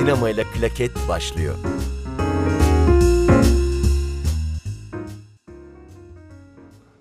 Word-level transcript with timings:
sinemayla 0.00 0.44
klaket 0.44 0.90
başlıyor. 1.08 1.54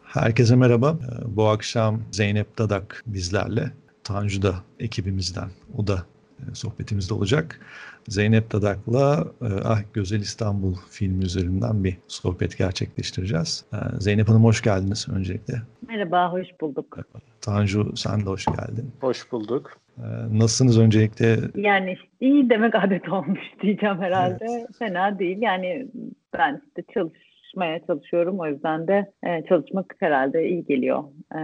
Herkese 0.03 0.55
merhaba. 0.55 0.99
Bu 1.25 1.47
akşam 1.47 2.01
Zeynep 2.11 2.57
Dadak 2.57 3.03
bizlerle. 3.07 3.71
Tanju 4.03 4.41
da 4.41 4.55
ekibimizden. 4.79 5.49
O 5.77 5.87
da 5.87 6.05
e, 6.39 6.55
sohbetimizde 6.55 7.13
olacak. 7.13 7.59
Zeynep 8.07 8.51
Dadak'la 8.51 9.27
e, 9.41 9.45
Ah 9.45 9.81
Güzel 9.93 10.19
İstanbul 10.19 10.75
filmi 10.89 11.25
üzerinden 11.25 11.83
bir 11.83 11.97
sohbet 12.07 12.57
gerçekleştireceğiz. 12.57 13.65
Ee, 13.73 13.77
Zeynep 13.99 14.29
Hanım 14.29 14.43
hoş 14.43 14.61
geldiniz 14.61 15.07
öncelikle. 15.09 15.61
Merhaba, 15.87 16.31
hoş 16.31 16.47
bulduk. 16.61 16.97
Tanju 17.41 17.91
sen 17.95 18.19
de 18.19 18.25
hoş 18.25 18.45
geldin. 18.45 18.91
Hoş 19.01 19.31
bulduk. 19.31 19.77
Ee, 19.99 20.37
nasılsınız 20.37 20.79
öncelikle? 20.79 21.37
Yani 21.55 21.97
iyi 22.19 22.49
demek 22.49 22.75
adet 22.75 23.09
olmuş 23.11 23.39
diyeceğim 23.61 23.97
herhalde. 23.97 24.45
Evet. 24.49 24.67
Fena 24.79 25.19
değil. 25.19 25.37
Yani 25.41 25.87
ben 26.37 26.61
işte 26.67 26.83
çalışmaya 26.93 27.85
çalışıyorum. 27.87 28.39
O 28.39 28.47
yüzden 28.47 28.87
de 28.87 29.11
e, 29.23 29.43
çalışmak 29.49 29.95
herhalde 29.99 30.49
iyi 30.49 30.65
geliyor. 30.65 31.03
E, 31.35 31.39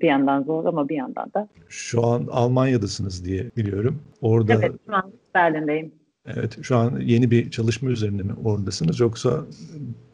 bir 0.00 0.08
yandan 0.08 0.42
zor 0.42 0.64
ama 0.64 0.88
bir 0.88 0.96
yandan 0.96 1.32
da. 1.34 1.48
Şu 1.68 2.06
an 2.06 2.26
Almanya'dasınız 2.30 3.24
diye 3.24 3.44
biliyorum. 3.56 4.02
Orada 4.22 4.54
Evet, 4.54 4.72
şu 4.86 4.94
an 4.94 5.12
Berlin'deyim. 5.34 5.92
Evet, 6.36 6.58
şu 6.62 6.76
an 6.76 7.00
yeni 7.00 7.30
bir 7.30 7.50
çalışma 7.50 7.90
üzerinde 7.90 8.22
mi 8.22 8.32
oradasınız 8.44 9.00
yoksa 9.00 9.30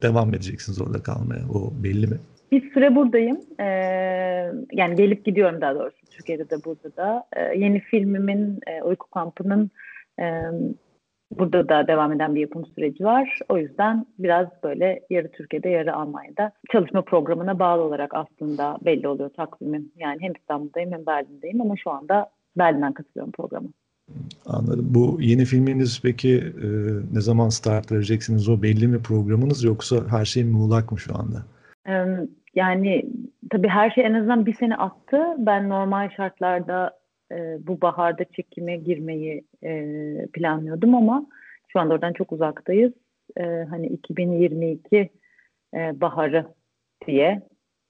devam 0.02 0.29
edeceksiniz 0.29 0.80
orada 0.80 1.02
kalmaya? 1.02 1.43
O 1.55 1.73
belli 1.85 2.07
mi? 2.07 2.16
Bir 2.52 2.73
süre 2.74 2.96
buradayım. 2.96 3.41
Ee, 3.60 3.65
yani 4.73 4.96
gelip 4.96 5.24
gidiyorum 5.24 5.60
daha 5.60 5.74
doğrusu. 5.74 6.04
Türkiye'de 6.16 6.50
de 6.50 6.64
burada 6.64 6.96
da. 6.96 7.24
Ee, 7.36 7.59
yeni 7.59 7.80
filmimin 7.80 8.60
e, 8.66 8.82
Uyku 8.82 9.10
Kampı'nın 9.10 9.70
e, 10.20 10.24
burada 11.30 11.68
da 11.68 11.87
devam 11.87 12.12
eden 12.12 12.34
bir 12.34 12.40
yapım 12.40 12.66
süreci 12.66 13.04
var. 13.04 13.38
O 13.48 13.59
yüzden 13.59 14.06
biraz 14.18 14.46
böyle 14.62 15.01
yarı 15.10 15.30
Türkiye'de 15.30 15.68
yarı 15.68 15.95
Almanya'da 15.95 16.52
çalışma 16.73 17.02
programına 17.02 17.59
bağlı 17.59 17.82
olarak 17.82 18.15
aslında 18.15 18.79
belli 18.84 19.09
oluyor 19.09 19.30
takvimim. 19.30 19.93
Yani 19.96 20.16
hem 20.21 20.32
İstanbul'dayım 20.32 20.93
hem 20.93 21.06
Berlin'deyim 21.06 21.60
ama 21.60 21.74
şu 21.76 21.90
anda 21.90 22.30
Berlin'den 22.59 22.93
katılıyorum 22.93 23.32
programa. 23.32 23.68
Anladım. 24.46 24.87
Bu 24.90 25.18
yeni 25.21 25.45
filminiz 25.45 26.01
peki 26.02 26.37
e, 26.38 26.66
ne 27.12 27.21
zaman 27.21 27.49
start 27.49 27.93
vereceksiniz? 27.93 28.49
O 28.49 28.62
belli 28.62 28.88
mi 28.88 29.02
programınız 29.02 29.65
yoksa 29.65 29.96
her 30.10 30.24
şey 30.24 30.45
muğlak 30.45 30.93
mı 30.93 30.99
şu 30.99 31.12
anda? 31.18 31.43
Yani 32.55 33.05
tabii 33.51 33.69
her 33.69 33.91
şey 33.91 34.05
en 34.05 34.15
azından 34.15 34.47
bir 34.47 34.55
sene 34.55 34.77
attı. 34.77 35.23
Ben 35.38 35.69
normal 35.69 36.10
şartlarda 36.10 36.99
e, 37.33 37.66
bu 37.66 37.80
baharda 37.80 38.24
çekime 38.24 38.77
girmeyi 38.77 39.45
e, 39.63 39.83
planlıyordum 40.33 40.95
ama 40.95 41.27
şu 41.69 41.80
anda 41.80 41.95
oradan 41.95 42.13
çok 42.13 42.33
uzaktayız. 42.33 42.93
E, 43.37 43.43
hani 43.71 43.87
2022 43.87 45.11
e, 45.74 46.01
baharı 46.01 46.46
diye 47.07 47.43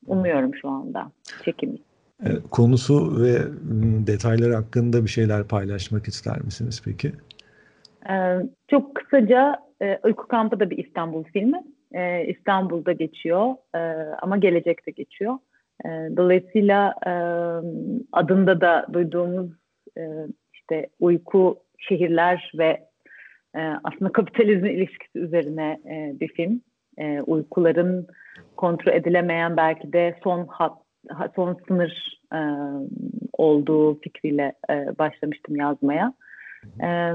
umuyorum 0.06 0.54
şu 0.54 0.68
anda 0.68 1.12
çekimi. 1.44 1.78
E, 2.24 2.28
konusu 2.50 3.22
ve 3.22 3.38
detayları 4.06 4.54
hakkında 4.54 5.02
bir 5.02 5.08
şeyler 5.08 5.48
paylaşmak 5.48 6.08
ister 6.08 6.42
misiniz 6.42 6.82
peki? 6.84 7.12
E, 8.10 8.14
çok 8.68 8.94
kısaca 8.94 9.56
e, 9.82 9.98
Uyku 10.04 10.28
Kampı 10.28 10.60
da 10.60 10.70
bir 10.70 10.78
İstanbul 10.84 11.24
filmi 11.24 11.62
e, 11.94 12.26
İstanbul'da 12.26 12.92
geçiyor 12.92 13.54
e, 13.74 13.78
ama 14.22 14.36
gelecekte 14.36 14.90
geçiyor. 14.90 15.38
E, 15.84 15.88
dolayısıyla 16.16 16.94
e, 17.06 17.12
adında 18.12 18.60
da 18.60 18.86
duyduğumuz 18.92 19.50
e, 19.98 20.02
işte 20.52 20.86
uyku, 21.00 21.58
şehirler 21.78 22.52
ve 22.58 22.86
e, 23.56 23.60
aslında 23.84 24.12
kapitalizm 24.12 24.66
ilişkisi 24.66 25.18
üzerine 25.18 25.80
e, 25.86 26.20
bir 26.20 26.28
film. 26.28 26.60
E, 26.98 27.20
uykuların 27.20 28.06
kontrol 28.56 28.92
edilemeyen 28.92 29.56
belki 29.56 29.92
de 29.92 30.16
son 30.24 30.46
hat, 30.46 30.78
son 31.36 31.58
sınır 31.68 32.20
e, 32.34 32.40
olduğu 33.38 34.00
fikriyle 34.00 34.52
e, 34.70 34.98
başlamıştım 34.98 35.56
yazmaya. 35.56 36.14
E, 36.82 37.12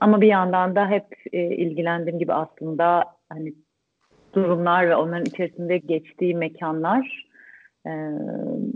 ama 0.00 0.20
bir 0.20 0.26
yandan 0.26 0.76
da 0.76 0.90
hep 0.90 1.04
e, 1.32 1.42
ilgilendiğim 1.42 2.18
gibi 2.18 2.32
aslında 2.32 3.04
hani 3.32 3.54
durumlar 4.34 4.88
ve 4.88 4.96
onların 4.96 5.24
içerisinde 5.24 5.78
geçtiği 5.78 6.34
mekanlar 6.34 7.26
e, 7.86 7.90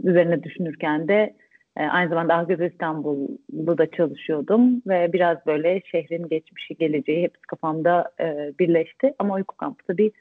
üzerine 0.05 0.43
düşünürken 0.43 1.09
de 1.09 1.37
e, 1.77 1.83
aynı 1.83 2.09
zamanda 2.09 2.35
Ahgöz 2.35 2.73
İstanbul'da 2.73 3.79
da 3.79 3.91
çalışıyordum 3.91 4.83
ve 4.87 5.13
biraz 5.13 5.47
böyle 5.47 5.81
şehrin 5.91 6.29
geçmişi, 6.29 6.77
geleceği 6.77 7.23
hepsi 7.23 7.43
kafamda 7.43 8.13
e, 8.21 8.53
birleşti. 8.59 9.15
Ama 9.19 9.35
Uyku 9.35 9.57
Kampı 9.57 9.89
da 9.89 9.97
bir 9.97 10.13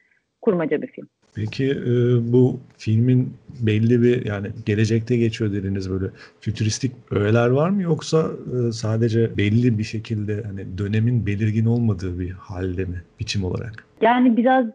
kurmaca 0.41 0.81
bir 0.81 0.87
film. 0.87 1.07
Peki 1.35 1.71
e, 1.71 1.93
bu 2.33 2.59
filmin 2.77 3.33
belli 3.67 4.01
bir 4.01 4.25
yani 4.25 4.47
gelecekte 4.65 5.17
geçiyor 5.17 5.53
dediniz 5.53 5.91
böyle 5.91 6.05
fütüristik 6.39 6.91
öğeler 7.11 7.49
var 7.49 7.69
mı 7.69 7.81
yoksa 7.81 8.27
e, 8.27 8.71
sadece 8.71 9.37
belli 9.37 9.77
bir 9.77 9.83
şekilde 9.83 10.43
hani 10.43 10.77
dönemin 10.77 11.25
belirgin 11.25 11.65
olmadığı 11.65 12.19
bir 12.19 12.31
halde 12.31 12.85
mi 12.85 13.03
biçim 13.19 13.43
olarak? 13.43 13.85
Yani 14.01 14.37
biraz 14.37 14.65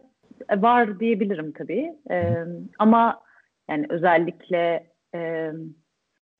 var 0.57 0.99
diyebilirim 0.99 1.51
tabii. 1.51 1.93
E, 2.11 2.35
ama 2.79 3.21
yani 3.69 3.85
özellikle 3.89 4.87
e, 5.15 5.51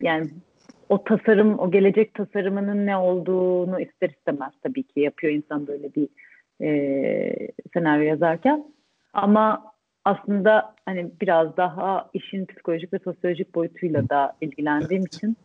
yani 0.02 0.30
o 0.90 1.04
tasarım, 1.04 1.60
o 1.60 1.72
gelecek 1.72 2.14
tasarımının 2.14 2.86
ne 2.86 2.98
olduğunu 2.98 3.82
ister 3.82 4.10
istemez 4.10 4.54
tabii 4.64 4.84
ki 4.84 5.00
yapıyor 5.00 5.34
insan 5.34 5.68
böyle 5.68 5.96
bir 5.96 6.10
e, 6.62 7.48
senaryo 7.74 8.04
yazarken. 8.04 8.64
Ama 9.14 9.64
aslında 10.06 10.76
hani 10.86 11.12
biraz 11.22 11.58
daha 11.58 12.10
işin 12.14 12.46
psikolojik 12.46 12.94
ve 12.94 13.00
sosyolojik 13.00 13.56
boyutuyla 13.56 14.10
da 14.10 14.34
ilgilendiğim 14.42 15.06
için 15.06 15.38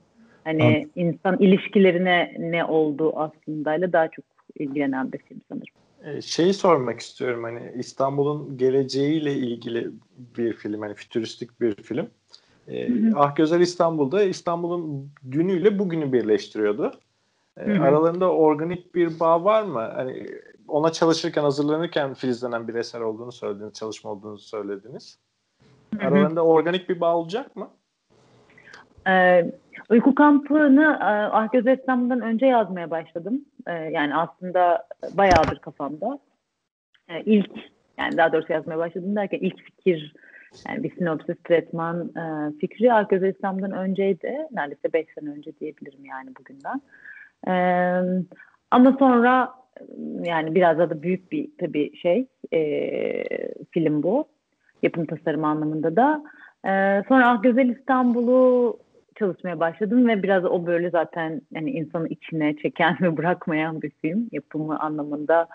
hani 0.44 0.88
insan 0.94 1.38
ilişkilerine 1.38 2.36
ne 2.38 2.64
olduğu 2.64 3.18
aslında 3.18 3.74
ile 3.74 3.92
daha 3.92 4.08
çok 4.08 4.24
ilgilenen 4.58 5.12
bir 5.12 5.18
film 5.18 5.40
sanırım. 5.48 6.22
Şeyi 6.22 6.54
sormak 6.54 7.00
istiyorum 7.00 7.44
hani 7.44 7.72
İstanbul'un 7.74 8.58
geleceğiyle 8.58 9.32
ilgili 9.32 9.90
bir 10.36 10.52
film 10.52 10.82
hani 10.82 10.94
fütüristik 10.94 11.60
bir 11.60 11.74
film. 11.74 12.06
Ee, 12.68 12.88
ah 13.14 13.36
Güzel 13.36 13.60
İstanbul'da 13.60 14.22
İstanbul'un 14.22 15.10
dünüyle 15.30 15.78
bugünü 15.78 16.12
birleştiriyordu. 16.12 16.92
Ee, 17.56 17.78
aralarında 17.78 18.32
organik 18.32 18.94
bir 18.94 19.20
bağ 19.20 19.44
var 19.44 19.62
mı? 19.62 19.90
Hani 19.94 20.26
ona 20.68 20.92
çalışırken, 20.92 21.42
hazırlanırken 21.42 22.14
filizlenen 22.14 22.68
bir 22.68 22.74
eser 22.74 23.00
olduğunu 23.00 23.32
söylediniz, 23.32 23.72
çalışma 23.72 24.10
olduğunu 24.10 24.38
söylediniz. 24.38 25.18
Hı 25.94 26.00
hı. 26.00 26.08
Aralarında 26.08 26.44
organik 26.44 26.88
bir 26.88 27.00
bağ 27.00 27.16
olacak 27.16 27.56
mı? 27.56 27.70
Ee, 29.08 29.52
uyku 29.90 30.14
kampını 30.14 30.98
e, 31.00 31.04
Ahgöz 31.36 31.66
İslam'dan 31.66 32.20
önce 32.20 32.46
yazmaya 32.46 32.90
başladım. 32.90 33.44
Ee, 33.66 33.72
yani 33.72 34.16
aslında 34.16 34.88
bayağıdır 35.12 35.58
kafamda. 35.58 36.18
Ee, 37.08 37.22
ilk, 37.22 37.50
yani 37.98 38.16
daha 38.16 38.32
doğrusu 38.32 38.52
yazmaya 38.52 38.78
başladım 38.78 39.16
derken 39.16 39.38
ilk 39.38 39.62
fikir, 39.62 40.14
yani 40.68 40.82
bir 40.82 40.96
sinopsis, 40.96 41.36
tretman 41.44 42.08
e, 42.08 42.52
fikri 42.60 42.92
Ahgöz 42.92 43.22
İslam'dan 43.22 43.72
önceydi. 43.72 44.38
Neredeyse 44.50 44.92
beş 44.92 45.06
sene 45.14 45.30
önce 45.30 45.58
diyebilirim 45.60 46.04
yani 46.04 46.30
bugünden. 46.36 46.80
Ee, 47.48 48.24
ama 48.70 48.96
sonra 48.98 49.54
yani 50.24 50.54
biraz 50.54 50.78
da 50.78 51.02
büyük 51.02 51.32
bir 51.32 51.48
tabii 51.58 51.96
şey 51.96 52.26
e, 52.52 53.24
film 53.70 54.02
bu. 54.02 54.28
Yapım 54.82 55.06
tasarımı 55.06 55.46
anlamında 55.46 55.96
da. 55.96 56.24
E, 56.64 57.02
sonra 57.08 57.30
Ah 57.30 57.42
Güzel 57.42 57.68
İstanbul'u 57.68 58.78
çalışmaya 59.18 59.60
başladım 59.60 60.08
ve 60.08 60.22
biraz 60.22 60.44
o 60.44 60.66
böyle 60.66 60.90
zaten 60.90 61.42
yani 61.52 61.70
insanı 61.70 62.08
içine 62.08 62.56
çeken 62.56 62.96
ve 63.02 63.16
bırakmayan 63.16 63.82
bir 63.82 63.90
film. 63.90 64.28
Yapımı 64.32 64.80
anlamında 64.80 65.48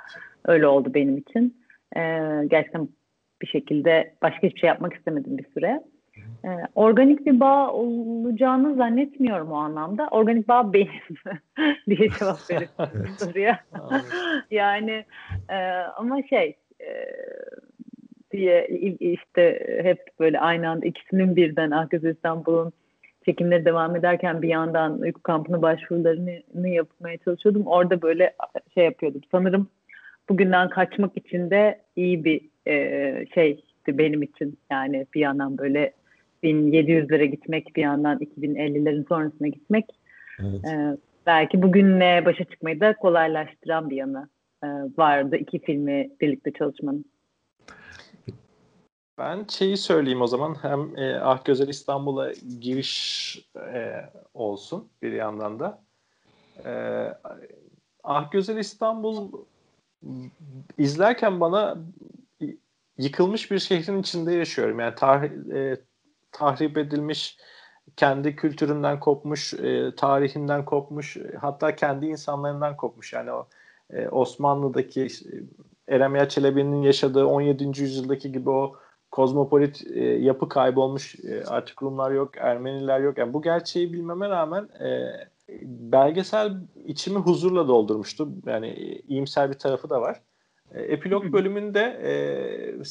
öyle 0.45 0.67
oldu 0.67 0.93
benim 0.93 1.17
için. 1.17 1.61
E, 1.95 2.01
gerçekten 2.47 2.89
bir 3.41 3.47
şekilde 3.47 4.13
başka 4.21 4.47
hiçbir 4.47 4.59
şey 4.59 4.67
yapmak 4.67 4.93
istemedim 4.93 5.37
bir 5.37 5.45
süre. 5.53 5.81
E, 6.45 6.49
organik 6.75 7.25
bir 7.25 7.39
bağ 7.39 7.73
olacağını 7.73 8.75
zannetmiyorum 8.75 9.51
o 9.51 9.55
anlamda. 9.55 10.07
Organik 10.11 10.47
bağ 10.47 10.73
benim 10.73 10.89
diye 11.89 12.09
cevap 12.19 12.51
veriyorum 12.51 13.15
soruya. 13.17 13.59
yani 14.51 15.05
e, 15.49 15.57
ama 15.97 16.23
şey 16.23 16.57
e, 16.81 16.89
diye 18.31 18.67
işte 18.99 19.79
hep 19.83 19.99
böyle 20.19 20.39
aynı 20.39 20.69
anda 20.69 20.85
ikisinin 20.85 21.35
birden 21.35 21.71
Akgöz 21.71 22.03
İstanbul'un 22.03 22.73
çekimleri 23.25 23.65
devam 23.65 23.95
ederken 23.95 24.41
bir 24.41 24.47
yandan 24.47 24.99
uyku 24.99 25.23
kampına 25.23 25.61
başvurularını 25.61 26.69
yapmaya 26.69 27.17
çalışıyordum. 27.17 27.67
Orada 27.67 28.01
böyle 28.01 28.33
şey 28.73 28.85
yapıyordum. 28.85 29.21
Sanırım 29.31 29.69
bugünden 30.29 30.69
kaçmak 30.69 31.17
için 31.17 31.49
de 31.49 31.81
iyi 31.95 32.23
bir 32.23 32.41
e, 32.67 33.25
şeydi 33.33 33.61
benim 33.87 34.23
için. 34.23 34.57
Yani 34.71 35.05
bir 35.13 35.19
yandan 35.19 35.57
böyle 35.57 35.93
1700'lere 36.43 37.25
gitmek 37.25 37.75
bir 37.75 37.81
yandan 37.81 38.19
2050'lerin 38.19 39.07
sonrasına 39.07 39.47
gitmek. 39.47 39.85
Evet. 40.39 40.65
E, 40.65 40.97
belki 41.25 41.61
bugünle 41.61 42.25
başa 42.25 42.43
çıkmayı 42.43 42.79
da 42.79 42.95
kolaylaştıran 42.95 43.89
bir 43.89 43.95
yanı 43.95 44.29
e, 44.63 44.67
vardı 44.97 45.35
iki 45.37 45.59
filmi 45.59 46.09
birlikte 46.21 46.51
çalışmanın. 46.51 47.05
Ben 49.17 49.45
şeyi 49.49 49.77
söyleyeyim 49.77 50.21
o 50.21 50.27
zaman 50.27 50.55
hem 50.61 50.97
e, 50.97 51.19
Ah 51.19 51.45
Güzel 51.45 51.67
İstanbul'a 51.67 52.31
giriş 52.59 53.49
e, 53.73 53.93
olsun 54.33 54.89
bir 55.01 55.11
yandan 55.11 55.59
da. 55.59 55.81
E, 56.65 56.71
ah 58.03 58.31
Güzel 58.31 58.57
İstanbul 58.57 59.31
izlerken 60.77 61.39
bana 61.39 61.77
yıkılmış 62.97 63.51
bir 63.51 63.59
şehrin 63.59 64.01
içinde 64.01 64.33
yaşıyorum. 64.33 64.79
Yani 64.79 64.95
tarih, 64.95 65.31
e, 65.53 65.77
tahrip 66.31 66.77
edilmiş, 66.77 67.37
kendi 67.95 68.35
kültüründen 68.35 68.99
kopmuş, 68.99 69.53
e, 69.53 69.95
tarihinden 69.95 70.65
kopmuş, 70.65 71.17
hatta 71.41 71.75
kendi 71.75 72.05
insanlarından 72.05 72.77
kopmuş. 72.77 73.13
Yani 73.13 73.31
o 73.31 73.47
e, 73.89 74.09
Osmanlı'daki 74.09 75.03
işte, 75.03 75.29
Eremya 75.87 76.29
Çelebi'nin 76.29 76.81
yaşadığı 76.81 77.25
17. 77.25 77.81
yüzyıldaki 77.81 78.31
gibi 78.31 78.49
o 78.49 78.75
kozmopolit 79.11 79.87
e, 79.93 80.03
yapı 80.03 80.49
kaybolmuş. 80.49 81.15
E, 81.25 81.43
artık 81.45 81.83
Rumlar 81.83 82.11
yok, 82.11 82.37
Ermeniler 82.37 82.99
yok. 82.99 83.17
Yani 83.17 83.33
bu 83.33 83.41
gerçeği 83.41 83.93
bilmeme 83.93 84.29
rağmen 84.29 84.63
e, 84.63 85.11
belgesel 85.63 86.53
içimi 86.85 87.19
huzurla 87.19 87.67
doldurmuştu. 87.67 88.29
Yani 88.45 88.67
e, 88.67 88.99
iyimser 88.99 89.49
bir 89.49 89.57
tarafı 89.57 89.89
da 89.89 90.01
var. 90.01 90.21
E, 90.71 90.81
epilog 90.81 91.33
bölümünde 91.33 91.81
e, 91.81 92.83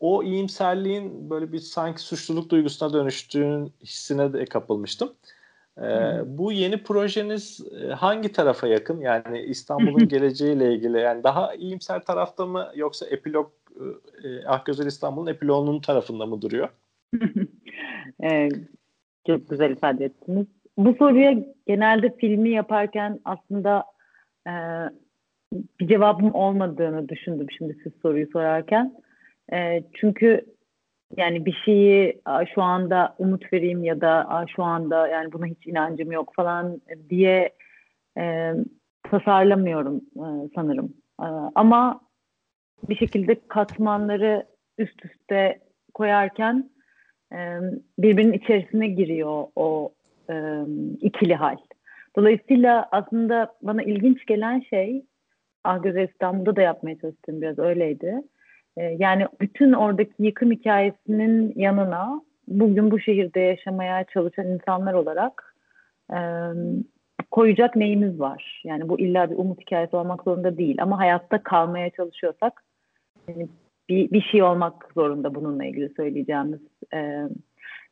o 0.00 0.22
iyimserliğin 0.22 1.30
böyle 1.30 1.52
bir 1.52 1.58
sanki 1.58 2.02
suçluluk 2.02 2.50
duygusuna 2.50 2.92
dönüştüğün 2.92 3.72
hissine 3.82 4.32
de 4.32 4.44
kapılmıştım. 4.44 5.12
Ee, 5.78 6.20
bu 6.26 6.52
yeni 6.52 6.82
projeniz 6.82 7.60
e, 7.82 7.86
hangi 7.88 8.32
tarafa 8.32 8.66
yakın? 8.66 9.00
Yani 9.00 9.40
İstanbul'un 9.40 10.08
geleceğiyle 10.08 10.74
ilgili. 10.74 10.98
Yani 10.98 11.24
daha 11.24 11.54
iyimser 11.54 12.04
tarafta 12.04 12.46
mı 12.46 12.72
yoksa 12.74 13.06
epilog 13.06 13.50
e, 14.24 14.44
Akgözel 14.46 14.86
İstanbul'un 14.86 15.26
epilogunun 15.26 15.80
tarafında 15.80 16.26
mı 16.26 16.42
duruyor? 16.42 16.68
ee, 18.22 18.48
çok 19.26 19.48
güzel 19.48 19.70
ifade 19.70 20.04
ettiniz. 20.04 20.46
Bu 20.76 20.94
soruya 20.94 21.44
genelde 21.66 22.16
filmi 22.16 22.50
yaparken 22.50 23.20
aslında 23.24 23.84
e, 24.46 24.52
bir 25.52 25.88
cevabım 25.88 26.34
olmadığını 26.34 27.08
düşündüm 27.08 27.46
şimdi 27.58 27.76
siz 27.82 27.92
soruyu 28.02 28.26
sorarken. 28.32 28.94
E, 29.52 29.82
çünkü 29.94 30.44
yani 31.16 31.46
bir 31.46 31.62
şeyi 31.64 32.20
şu 32.54 32.62
anda 32.62 33.14
umut 33.18 33.52
vereyim 33.52 33.84
ya 33.84 34.00
da 34.00 34.46
şu 34.56 34.62
anda 34.62 35.08
yani 35.08 35.32
buna 35.32 35.46
hiç 35.46 35.66
inancım 35.66 36.12
yok 36.12 36.32
falan 36.36 36.80
diye 37.10 37.50
e, 38.18 38.52
tasarlamıyorum 39.10 39.96
e, 39.96 40.26
sanırım. 40.54 40.94
E, 41.20 41.26
ama 41.54 42.00
bir 42.88 42.96
şekilde 42.96 43.48
katmanları 43.48 44.46
üst 44.78 45.04
üste 45.04 45.60
koyarken 45.94 46.70
e, 47.32 47.36
birbirinin 47.98 48.32
içerisine 48.32 48.88
giriyor 48.88 49.44
o 49.56 49.92
e, 50.30 50.34
ikili 51.00 51.34
hal. 51.34 51.56
Dolayısıyla 52.16 52.88
aslında 52.92 53.54
bana 53.62 53.82
ilginç 53.82 54.26
gelen 54.26 54.60
şey 54.60 55.04
Ahgöz 55.64 56.10
İstanbul'da 56.10 56.56
da 56.56 56.62
yapmaya 56.62 56.98
çalıştığım 56.98 57.42
biraz 57.42 57.58
öyleydi 57.58 58.22
yani 58.98 59.26
bütün 59.40 59.72
oradaki 59.72 60.12
yıkım 60.18 60.50
hikayesinin 60.50 61.52
yanına 61.56 62.22
bugün 62.48 62.90
bu 62.90 63.00
şehirde 63.00 63.40
yaşamaya 63.40 64.04
çalışan 64.04 64.46
insanlar 64.46 64.92
olarak 64.94 65.54
e, 66.12 66.18
koyacak 67.30 67.76
neyimiz 67.76 68.20
var? 68.20 68.62
Yani 68.64 68.88
bu 68.88 69.00
illa 69.00 69.30
bir 69.30 69.36
umut 69.36 69.60
hikayesi 69.60 69.96
olmak 69.96 70.22
zorunda 70.22 70.58
değil 70.58 70.82
ama 70.82 70.98
hayatta 70.98 71.42
kalmaya 71.42 71.90
çalışıyorsak 71.90 72.64
yani 73.28 73.48
bir, 73.88 74.10
bir 74.10 74.20
şey 74.20 74.42
olmak 74.42 74.90
zorunda 74.94 75.34
bununla 75.34 75.64
ilgili 75.64 75.94
söyleyeceğimiz. 75.96 76.60
E, 76.94 77.22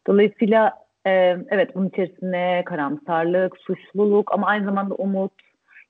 dolayısıyla 0.07 0.73
e, 1.07 1.11
evet 1.49 1.75
bunun 1.75 1.89
içerisine 1.89 2.63
karamsarlık, 2.67 3.59
suçluluk 3.59 4.33
ama 4.33 4.47
aynı 4.47 4.65
zamanda 4.65 4.95
umut 4.95 5.33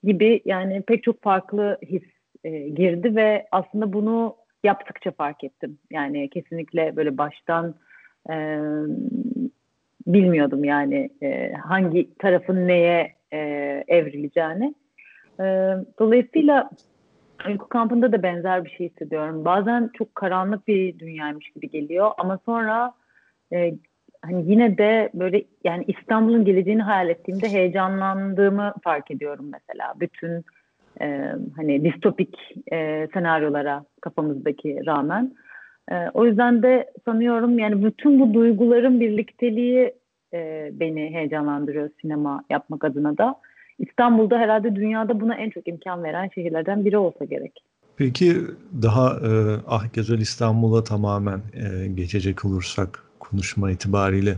gibi 0.04 0.40
yani 0.44 0.82
pek 0.82 1.02
çok 1.02 1.22
farklı 1.22 1.78
his 1.82 2.02
e, 2.44 2.50
girdi 2.68 3.16
ve 3.16 3.46
aslında 3.52 3.92
bunu 3.92 4.36
yaptıkça 4.66 5.10
fark 5.10 5.44
ettim. 5.44 5.78
Yani 5.90 6.30
kesinlikle 6.30 6.96
böyle 6.96 7.18
baştan 7.18 7.74
e, 8.30 8.58
bilmiyordum 10.06 10.64
yani 10.64 11.10
e, 11.22 11.52
hangi 11.52 12.14
tarafın 12.18 12.68
neye 12.68 13.12
e, 13.32 13.38
evrileceğini. 13.88 14.74
E, 15.40 15.44
dolayısıyla 15.98 16.70
uyku 17.48 17.68
kampında 17.68 18.12
da 18.12 18.22
benzer 18.22 18.64
bir 18.64 18.70
şey 18.70 18.88
hissediyorum. 18.88 19.44
Bazen 19.44 19.90
çok 19.98 20.14
karanlık 20.14 20.68
bir 20.68 20.98
dünyaymış 20.98 21.50
gibi 21.50 21.70
geliyor 21.70 22.10
ama 22.18 22.38
sonra 22.46 22.92
e, 23.52 23.74
hani 24.22 24.50
yine 24.50 24.78
de 24.78 25.10
böyle 25.14 25.44
yani 25.64 25.84
İstanbul'un 25.88 26.44
geleceğini 26.44 26.82
hayal 26.82 27.08
ettiğimde 27.08 27.48
heyecanlandığımı 27.48 28.74
fark 28.84 29.10
ediyorum 29.10 29.52
mesela. 29.52 29.94
Bütün 30.00 30.44
e, 31.00 31.32
hani 31.56 31.84
distopik 31.84 32.36
e, 32.72 33.08
senaryolara 33.14 33.84
kafamızdaki 34.00 34.86
rağmen. 34.86 35.34
E, 35.90 35.94
o 36.14 36.26
yüzden 36.26 36.62
de 36.62 36.90
sanıyorum 37.04 37.58
yani 37.58 37.84
bütün 37.84 38.20
bu 38.20 38.34
duyguların 38.34 39.00
birlikteliği 39.00 39.94
e, 40.34 40.70
beni 40.72 41.14
heyecanlandırıyor 41.14 41.90
sinema 42.00 42.44
yapmak 42.50 42.84
adına 42.84 43.18
da. 43.18 43.34
İstanbul'da 43.78 44.38
herhalde 44.38 44.76
dünyada 44.76 45.20
buna 45.20 45.34
en 45.34 45.50
çok 45.50 45.68
imkan 45.68 46.02
veren 46.04 46.30
şehirlerden 46.34 46.84
biri 46.84 46.98
olsa 46.98 47.24
gerek. 47.24 47.62
Peki 47.96 48.36
daha 48.82 49.10
e, 49.10 49.30
Ah 49.68 49.92
Güzel 49.92 50.18
İstanbul'a 50.18 50.84
tamamen 50.84 51.38
e, 51.38 51.88
geçecek 51.88 52.44
olursak 52.44 53.02
konuşma 53.20 53.70
itibariyle 53.70 54.34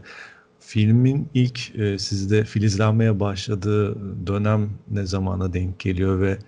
filmin 0.69 1.29
ilk 1.35 1.79
e, 1.79 1.99
sizde 1.99 2.45
filizlenmeye 2.45 3.21
başladığı 3.21 3.97
dönem 4.27 4.71
ne 4.91 5.07
zamana 5.07 5.53
denk 5.53 5.81
geliyor 5.81 6.21
ve 6.21 6.39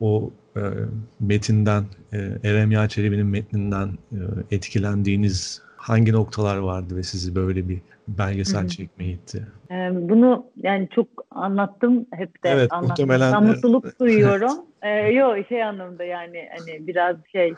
o 0.00 0.30
e, 0.56 0.60
metinden, 1.20 1.84
e, 2.12 2.18
Erem 2.44 2.88
Çelebi'nin 2.88 3.26
metninden 3.26 3.88
e, 4.12 4.18
etkilendiğiniz 4.50 5.62
hangi 5.76 6.12
noktalar 6.12 6.56
vardı 6.56 6.96
ve 6.96 7.02
sizi 7.02 7.34
böyle 7.34 7.68
bir 7.68 7.78
belgesel 8.08 8.68
çekmeye 8.68 9.10
itti? 9.10 9.46
Bunu 9.92 10.46
yani 10.62 10.88
çok 10.94 11.08
anlattım 11.30 12.06
hep 12.12 12.44
de 12.44 12.48
evet, 12.48 12.72
anlattım. 12.72 12.88
Muhtemelen, 12.88 13.32
ben 13.32 13.44
mutluluk 13.44 14.00
duyuyorum. 14.00 14.52
ee, 14.82 14.90
yok 14.90 15.36
şey 15.48 15.64
anlamda 15.64 16.04
yani 16.04 16.48
hani 16.58 16.86
biraz 16.86 17.16
şey 17.32 17.54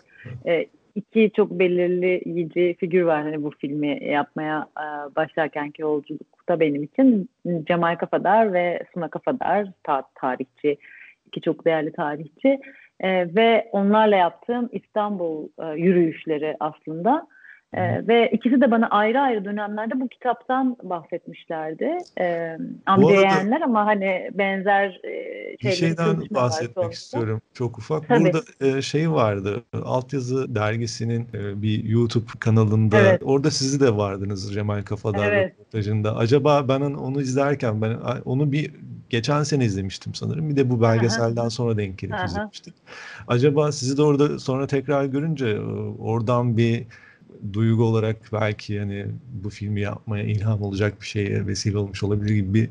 e, 0.46 0.66
iki 0.94 1.30
çok 1.36 1.50
belirleyici 1.50 2.76
figür 2.80 3.02
var 3.02 3.22
hani 3.22 3.42
bu 3.42 3.50
filmi 3.50 4.04
yapmaya 4.04 4.68
e, 4.78 5.16
başlarkenki 5.16 5.82
yolculukta 5.82 6.60
benim 6.60 6.82
için. 6.82 7.28
Cemal 7.64 7.96
Kafadar 7.96 8.52
ve 8.52 8.82
Suna 8.94 9.08
Kafadar 9.08 9.68
ta 9.82 10.02
tarihçi 10.14 10.76
iki 11.26 11.40
çok 11.40 11.64
değerli 11.64 11.92
tarihçi 11.92 12.60
e, 13.00 13.34
ve 13.34 13.68
onlarla 13.72 14.16
yaptığım 14.16 14.68
İstanbul 14.72 15.48
e, 15.58 15.80
yürüyüşleri 15.80 16.56
aslında. 16.60 17.26
Ee, 17.76 18.06
ve 18.08 18.30
ikisi 18.30 18.60
de 18.60 18.70
bana 18.70 18.86
ayrı 18.86 19.20
ayrı 19.20 19.44
dönemlerde 19.44 20.00
bu 20.00 20.08
kitaptan 20.08 20.76
bahsetmişlerdi. 20.82 21.98
Ee, 22.20 22.58
amcayeğenler 22.86 23.60
ama 23.60 23.86
hani 23.86 24.30
benzer 24.34 25.00
e, 25.04 25.56
Bir 25.62 25.70
şeyden 25.70 26.16
bahsetmek 26.30 26.92
istiyorum 26.92 27.42
çok 27.54 27.78
ufak. 27.78 28.08
Tabii. 28.08 28.24
Burada 28.24 28.40
e, 28.60 28.82
şey 28.82 29.10
vardı 29.10 29.62
Altyazı 29.84 30.54
dergisinin 30.54 31.28
e, 31.34 31.62
bir 31.62 31.84
YouTube 31.84 32.26
kanalında 32.40 33.00
evet. 33.00 33.22
orada 33.24 33.50
sizi 33.50 33.80
de 33.80 33.96
vardınız 33.96 34.54
Cemal 34.54 34.82
Kafadar 34.82 35.32
evet. 35.32 35.52
röportajında. 35.52 36.16
Acaba 36.16 36.68
ben 36.68 36.80
onu 36.80 37.20
izlerken 37.20 37.82
ben 37.82 37.96
onu 38.24 38.52
bir 38.52 38.70
geçen 39.10 39.42
sene 39.42 39.64
izlemiştim 39.64 40.14
sanırım. 40.14 40.48
Bir 40.48 40.56
de 40.56 40.70
bu 40.70 40.82
belgeselden 40.82 41.48
sonra 41.48 41.76
denk 41.76 41.98
gelip 41.98 42.16
izlemiştim. 42.26 42.74
Acaba 43.28 43.72
sizi 43.72 43.96
de 43.96 44.02
orada 44.02 44.38
sonra 44.38 44.66
tekrar 44.66 45.04
görünce 45.04 45.46
e, 45.46 45.60
oradan 45.98 46.56
bir 46.56 46.86
duygu 47.52 47.84
olarak 47.84 48.16
belki 48.32 48.78
hani 48.78 49.06
bu 49.44 49.50
filmi 49.50 49.80
yapmaya 49.80 50.24
ilham 50.24 50.62
olacak 50.62 51.00
bir 51.00 51.06
şeye 51.06 51.46
vesile 51.46 51.78
olmuş 51.78 52.02
olabilir 52.02 52.34
gibi 52.34 52.54
bir 52.54 52.70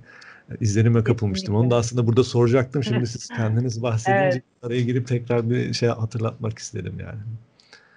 izlenime 0.60 1.04
kapılmıştım. 1.04 1.56
Onu 1.56 1.72
da 1.72 1.76
aslında 1.76 2.08
burada 2.08 2.24
soracaktım. 2.24 2.84
Şimdi 2.84 3.08
siz 3.08 3.28
kendiniz 3.38 3.84
bahsedince 3.84 4.24
evet. 4.24 4.44
araya 4.64 4.82
girip 4.82 5.08
tekrar 5.08 5.50
bir 5.50 5.74
şey 5.74 5.90
hatırlatmak 5.90 6.60
istedim 6.60 6.98
yani. 7.00 7.20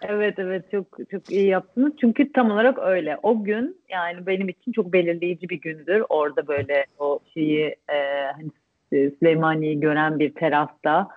Evet 0.03 0.39
evet 0.39 0.71
çok 0.71 0.87
çok 1.11 1.31
iyi 1.31 1.47
yaptınız. 1.47 1.93
Çünkü 2.01 2.33
tam 2.33 2.51
olarak 2.51 2.79
öyle. 2.79 3.19
O 3.23 3.45
gün 3.45 3.81
yani 3.89 4.27
benim 4.27 4.49
için 4.49 4.73
çok 4.73 4.93
belirleyici 4.93 5.49
bir 5.49 5.61
gündür. 5.61 6.03
Orada 6.09 6.49
böyle 6.49 6.87
o 6.99 7.21
şeyi 7.35 7.65
e, 7.67 7.97
hani 8.37 8.51
Süleymaniye'yi 8.91 9.81
gören 9.81 10.19
bir 10.19 10.35
terasta 10.35 11.09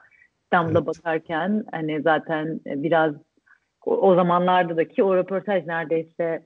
İstanbul'a 0.44 0.78
evet. 0.78 0.88
bakarken 0.88 1.64
hani 1.72 2.02
zaten 2.02 2.60
biraz 2.66 3.14
o, 3.90 4.10
o 4.10 4.16
zamanlarda 4.16 4.78
da 4.78 4.88
ki 4.88 5.04
o 5.04 5.16
röportaj 5.16 5.66
neredeyse 5.66 6.42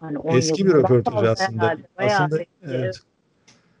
hani 0.00 0.18
eski 0.24 0.66
bir 0.66 0.72
röportaj 0.72 1.24
aslında. 1.24 1.76
Aslında 1.96 2.42
evet. 2.62 3.00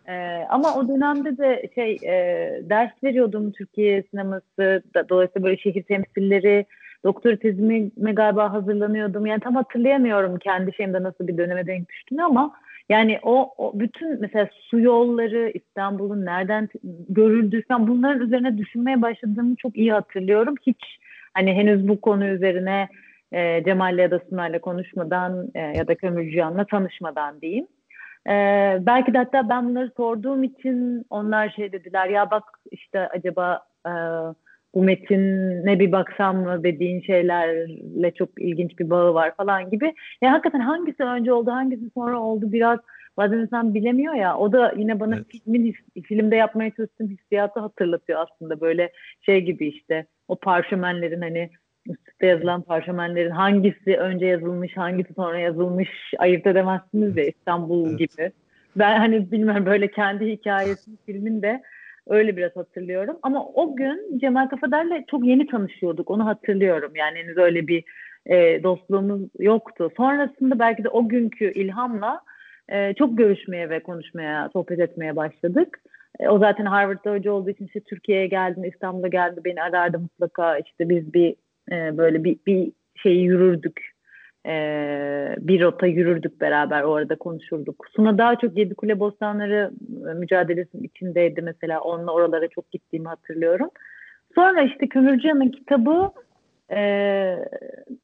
Ee, 0.08 0.46
ama 0.48 0.74
o 0.76 0.88
dönemde 0.88 1.38
de 1.38 1.70
şey 1.74 1.98
e, 2.02 2.14
ders 2.62 2.90
veriyordum 3.04 3.52
Türkiye 3.52 4.02
sineması 4.10 4.82
da, 4.94 5.08
dolayısıyla 5.08 5.46
böyle 5.46 5.56
şehir 5.56 5.82
temsilleri 5.82 6.66
doktora 7.04 7.36
tezime 7.36 8.12
galiba 8.12 8.52
hazırlanıyordum. 8.52 9.26
Yani 9.26 9.40
tam 9.40 9.54
hatırlayamıyorum 9.54 10.38
kendi 10.38 10.72
şeyimde 10.72 11.02
nasıl 11.02 11.28
bir 11.28 11.38
döneme 11.38 11.66
denk 11.66 11.88
düştüğünü 11.88 12.22
ama 12.22 12.52
yani 12.88 13.18
o, 13.22 13.54
o 13.58 13.72
bütün 13.74 14.20
mesela 14.20 14.48
su 14.52 14.80
yolları 14.80 15.50
İstanbul'un 15.54 16.24
nereden 16.24 16.68
görüldüğü 17.08 17.62
falan 17.66 17.88
bunların 17.88 18.26
üzerine 18.26 18.58
düşünmeye 18.58 19.02
başladığımı 19.02 19.56
çok 19.56 19.76
iyi 19.76 19.92
hatırlıyorum. 19.92 20.54
Hiç 20.66 20.98
hani 21.34 21.52
henüz 21.52 21.88
bu 21.88 22.00
konu 22.00 22.26
üzerine 22.26 22.88
e, 23.32 23.64
Cemal'le 23.64 23.98
ya 23.98 24.10
da 24.10 24.20
Sunay'la 24.30 24.60
konuşmadan 24.60 25.48
e, 25.54 25.60
ya 25.60 25.88
da 25.88 25.94
Kömürcüyan'la 25.94 26.64
tanışmadan 26.64 27.40
diyeyim. 27.40 27.66
E, 28.26 28.32
belki 28.80 29.14
de 29.14 29.18
hatta 29.18 29.48
ben 29.48 29.68
bunları 29.68 29.90
sorduğum 29.96 30.42
için 30.42 31.04
onlar 31.10 31.50
şey 31.50 31.72
dediler 31.72 32.08
ya 32.08 32.30
bak 32.30 32.44
işte 32.70 33.08
acaba 33.08 33.60
e, 33.86 33.92
bu 34.74 34.82
metine 34.82 35.80
bir 35.80 35.92
baksam 35.92 36.36
mı 36.36 36.64
dediğin 36.64 37.00
şeylerle 37.00 38.14
çok 38.14 38.28
ilginç 38.38 38.78
bir 38.78 38.90
bağı 38.90 39.14
var 39.14 39.36
falan 39.36 39.70
gibi. 39.70 39.94
Ya 40.22 40.32
hakikaten 40.32 40.60
hangisi 40.60 41.02
önce 41.02 41.32
oldu 41.32 41.50
hangisi 41.50 41.90
sonra 41.94 42.20
oldu 42.20 42.52
biraz 42.52 42.78
bazen 43.16 43.38
insan 43.38 43.74
bilemiyor 43.74 44.14
ya. 44.14 44.36
O 44.36 44.52
da 44.52 44.74
yine 44.76 45.00
bana 45.00 45.16
evet. 45.16 45.26
filmin 45.28 45.74
filmde 46.04 46.36
yapmaya 46.36 46.70
çalıştığım 46.70 47.08
hissiyatı 47.08 47.60
hatırlatıyor 47.60 48.20
aslında 48.20 48.60
böyle 48.60 48.92
şey 49.20 49.40
gibi 49.40 49.68
işte 49.68 50.06
o 50.28 50.36
parşömenlerin 50.36 51.20
hani 51.20 51.50
üstte 51.86 52.26
yazılan 52.26 52.62
parşömenlerin 52.62 53.30
hangisi 53.30 53.96
önce 53.96 54.26
yazılmış 54.26 54.76
hangisi 54.76 55.14
sonra 55.14 55.38
yazılmış 55.38 55.88
ayırt 56.18 56.46
edemezsiniz 56.46 57.16
ya 57.16 57.24
İstanbul 57.24 57.88
evet. 57.88 57.98
gibi. 57.98 58.32
Ben 58.76 58.98
hani 58.98 59.32
bilmiyorum 59.32 59.66
böyle 59.66 59.90
kendi 59.90 60.26
hikayesini 60.26 60.96
filmin 61.06 61.42
de 61.42 61.62
Öyle 62.10 62.36
biraz 62.36 62.56
hatırlıyorum. 62.56 63.18
Ama 63.22 63.46
o 63.46 63.76
gün 63.76 64.18
Cemal 64.18 64.48
Kafadar'la 64.48 65.04
çok 65.10 65.26
yeni 65.26 65.46
tanışıyorduk. 65.46 66.10
Onu 66.10 66.26
hatırlıyorum. 66.26 66.92
Yani 66.96 67.18
henüz 67.18 67.38
öyle 67.38 67.66
bir 67.66 67.84
e, 68.26 68.62
dostluğumuz 68.62 69.20
yoktu. 69.38 69.90
Sonrasında 69.96 70.58
belki 70.58 70.84
de 70.84 70.88
o 70.88 71.08
günkü 71.08 71.52
ilhamla 71.52 72.20
e, 72.70 72.94
çok 72.94 73.18
görüşmeye 73.18 73.70
ve 73.70 73.80
konuşmaya, 73.80 74.50
sohbet 74.52 74.80
etmeye 74.80 75.16
başladık. 75.16 75.80
E, 76.20 76.28
o 76.28 76.38
zaten 76.38 76.64
Harvard'da 76.64 77.12
hoca 77.12 77.32
olduğu 77.32 77.50
için 77.50 77.66
işte 77.66 77.80
Türkiye'ye 77.80 78.26
geldi, 78.26 78.70
İstanbul'a 78.74 79.08
geldi, 79.08 79.40
beni 79.44 79.62
arardı 79.62 79.98
mutlaka. 79.98 80.58
İşte 80.58 80.88
biz 80.88 81.14
bir 81.14 81.34
e, 81.72 81.96
böyle 81.98 82.24
bir, 82.24 82.36
bir 82.46 82.72
şeyi 82.96 83.24
yürürdük 83.24 83.90
e, 84.46 84.52
bir 85.38 85.60
rota 85.60 85.86
yürürdük 85.86 86.40
beraber 86.40 86.82
orada 86.82 87.16
konuşurduk. 87.16 87.86
Suna 87.96 88.18
daha 88.18 88.36
çok 88.36 88.58
Yedi 88.58 88.74
Kule 88.74 89.00
Bostanları 89.00 89.70
e, 90.10 90.14
mücadelesinin 90.14 90.82
içindeydi 90.82 91.42
mesela. 91.42 91.80
Onunla 91.80 92.12
oralara 92.12 92.48
çok 92.48 92.70
gittiğimi 92.70 93.08
hatırlıyorum. 93.08 93.70
Sonra 94.34 94.62
işte 94.62 94.88
Kömürcüyan'ın 94.88 95.48
kitabı 95.48 96.10
e, 96.70 96.80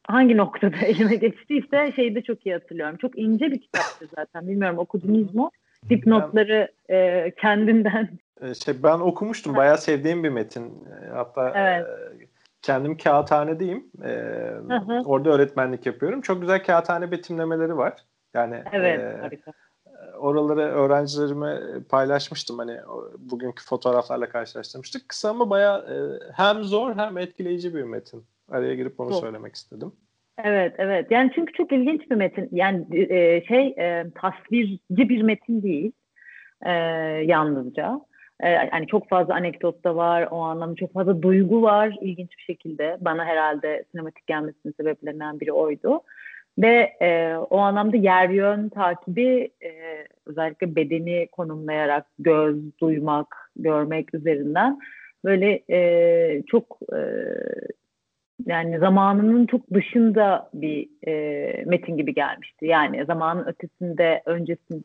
hangi 0.06 0.36
noktada 0.36 0.76
elime 0.86 1.16
geçtiyse 1.16 1.92
şeyi 1.96 2.14
de 2.14 2.22
çok 2.22 2.46
iyi 2.46 2.54
hatırlıyorum. 2.54 2.96
Çok 2.96 3.18
ince 3.18 3.50
bir 3.50 3.60
kitaptı 3.60 4.06
zaten. 4.16 4.48
Bilmiyorum 4.48 4.78
okudunuz 4.78 5.34
mu? 5.34 5.50
Dipnotları 5.90 6.72
e, 6.90 7.30
kendinden. 7.30 8.08
E, 8.42 8.54
şey, 8.54 8.82
ben 8.82 8.98
okumuştum. 8.98 9.56
Bayağı 9.56 9.78
sevdiğim 9.78 10.24
bir 10.24 10.28
metin. 10.28 10.64
E, 10.64 11.08
hatta 11.08 11.52
evet. 11.56 11.86
e, 12.22 12.26
kendim 12.62 12.96
kağıthanedeyim. 12.96 13.90
Ee, 14.04 14.50
Orada 15.04 15.30
öğretmenlik 15.30 15.86
yapıyorum. 15.86 16.20
Çok 16.20 16.40
güzel 16.40 16.64
kağıthane 16.64 17.10
betimlemeleri 17.10 17.76
var. 17.76 17.94
Yani 18.34 18.62
evet, 18.72 19.00
e, 19.00 19.18
harika. 19.20 19.52
Oraları 20.18 20.60
öğrencilerime 20.60 21.60
paylaşmıştım. 21.88 22.58
Hani 22.58 22.80
bugünkü 23.18 23.64
fotoğraflarla 23.64 24.28
karşılaştırmıştık. 24.28 25.08
Kısa 25.08 25.30
ama 25.30 25.50
bayağı 25.50 25.78
e, 25.78 25.96
hem 26.32 26.64
zor 26.64 26.96
hem 26.96 27.18
etkileyici 27.18 27.74
bir 27.74 27.82
metin. 27.82 28.24
Araya 28.48 28.74
girip 28.74 29.00
onu 29.00 29.10
Çok. 29.10 29.20
söylemek 29.20 29.54
istedim. 29.54 29.92
Evet, 30.44 30.74
evet. 30.78 31.10
Yani 31.10 31.30
çünkü 31.34 31.52
çok 31.52 31.72
ilginç 31.72 32.10
bir 32.10 32.16
metin. 32.16 32.48
Yani 32.52 32.86
e, 32.92 33.44
şey 33.44 33.66
e, 33.78 34.04
tasvirci 34.14 35.08
bir 35.08 35.22
metin 35.22 35.62
değil 35.62 35.92
e, 36.66 36.72
yalnızca. 37.26 38.00
Ee, 38.40 38.48
yani 38.48 38.86
çok 38.86 39.08
fazla 39.08 39.34
anekdot 39.34 39.84
da 39.84 39.96
var. 39.96 40.28
O 40.30 40.40
anlamda 40.40 40.74
çok 40.74 40.92
fazla 40.92 41.22
duygu 41.22 41.62
var 41.62 41.96
ilginç 42.00 42.30
bir 42.38 42.42
şekilde. 42.42 42.96
Bana 43.00 43.24
herhalde 43.24 43.84
sinematik 43.90 44.26
gelmesinin 44.26 44.74
sebeplerinden 44.76 45.40
biri 45.40 45.52
oydu. 45.52 46.00
Ve 46.58 46.96
e, 47.02 47.36
o 47.36 47.58
anlamda 47.58 47.96
yer 47.96 48.28
yön 48.28 48.68
takibi 48.68 49.50
e, 49.64 49.70
özellikle 50.26 50.76
bedeni 50.76 51.28
konumlayarak 51.32 52.06
göz, 52.18 52.78
duymak, 52.80 53.50
görmek 53.56 54.14
üzerinden 54.14 54.78
böyle 55.24 55.62
e, 55.70 56.42
çok 56.46 56.78
e, 56.92 57.00
yani 58.46 58.78
zamanının 58.78 59.46
çok 59.46 59.70
dışında 59.74 60.50
bir 60.54 60.88
e, 61.08 61.64
metin 61.66 61.96
gibi 61.96 62.14
gelmişti. 62.14 62.66
Yani 62.66 63.04
zamanın 63.06 63.44
ötesinde, 63.44 64.22
öncesinde 64.26 64.82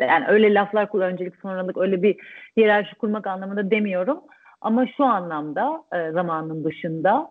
yani 0.00 0.24
öyle 0.28 0.54
laflar 0.54 0.88
kullan 0.88 1.12
öncelik 1.12 1.36
sonralık 1.36 1.76
öyle 1.76 2.02
bir 2.02 2.16
hiyerarşi 2.56 2.94
kurmak 2.94 3.26
anlamında 3.26 3.70
demiyorum. 3.70 4.20
Ama 4.60 4.86
şu 4.96 5.04
anlamda 5.04 5.82
e, 5.92 6.10
zamanın 6.10 6.64
dışında 6.64 7.30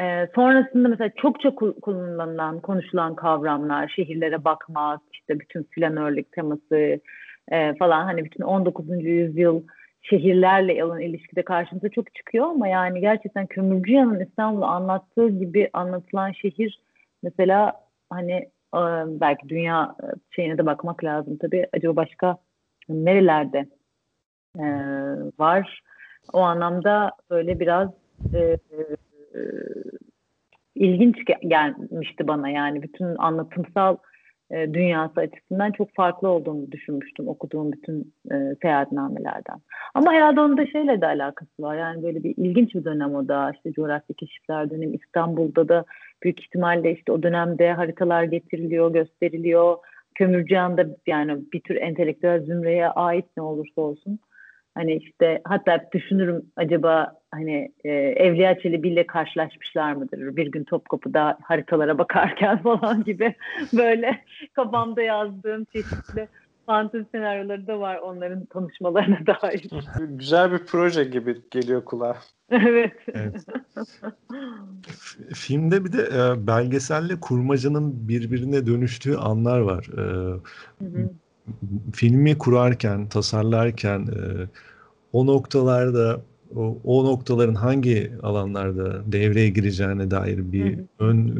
e, 0.00 0.28
sonrasında 0.34 0.88
mesela 0.88 1.10
çokça 1.16 1.54
kullanılan, 1.54 2.60
konuşulan 2.60 3.14
kavramlar, 3.14 3.88
şehirlere 3.96 4.44
bakmak, 4.44 5.00
işte 5.12 5.40
bütün 5.40 5.62
flanörlük 5.62 6.32
teması 6.32 7.00
e, 7.48 7.74
falan 7.74 8.04
hani 8.04 8.24
bütün 8.24 8.44
19. 8.44 8.84
yüzyıl 8.88 9.62
şehirlerle 10.04 10.84
olan 10.84 11.00
ilişkide 11.00 11.42
karşımıza 11.42 11.88
çok 11.88 12.14
çıkıyor 12.14 12.46
ama 12.46 12.68
yani 12.68 13.00
gerçekten 13.00 13.46
Kömürcüyan'ın 13.46 14.20
İstanbul'u 14.20 14.64
anlattığı 14.64 15.28
gibi 15.28 15.70
anlatılan 15.72 16.32
şehir 16.32 16.80
mesela 17.22 17.72
hani 18.10 18.48
belki 19.20 19.48
dünya 19.48 19.96
şeyine 20.30 20.58
de 20.58 20.66
bakmak 20.66 21.04
lazım 21.04 21.36
tabii. 21.36 21.66
Acaba 21.72 21.96
başka 21.96 22.38
nerelerde 22.88 23.66
e, 24.58 24.64
var? 25.38 25.82
O 26.32 26.40
anlamda 26.40 27.10
böyle 27.30 27.60
biraz 27.60 27.90
e, 28.34 28.38
e, 28.38 28.58
ilginç 30.74 31.16
gelmişti 31.48 32.28
bana 32.28 32.48
yani 32.48 32.82
bütün 32.82 33.16
anlatımsal 33.16 33.96
e, 34.50 34.74
dünyası 34.74 35.20
açısından 35.20 35.72
çok 35.72 35.94
farklı 35.94 36.28
olduğunu 36.28 36.72
düşünmüştüm 36.72 37.28
okuduğum 37.28 37.72
bütün 37.72 38.14
e, 38.32 38.34
seyahatnamelerden. 38.62 39.56
Ama 39.94 40.12
herhalde 40.12 40.40
onun 40.40 40.56
da 40.56 40.66
şeyle 40.66 41.00
de 41.00 41.06
alakası 41.06 41.62
var. 41.62 41.76
Yani 41.76 42.02
böyle 42.02 42.22
bir 42.24 42.34
ilginç 42.36 42.74
bir 42.74 42.84
dönem 42.84 43.14
o 43.14 43.28
da. 43.28 43.52
işte 43.54 43.72
coğrafi 43.72 44.14
keşifler 44.14 44.70
dönemi 44.70 44.96
İstanbul'da 44.96 45.68
da 45.68 45.84
büyük 46.22 46.40
ihtimalle 46.40 46.92
işte 46.92 47.12
o 47.12 47.22
dönemde 47.22 47.72
haritalar 47.72 48.24
getiriliyor, 48.24 48.92
gösteriliyor. 48.92 49.76
Kömürcühan'da 50.14 50.86
yani 51.06 51.38
bir 51.52 51.60
tür 51.60 51.76
entelektüel 51.76 52.44
zümreye 52.44 52.88
ait 52.88 53.24
ne 53.36 53.42
olursa 53.42 53.80
olsun. 53.80 54.18
Hani 54.74 54.96
işte 54.96 55.40
hatta 55.44 55.80
düşünürüm 55.92 56.42
acaba 56.56 57.12
hani 57.34 57.72
e, 57.84 57.90
Evliya 57.92 58.58
Çelebi 58.58 58.88
ile 58.88 59.06
karşılaşmışlar 59.06 59.92
mıdır? 59.92 60.36
Bir 60.36 60.46
gün 60.46 60.64
Topkapı'da 60.64 61.38
haritalara 61.42 61.98
bakarken 61.98 62.58
falan 62.62 63.04
gibi 63.04 63.34
böyle 63.72 64.24
kafamda 64.54 65.02
yazdığım 65.02 65.64
çeşitli 65.64 66.28
fantezi 66.66 67.06
senaryoları 67.12 67.66
da 67.66 67.80
var 67.80 67.96
onların 67.96 68.44
tanışmalarına 68.44 69.18
dair. 69.26 69.70
Güzel 70.08 70.52
bir 70.52 70.58
proje 70.58 71.04
gibi 71.04 71.36
geliyor 71.50 71.84
kulağa. 71.84 72.16
evet. 72.50 72.92
evet. 73.14 73.46
Filmde 75.34 75.84
bir 75.84 75.92
de 75.92 76.02
e, 76.02 76.46
belgeselle 76.46 77.20
kurmacanın 77.20 78.08
birbirine 78.08 78.66
dönüştüğü 78.66 79.16
anlar 79.16 79.60
var. 79.60 79.88
E, 79.92 80.00
hı 80.00 80.84
hı. 80.84 81.10
Filmi 81.92 82.38
kurarken, 82.38 83.08
tasarlarken 83.08 84.00
e, 84.00 84.48
o 85.12 85.26
noktalarda 85.26 86.20
o, 86.56 86.78
o 86.84 87.04
noktaların 87.04 87.54
hangi 87.54 88.10
alanlarda 88.22 89.12
devreye 89.12 89.48
gireceğine 89.48 90.10
dair 90.10 90.52
bir 90.52 90.78
hı 90.78 90.84
ön 90.98 91.28
e, 91.28 91.32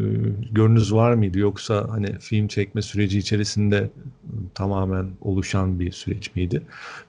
görünüz 0.53 0.95
var 0.95 1.15
mıydı? 1.15 1.39
Yoksa 1.39 1.87
hani 1.89 2.07
film 2.21 2.49
çekme 2.49 2.83
süreci 2.83 3.19
içerisinde 3.19 3.77
e, 3.77 3.91
tamamen 4.55 5.07
oluşan 5.21 5.81
bir 5.81 5.91
süreç 5.91 6.37
miydi? 6.37 6.63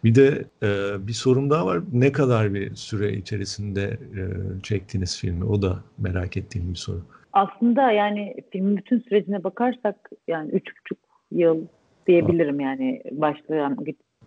Bir 0.03 0.15
de 0.15 0.45
e, 0.63 0.67
bir 1.07 1.13
sorum 1.13 1.49
daha 1.49 1.65
var. 1.65 1.81
Ne 1.93 2.11
kadar 2.11 2.53
bir 2.53 2.75
süre 2.75 3.13
içerisinde 3.13 3.83
e, 3.83 4.23
çektiğiniz 4.63 5.19
filmi? 5.19 5.43
O 5.45 5.61
da 5.61 5.79
merak 5.97 6.37
ettiğim 6.37 6.69
bir 6.69 6.75
soru. 6.75 7.01
Aslında 7.33 7.91
yani 7.91 8.35
filmin 8.51 8.77
bütün 8.77 8.99
sürecine 8.99 9.43
bakarsak 9.43 10.09
yani 10.27 10.51
üç 10.51 10.67
buçuk 10.79 10.97
yıl 11.31 11.61
diyebilirim 12.07 12.59
ha. 12.59 12.63
yani 12.63 13.01
başlayan 13.11 13.77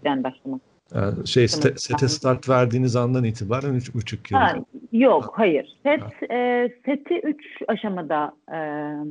yani 0.04 0.24
başlamak 0.24 0.67
ee, 0.94 1.26
şey 1.26 1.48
sete, 1.48 1.78
sete 1.78 2.08
start 2.08 2.48
verdiğiniz 2.48 2.96
andan 2.96 3.24
itibaren 3.24 3.74
üç 3.74 3.94
buçuk 3.94 4.30
yıl. 4.30 4.38
Ha, 4.38 4.54
yok 4.92 5.32
hayır. 5.36 5.76
Set 5.82 6.30
e, 6.30 6.68
seti 6.84 7.20
üç 7.20 7.44
aşamada 7.68 8.32
e, 8.52 8.58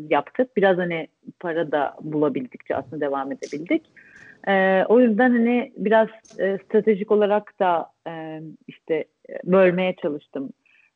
yaptık. 0.09 0.57
Biraz 0.57 0.77
hani 0.77 1.07
para 1.39 1.71
da 1.71 1.95
bulabildikçe 2.01 2.75
aslında 2.75 3.01
devam 3.01 3.31
edebildik. 3.31 3.85
E, 4.47 4.83
o 4.89 4.99
yüzden 4.99 5.31
hani 5.31 5.71
biraz 5.77 6.07
e, 6.39 6.57
stratejik 6.65 7.11
olarak 7.11 7.59
da 7.59 7.91
e, 8.07 8.41
işte 8.67 9.05
bölmeye 9.43 9.95
çalıştım. 10.01 10.49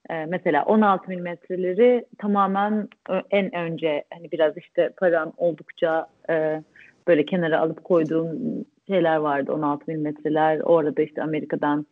E, 0.09 0.25
mesela 0.25 0.63
16 0.63 1.09
milimetreleri 1.09 2.05
tamamen 2.17 2.89
en 3.31 3.55
önce 3.55 4.03
hani 4.13 4.31
biraz 4.31 4.57
işte 4.57 4.89
param 4.97 5.33
oldukça 5.37 6.07
e, 6.29 6.63
böyle 7.07 7.25
kenara 7.25 7.59
alıp 7.59 7.83
koyduğum 7.83 8.65
şeyler 8.91 9.15
vardı 9.15 9.53
16 9.53 9.83
milimetreler. 9.87 10.59
O 10.63 10.77
arada 10.77 11.01
işte 11.01 11.23
Amerika'dan 11.23 11.85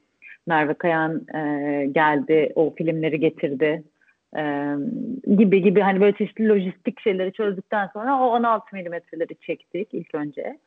Merve 0.47 0.73
Kayan 0.73 1.21
e, 1.35 1.85
geldi, 1.91 2.51
o 2.55 2.73
filmleri 2.77 3.19
getirdi 3.19 3.83
e, 4.37 4.75
gibi 5.37 5.61
gibi 5.61 5.81
hani 5.81 6.01
böyle 6.01 6.17
çeşitli 6.17 6.49
lojistik 6.49 6.99
şeyleri 6.99 7.33
çözdükten 7.33 7.89
sonra 7.93 8.19
o 8.19 8.25
16 8.25 8.75
milimetreleri 8.75 9.35
çektik 9.35 9.93
ilk 9.93 10.15
önce. 10.15 10.59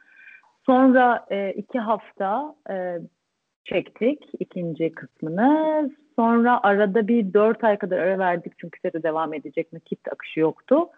Sonra 0.66 1.26
e, 1.30 1.52
iki 1.52 1.78
hafta 1.78 2.54
e, 2.70 2.98
çektik 3.64 4.22
ikinci 4.38 4.92
kısmını. 4.92 5.90
Sonra 6.16 6.60
arada 6.62 7.08
bir 7.08 7.32
dört 7.34 7.64
ay 7.64 7.78
kadar 7.78 7.98
ara 7.98 8.18
verdik 8.18 8.52
çünkü 8.58 8.80
sete 8.80 9.02
devam 9.02 9.34
edecek 9.34 9.72
nakit 9.72 10.12
akışı 10.12 10.40
yoktu. 10.40 10.88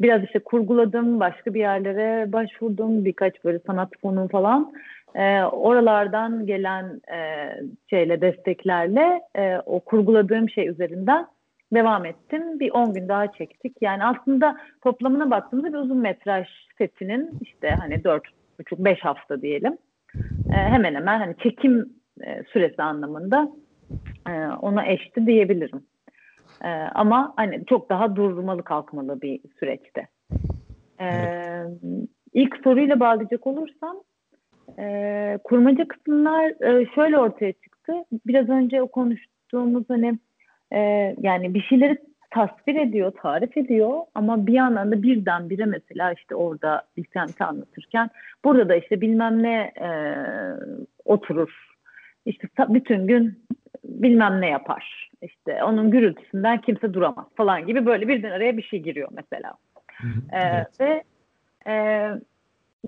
Biraz 0.00 0.24
işte 0.24 0.38
kurguladım, 0.38 1.20
başka 1.20 1.54
bir 1.54 1.60
yerlere 1.60 2.32
başvurdum, 2.32 3.04
birkaç 3.04 3.44
böyle 3.44 3.58
sanat 3.58 3.88
fonu 4.02 4.28
falan. 4.28 4.72
E, 5.14 5.42
oralardan 5.42 6.46
gelen 6.46 7.00
e, 7.12 7.50
şeyle 7.90 8.20
desteklerle 8.20 9.20
e, 9.34 9.56
o 9.66 9.80
kurguladığım 9.80 10.50
şey 10.50 10.68
üzerinden 10.68 11.26
devam 11.74 12.04
ettim. 12.04 12.60
Bir 12.60 12.70
10 12.70 12.94
gün 12.94 13.08
daha 13.08 13.32
çektik. 13.32 13.76
Yani 13.80 14.04
aslında 14.04 14.56
toplamına 14.84 15.30
baktığımızda 15.30 15.72
bir 15.72 15.78
uzun 15.78 15.98
metraj 15.98 16.48
setinin 16.78 17.38
işte 17.40 17.70
hani 17.70 17.94
4,5-5 17.94 19.00
hafta 19.00 19.42
diyelim. 19.42 19.78
E, 20.52 20.56
hemen 20.56 20.94
hemen 20.94 21.18
hani 21.18 21.34
çekim 21.42 21.88
e, 22.26 22.42
süresi 22.52 22.82
anlamında 22.82 23.48
e, 24.28 24.32
ona 24.62 24.86
eşti 24.86 25.26
diyebilirim. 25.26 25.82
E, 26.64 26.68
ama 26.94 27.32
hani 27.36 27.64
çok 27.66 27.90
daha 27.90 28.16
durmalı 28.16 28.62
kalkmalı 28.62 29.22
bir 29.22 29.40
süreçte. 29.58 30.08
E, 31.00 31.08
ilk 32.32 32.56
soruyla 32.64 33.00
bağlayacak 33.00 33.46
olursam 33.46 33.96
e, 34.78 35.38
kurmaca 35.44 35.88
kısımlar 35.88 36.64
e, 36.64 36.86
şöyle 36.94 37.18
ortaya 37.18 37.52
çıktı. 37.52 37.92
Biraz 38.26 38.48
önce 38.48 38.82
o 38.82 38.88
konuştuğumuz 38.88 39.84
hani 39.88 40.18
e, 40.72 40.78
yani 41.20 41.54
bir 41.54 41.62
şeyleri 41.62 41.98
tasvir 42.30 42.74
ediyor, 42.74 43.12
tarif 43.22 43.56
ediyor 43.56 43.98
ama 44.14 44.46
bir 44.46 44.52
yandan 44.52 44.92
da 44.92 45.02
birdenbire 45.02 45.64
mesela 45.64 46.12
işte 46.12 46.34
orada 46.34 46.82
bir 46.96 47.06
semti 47.12 47.44
anlatırken 47.44 48.10
burada 48.44 48.68
da 48.68 48.76
işte 48.76 49.00
bilmem 49.00 49.42
ne 49.42 49.72
e, 49.80 49.90
oturur. 51.04 51.66
İşte 52.26 52.48
bütün 52.68 53.06
gün 53.06 53.38
bilmem 53.90 54.40
ne 54.40 54.48
yapar. 54.48 55.10
İşte 55.22 55.64
onun 55.64 55.90
gürültüsünden 55.90 56.60
kimse 56.60 56.94
duramaz 56.94 57.26
falan 57.36 57.66
gibi 57.66 57.86
böyle 57.86 58.08
birden 58.08 58.30
araya 58.30 58.56
bir 58.56 58.62
şey 58.62 58.80
giriyor 58.80 59.08
mesela. 59.12 59.52
Ee, 60.32 60.38
evet. 60.38 60.80
Ve 60.80 61.02
e, 61.66 62.06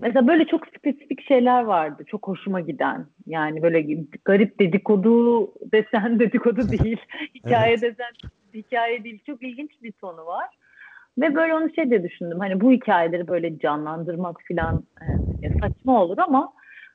mesela 0.00 0.26
böyle 0.26 0.44
çok 0.47 0.66
spesifik 0.66 1.23
şeyler 1.23 1.62
vardı. 1.62 2.04
Çok 2.06 2.28
hoşuma 2.28 2.61
giden. 2.61 3.06
Yani 3.26 3.62
böyle 3.62 4.04
garip 4.25 4.61
dedikodu 4.61 5.47
desen 5.73 6.18
dedikodu 6.21 6.71
değil. 6.71 7.00
hikaye 7.35 7.71
evet. 7.71 7.82
desen 7.82 8.12
hikaye 8.54 9.04
değil. 9.04 9.18
Çok 9.26 9.42
ilginç 9.42 9.71
bir 9.82 9.92
tonu 9.92 10.26
var. 10.26 10.49
Ve 11.18 11.35
böyle 11.35 11.54
onu 11.54 11.75
şey 11.75 11.90
de 11.90 12.02
düşündüm. 12.02 12.38
Hani 12.40 12.61
bu 12.61 12.73
hikayeleri 12.73 13.28
böyle 13.28 13.59
canlandırmak 13.59 14.40
falan 14.49 14.85
e, 15.42 15.50
saçma 15.61 16.02
olur 16.02 16.18
ama 16.18 16.52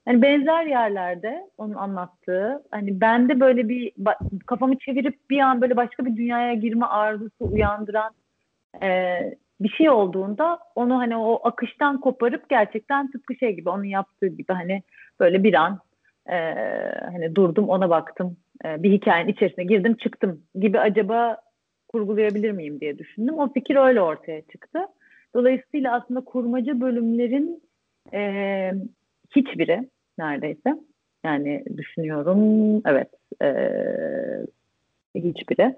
hani 0.08 0.22
benzer 0.22 0.66
yerlerde 0.66 1.50
onun 1.58 1.74
anlattığı 1.74 2.64
hani 2.72 3.02
bende 3.02 3.40
böyle 3.40 3.70
bir 3.70 3.92
kafamı 4.46 4.80
çevirip 4.80 5.30
bir 5.30 5.40
an 5.40 5.62
böyle 5.62 5.76
başka 5.76 6.06
bir 6.06 6.16
dünyaya 6.16 6.54
girme 6.54 6.86
arzusu 6.86 7.52
uyandıran 7.52 8.14
e, 8.84 9.18
bir 9.62 9.70
şey 9.70 9.90
olduğunda 9.90 10.60
onu 10.76 10.98
hani 10.98 11.18
o 11.18 11.48
akıştan 11.48 12.00
koparıp 12.00 12.50
gerçekten 12.50 13.12
tıpkı 13.12 13.36
şey 13.36 13.56
gibi 13.56 13.70
onun 13.70 13.84
yaptığı 13.84 14.28
gibi 14.28 14.54
hani 14.54 14.84
böyle 15.20 15.44
bir 15.44 15.54
an 15.54 15.80
e, 16.30 16.36
hani 17.12 17.36
durdum 17.36 17.70
ona 17.70 17.90
baktım 17.90 18.38
e, 18.66 18.84
bir 18.84 18.92
hikayenin 18.92 19.32
içerisine 19.32 19.66
girdim 19.66 19.98
çıktım 19.98 20.44
gibi 20.56 20.80
acaba 20.80 21.38
kurgulayabilir 21.88 22.52
miyim 22.52 22.80
diye 22.80 22.98
düşündüm. 22.98 23.40
O 23.40 23.54
fikir 23.54 23.76
öyle 23.76 24.02
ortaya 24.02 24.42
çıktı. 24.42 24.80
Dolayısıyla 25.36 25.94
aslında 25.94 26.22
kurmaca 26.22 26.82
bölümlerin 26.82 27.64
e, 28.14 28.72
hiçbiri 29.36 29.90
neredeyse 30.18 30.76
yani 31.26 31.64
düşünüyorum 31.78 32.40
evet 32.86 33.10
e, 33.42 33.50
hiçbiri 35.16 35.76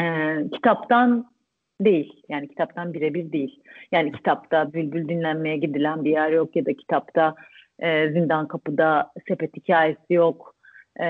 e, 0.00 0.36
kitaptan 0.52 1.32
değil. 1.80 2.22
Yani 2.28 2.48
kitaptan 2.48 2.94
birebir 2.94 3.32
değil. 3.32 3.60
Yani 3.92 4.12
kitapta 4.12 4.72
bülbül 4.72 5.08
dinlenmeye 5.08 5.56
gidilen 5.56 6.04
bir 6.04 6.10
yer 6.10 6.30
yok 6.30 6.56
ya 6.56 6.66
da 6.66 6.72
kitapta 6.72 7.34
e, 7.78 8.10
zindan 8.12 8.48
kapıda 8.48 9.12
sepet 9.28 9.56
hikayesi 9.56 10.14
yok. 10.14 10.54
E, 10.96 11.06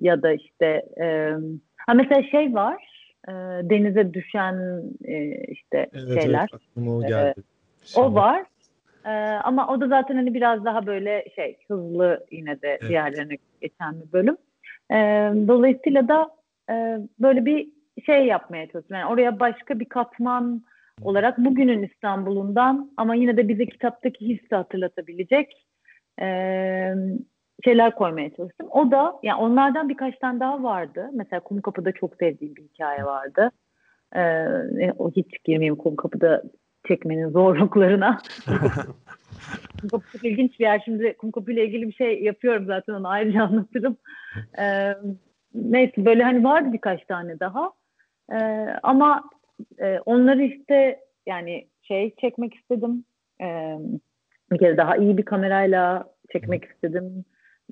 ya 0.00 0.22
da 0.22 0.32
işte 0.32 0.66
e, 1.00 1.34
ha 1.76 1.94
mesela 1.94 2.22
şey 2.22 2.54
var 2.54 3.10
e, 3.28 3.32
denize 3.70 4.14
düşen 4.14 4.82
e, 5.04 5.44
işte 5.44 5.90
evet, 5.92 6.22
şeyler. 6.22 6.48
Evet, 6.52 6.88
o 6.88 7.00
geldi. 7.00 7.34
E, 7.96 8.00
o 8.00 8.14
var. 8.14 8.44
E, 9.04 9.10
ama 9.44 9.68
o 9.68 9.80
da 9.80 9.88
zaten 9.88 10.16
hani 10.16 10.34
biraz 10.34 10.64
daha 10.64 10.86
böyle 10.86 11.24
şey 11.34 11.58
hızlı 11.68 12.26
yine 12.30 12.62
de 12.62 12.68
evet. 12.68 12.88
diğerlerine 12.88 13.36
geçen 13.60 14.00
bir 14.00 14.12
bölüm. 14.12 14.36
E, 14.90 14.96
dolayısıyla 15.48 16.08
da 16.08 16.30
e, 16.70 16.98
böyle 17.20 17.44
bir 17.44 17.68
şey 18.06 18.26
yapmaya 18.26 18.66
çalışıyorum. 18.66 18.96
Yani 19.02 19.12
oraya 19.12 19.40
başka 19.40 19.80
bir 19.80 19.84
katman 19.84 20.62
olarak 21.02 21.38
bugünün 21.38 21.82
İstanbul'undan 21.82 22.90
ama 22.96 23.14
yine 23.14 23.36
de 23.36 23.48
bize 23.48 23.66
kitaptaki 23.66 24.28
hissi 24.28 24.54
hatırlatabilecek 24.54 25.66
e, 26.20 26.26
şeyler 27.64 27.94
koymaya 27.94 28.30
çalıştım. 28.34 28.66
O 28.70 28.90
da 28.90 29.14
yani 29.22 29.40
onlardan 29.40 29.88
birkaç 29.88 30.18
tane 30.18 30.40
daha 30.40 30.62
vardı. 30.62 31.10
Mesela 31.12 31.40
Kumkapı'da 31.40 31.92
çok 31.92 32.16
sevdiğim 32.16 32.56
bir 32.56 32.62
hikaye 32.62 33.04
vardı. 33.04 33.50
E, 34.16 34.92
o 34.98 35.10
hiç 35.10 35.44
girmeyeyim 35.44 35.76
Kumkapı'da 35.76 36.42
çekmenin 36.88 37.28
zorluklarına. 37.28 38.18
Çok 39.90 40.02
ilginç 40.22 40.60
bir 40.60 40.64
yer. 40.64 40.82
Şimdi 40.84 41.16
Kumkapı 41.16 41.52
ile 41.52 41.64
ilgili 41.64 41.88
bir 41.88 41.92
şey 41.92 42.22
yapıyorum 42.22 42.66
zaten 42.66 42.92
onu 42.92 43.08
ayrıca 43.08 43.42
anlatırım. 43.44 43.96
E, 44.58 44.94
neyse 45.54 46.04
böyle 46.04 46.22
hani 46.22 46.44
vardı 46.44 46.72
birkaç 46.72 47.04
tane 47.04 47.40
daha. 47.40 47.72
E, 48.32 48.38
ama 48.82 49.30
e, 49.78 49.98
onları 50.06 50.42
işte 50.42 51.00
yani 51.26 51.66
şey 51.82 52.14
çekmek 52.20 52.54
istedim. 52.54 53.04
E, 53.42 53.76
bir 54.52 54.58
kere 54.58 54.76
daha 54.76 54.96
iyi 54.96 55.18
bir 55.18 55.24
kamerayla 55.24 56.04
çekmek 56.32 56.64
istedim. 56.64 57.24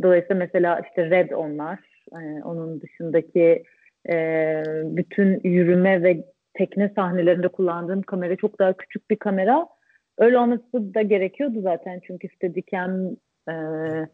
Dolayısıyla 0.03 0.37
mesela 0.37 0.81
işte 0.89 1.11
Red 1.11 1.31
onlar. 1.31 1.79
E, 2.13 2.43
onun 2.45 2.81
dışındaki 2.81 3.63
e, 4.09 4.63
bütün 4.85 5.41
yürüme 5.45 6.03
ve 6.03 6.25
tekne 6.59 6.93
sahnelerinde 6.97 7.49
kullandığım 7.49 8.03
kamera 8.03 8.37
çok 8.37 8.59
daha 8.59 8.73
küçük 8.73 9.11
bir 9.11 9.17
kamera. 9.17 9.67
Öyle 10.19 10.39
olması 10.39 10.95
da 10.95 11.03
gerekiyordu 11.03 11.61
zaten 11.63 12.01
çünkü 12.07 12.29
Steadicam 12.29 12.91
e, 13.49 13.55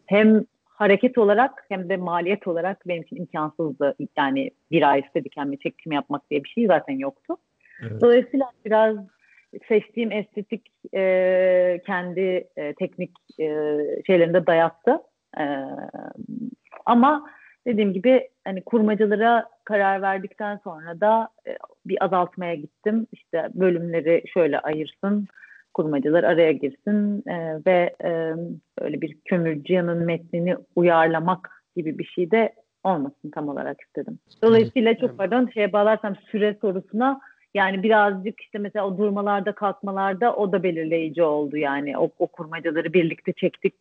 hem 0.05 0.45
hareket 0.65 1.17
olarak 1.17 1.65
hem 1.69 1.89
de 1.89 1.97
maliyet 1.97 2.47
olarak 2.47 2.87
benim 2.87 3.03
için 3.03 3.15
imkansızdı. 3.15 3.95
Yani 4.17 4.51
bir 4.71 4.89
ay 4.91 5.03
Steadicam'le 5.09 5.55
çekim 5.63 5.91
yapmak 5.91 6.29
diye 6.29 6.43
bir 6.43 6.49
şey 6.49 6.67
zaten 6.67 6.93
yoktu. 6.93 7.37
Evet. 7.81 8.01
Dolayısıyla 8.01 8.51
biraz 8.65 8.97
seçtiğim 9.67 10.11
estetik 10.11 10.67
e, 10.93 11.81
kendi 11.85 12.47
e, 12.57 12.73
teknik 12.73 13.11
e, 13.39 13.47
şeylerinde 14.07 14.47
dayattı. 14.47 14.99
E, 15.39 15.43
ama 16.85 17.29
dediğim 17.67 17.93
gibi 17.93 18.29
hani 18.43 18.63
kurmacılara 18.63 19.49
karar 19.63 20.01
verdikten 20.01 20.57
sonra 20.63 21.01
da 21.01 21.29
e, 21.47 21.57
bir 21.85 22.03
azaltmaya 22.05 22.55
gittim. 22.55 23.07
İşte 23.11 23.49
bölümleri 23.53 24.23
şöyle 24.33 24.59
ayırsın, 24.59 25.27
kurmacılar 25.73 26.23
araya 26.23 26.51
girsin 26.51 27.23
e, 27.29 27.61
ve 27.65 27.95
e, 28.03 28.09
böyle 28.81 29.01
bir 29.01 29.17
kömürcüyanın 29.25 30.05
metnini 30.05 30.55
uyarlamak 30.75 31.49
gibi 31.75 31.97
bir 31.97 32.05
şey 32.05 32.31
de 32.31 32.53
olmasın 32.83 33.31
tam 33.33 33.49
olarak 33.49 33.81
istedim. 33.81 34.19
Dolayısıyla 34.43 34.97
çok 34.97 35.17
pardon 35.17 35.49
şeye 35.53 35.73
bağlarsam 35.73 36.15
süre 36.15 36.57
sorusuna 36.61 37.19
yani 37.53 37.83
birazcık 37.83 38.41
işte 38.41 38.57
mesela 38.57 38.87
o 38.87 38.97
durmalarda 38.97 39.51
kalkmalarda 39.51 40.35
o 40.35 40.51
da 40.51 40.63
belirleyici 40.63 41.23
oldu 41.23 41.57
yani 41.57 41.97
o, 41.97 42.09
o 42.19 42.27
kurmacaları 42.27 42.93
birlikte 42.93 43.33
çektik 43.33 43.73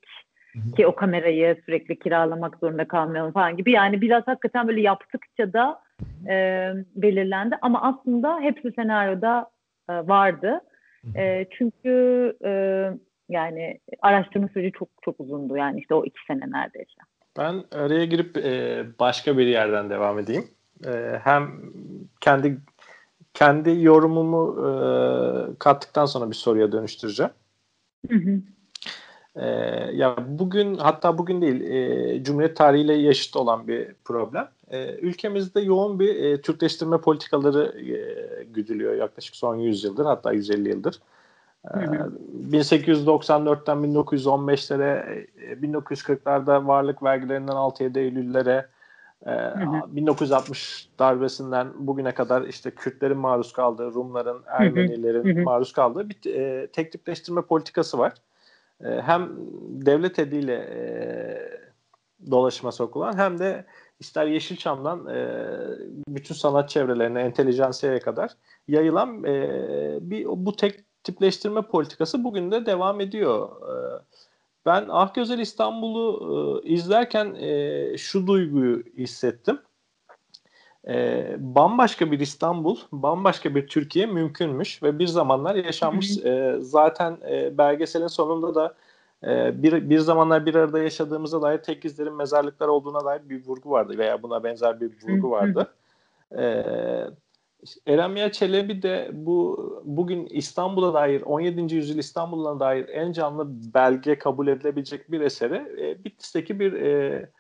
ki 0.77 0.87
o 0.87 0.95
kamerayı 0.95 1.63
sürekli 1.67 1.99
kiralamak 1.99 2.57
zorunda 2.59 2.89
kalmayalım 2.89 3.33
falan 3.33 3.57
gibi 3.57 3.73
yani 3.73 4.01
biraz 4.01 4.27
hakikaten 4.27 4.69
böyle 4.69 4.81
yaptıkça 4.81 5.53
da 5.53 5.81
e, 6.29 6.71
belirlendi 6.97 7.59
ama 7.63 7.83
aslında 7.83 8.41
hepsi 8.41 8.73
senaryoda 8.73 9.51
e, 9.89 9.93
vardı. 9.93 10.61
E, 11.17 11.47
çünkü 11.51 11.93
e, 12.45 12.51
Yani 13.29 13.81
araştırma 14.03 14.49
süreci 14.49 14.73
çok 14.79 14.89
çok 15.03 15.21
uzundu. 15.21 15.57
Yani 15.57 15.81
işte 15.81 15.95
o 15.95 16.05
iki 16.05 16.25
sene 16.27 16.51
neredeyse. 16.51 17.01
Ben 17.39 17.55
araya 17.73 18.05
girip 18.05 18.37
e, 18.37 18.85
başka 19.01 19.39
bir 19.39 19.47
yerden 19.47 19.91
devam 19.91 20.19
edeyim. 20.19 20.45
E, 20.87 21.21
hem 21.25 21.51
kendi 22.21 22.59
kendi 23.35 23.83
yorumumu 23.83 24.57
e, 24.61 24.69
kattıktan 25.59 26.07
sonra 26.07 26.31
bir 26.31 26.37
soruya 26.37 26.73
dönüştüreceğim. 26.73 27.33
Hı 28.11 28.17
hı. 28.17 28.41
E, 29.37 29.47
ya 29.93 30.17
bugün 30.29 30.77
hatta 30.77 31.19
bugün 31.19 31.43
değil 31.43 31.61
e, 31.61 32.25
Cumhuriyet 32.25 32.57
tarihiyle 32.57 32.95
yaşıt 32.95 33.37
olan 33.37 33.69
bir 33.69 33.95
problem. 34.05 34.49
E, 34.71 34.95
ülkemizde 34.95 35.61
yoğun 35.61 36.01
bir 36.01 36.25
e, 36.25 36.41
Türkleştirme 36.41 36.99
politikaları 36.99 37.81
e, 37.81 38.45
güdülüyor 38.45 38.95
yaklaşık 38.95 39.37
son 39.37 39.57
100 39.57 39.85
yıldır 39.85 40.05
hatta 40.05 40.33
150 40.33 40.69
yıldır. 40.69 41.01
Hı 41.67 41.81
hı. 41.81 42.13
1894'ten 42.53 43.77
1915'lere, 43.77 45.27
1940'larda 45.63 46.67
varlık 46.67 47.03
vergilerinden 47.03 47.53
6-7 47.53 47.99
Eylül'lere, 47.99 48.67
hı. 49.25 49.97
1960 49.97 50.89
darbesinden 50.99 51.69
bugüne 51.79 52.13
kadar 52.13 52.43
işte 52.43 52.71
Kürtlerin 52.71 53.19
maruz 53.19 53.53
kaldığı, 53.53 53.95
Rumların, 53.95 54.43
Ermenilerin 54.47 55.43
maruz 55.43 55.73
kaldığı 55.73 56.09
bir 56.09 56.35
e, 56.35 56.67
tek 56.67 56.93
tipleştirme 56.93 57.43
politikası 57.43 57.99
var. 57.99 58.13
E, 58.85 58.89
hem 58.89 59.33
devlet 59.87 60.19
eliyle 60.19 60.55
e, 60.55 60.81
dolaşıma 62.31 62.73
sokulan 62.73 63.17
hem 63.19 63.39
de 63.39 63.67
ister 64.01 64.27
Yeşilçam'dan 64.27 65.07
e, 65.07 65.49
bütün 66.09 66.35
sanat 66.35 66.71
çevrelerine, 66.71 67.21
entelijansiyaya 67.21 68.01
kadar 68.01 68.31
yayılan 68.69 69.25
e, 69.25 69.99
bir 70.01 70.27
bu 70.27 70.57
tek 70.57 70.85
tipleştirme 71.05 71.63
politikası 71.63 72.25
bugün 72.25 72.51
de 72.51 72.67
devam 72.67 73.01
ediyor. 73.01 73.49
Ee, 73.49 74.03
ben 74.67 74.87
Ah 74.91 75.15
Güzel 75.15 75.39
İstanbul'u 75.39 76.61
e, 76.65 76.69
izlerken 76.69 77.35
e, 77.35 77.99
şu 77.99 78.27
duyguyu 78.27 78.83
hissettim. 78.99 79.59
E, 80.89 81.27
bambaşka 81.39 82.13
bir 82.13 82.21
İstanbul, 82.21 82.77
bambaşka 82.93 83.55
bir 83.55 83.67
Türkiye 83.67 84.07
mümkünmüş 84.07 84.83
ve 84.83 84.99
bir 84.99 85.07
zamanlar 85.07 85.55
yaşanmış. 85.55 86.11
zaten 86.61 87.17
belgeselin 87.59 88.07
sonunda 88.07 88.55
da 88.55 88.75
bir, 89.63 89.91
bir 89.91 89.99
zamanlar 89.99 90.47
bir 90.47 90.55
arada 90.55 90.83
yaşadığımıza 90.83 91.43
dair 91.43 91.59
tek 91.59 91.85
izlerin 91.85 92.15
mezarlıklar 92.15 92.69
olduğuna 92.69 93.05
dair 93.05 93.21
bir 93.29 93.47
vurgu 93.47 93.71
vardı 93.71 93.99
veya 93.99 94.23
buna 94.23 94.45
benzer 94.45 94.81
bir 94.81 94.91
vurgu 95.03 95.31
vardı. 95.31 95.75
Eremya 97.87 98.33
Çelebi 98.33 98.83
de 98.83 99.11
bu 99.13 99.83
bugün 99.85 100.27
İstanbul'a 100.27 100.95
dair 100.95 101.23
17. 101.23 101.75
yüzyıl 101.75 101.99
İstanbul'a 101.99 102.61
dair 102.61 102.89
en 102.89 103.13
canlı 103.13 103.75
belge 103.75 104.19
kabul 104.19 104.49
edilebilecek 104.49 105.11
bir 105.11 105.21
eseri 105.21 105.55
e, 105.55 106.05
Bitlis'teki 106.05 106.61
bir 106.61 106.73
e, 106.73 107.31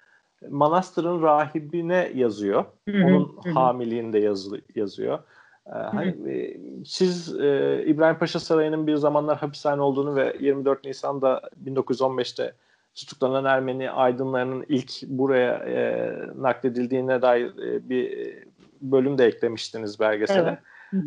manastırın 0.50 1.22
rahibine 1.22 2.12
yazıyor. 2.14 2.64
Hı-hı, 2.88 3.04
Onun 3.04 3.36
hı. 3.44 3.50
hamiliğinde 3.50 4.18
yazı, 4.18 4.60
yazıyor. 4.74 5.18
Ee, 5.66 5.70
hani, 5.70 6.30
e, 6.30 6.60
siz 6.84 7.40
e, 7.40 7.82
İbrahim 7.86 8.18
Paşa 8.18 8.40
Sarayı'nın 8.40 8.86
bir 8.86 8.96
zamanlar 8.96 9.38
hapishane 9.38 9.82
olduğunu 9.82 10.16
ve 10.16 10.36
24 10.40 10.84
Nisan'da 10.84 11.40
1915'te 11.64 12.52
tutuklanan 12.94 13.44
Ermeni 13.44 13.90
aydınlarının 13.90 14.64
ilk 14.68 15.02
buraya 15.02 15.54
e, 15.54 16.10
nakledildiğine 16.36 17.22
dair 17.22 17.58
e, 17.58 17.88
bir 17.88 18.34
bölüm 18.80 19.18
de 19.18 19.24
eklemiştiniz 19.24 20.00
belgesele. 20.00 20.48
Evet. 20.48 20.58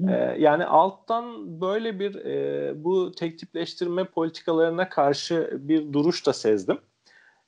Ee, 0.09 0.35
yani 0.39 0.65
alttan 0.65 1.61
böyle 1.61 1.99
bir 1.99 2.15
e, 2.15 2.83
bu 2.83 3.11
tek 3.11 3.39
tipleştirme 3.39 4.03
politikalarına 4.03 4.89
karşı 4.89 5.59
bir 5.61 5.93
duruş 5.93 6.25
da 6.25 6.33
sezdim. 6.33 6.77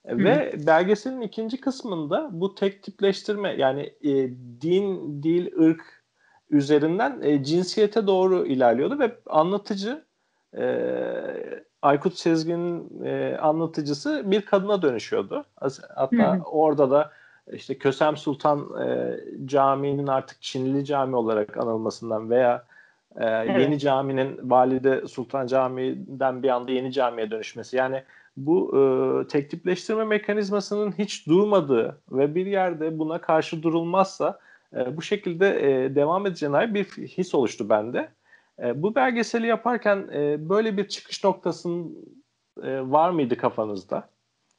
Hı 0.08 0.16
hı. 0.16 0.18
Ve 0.18 0.54
belgeselin 0.68 1.22
ikinci 1.22 1.62
kısmında 1.62 2.30
bu 2.32 2.56
tek 2.56 2.84
tipleştirme 2.84 3.54
yani 3.54 3.94
e, 4.04 4.30
din, 4.62 5.24
dil, 5.24 5.60
ırk 5.60 6.04
üzerinden 6.50 7.20
e, 7.22 7.44
cinsiyete 7.44 8.08
doğru 8.08 8.46
ilerliyordu 8.46 9.00
ve 9.00 9.12
anlatıcı 9.26 10.04
e, 10.58 10.64
Aykut 11.82 12.18
Sezgin'in 12.18 13.06
e, 13.06 13.38
anlatıcısı 13.38 14.32
bir 14.32 14.42
kadına 14.42 14.82
dönüşüyordu. 14.82 15.46
Hatta 15.96 16.34
hı 16.34 16.38
hı. 16.38 16.44
orada 16.44 16.92
da 16.92 17.12
işte 17.54 17.78
Kösem 17.78 18.18
Sultan 18.18 18.70
e, 18.82 19.18
Camii'nin 19.46 20.08
artık 20.08 20.42
Çinli 20.42 20.86
Cami 20.86 21.16
olarak 21.16 21.58
anılmasından 21.58 22.30
veya 22.30 22.64
e, 23.16 23.26
evet. 23.26 23.60
yeni 23.60 23.80
caminin 23.80 24.40
Valide 24.50 25.08
Sultan 25.08 25.48
Camii'den 25.48 26.44
bir 26.44 26.50
anda 26.50 26.72
yeni 26.72 26.92
camiye 26.92 27.32
dönüşmesi. 27.32 27.78
Yani 27.78 28.04
bu 28.46 28.78
e, 28.78 29.28
tek 29.28 29.50
tipleştirme 29.50 30.04
mekanizmasının 30.04 30.92
hiç 30.92 31.28
durmadığı 31.28 32.02
ve 32.12 32.36
bir 32.36 32.46
yerde 32.46 33.00
buna 33.00 33.22
karşı 33.22 33.64
durulmazsa 33.64 34.40
e, 34.76 34.98
bu 34.98 35.02
şekilde 35.02 35.48
e, 35.48 35.96
devam 35.96 36.26
edeceğine 36.26 36.56
dair 36.56 36.74
bir 36.74 36.86
his 36.86 37.36
oluştu 37.36 37.70
bende. 37.70 38.10
E, 38.64 38.84
bu 38.84 38.96
belgeseli 38.96 39.48
yaparken 39.48 40.08
e, 40.14 40.50
böyle 40.50 40.78
bir 40.78 40.88
çıkış 40.88 41.24
noktasının 41.24 41.98
e, 42.64 42.92
var 42.92 43.10
mıydı 43.10 43.38
kafanızda? 43.38 44.10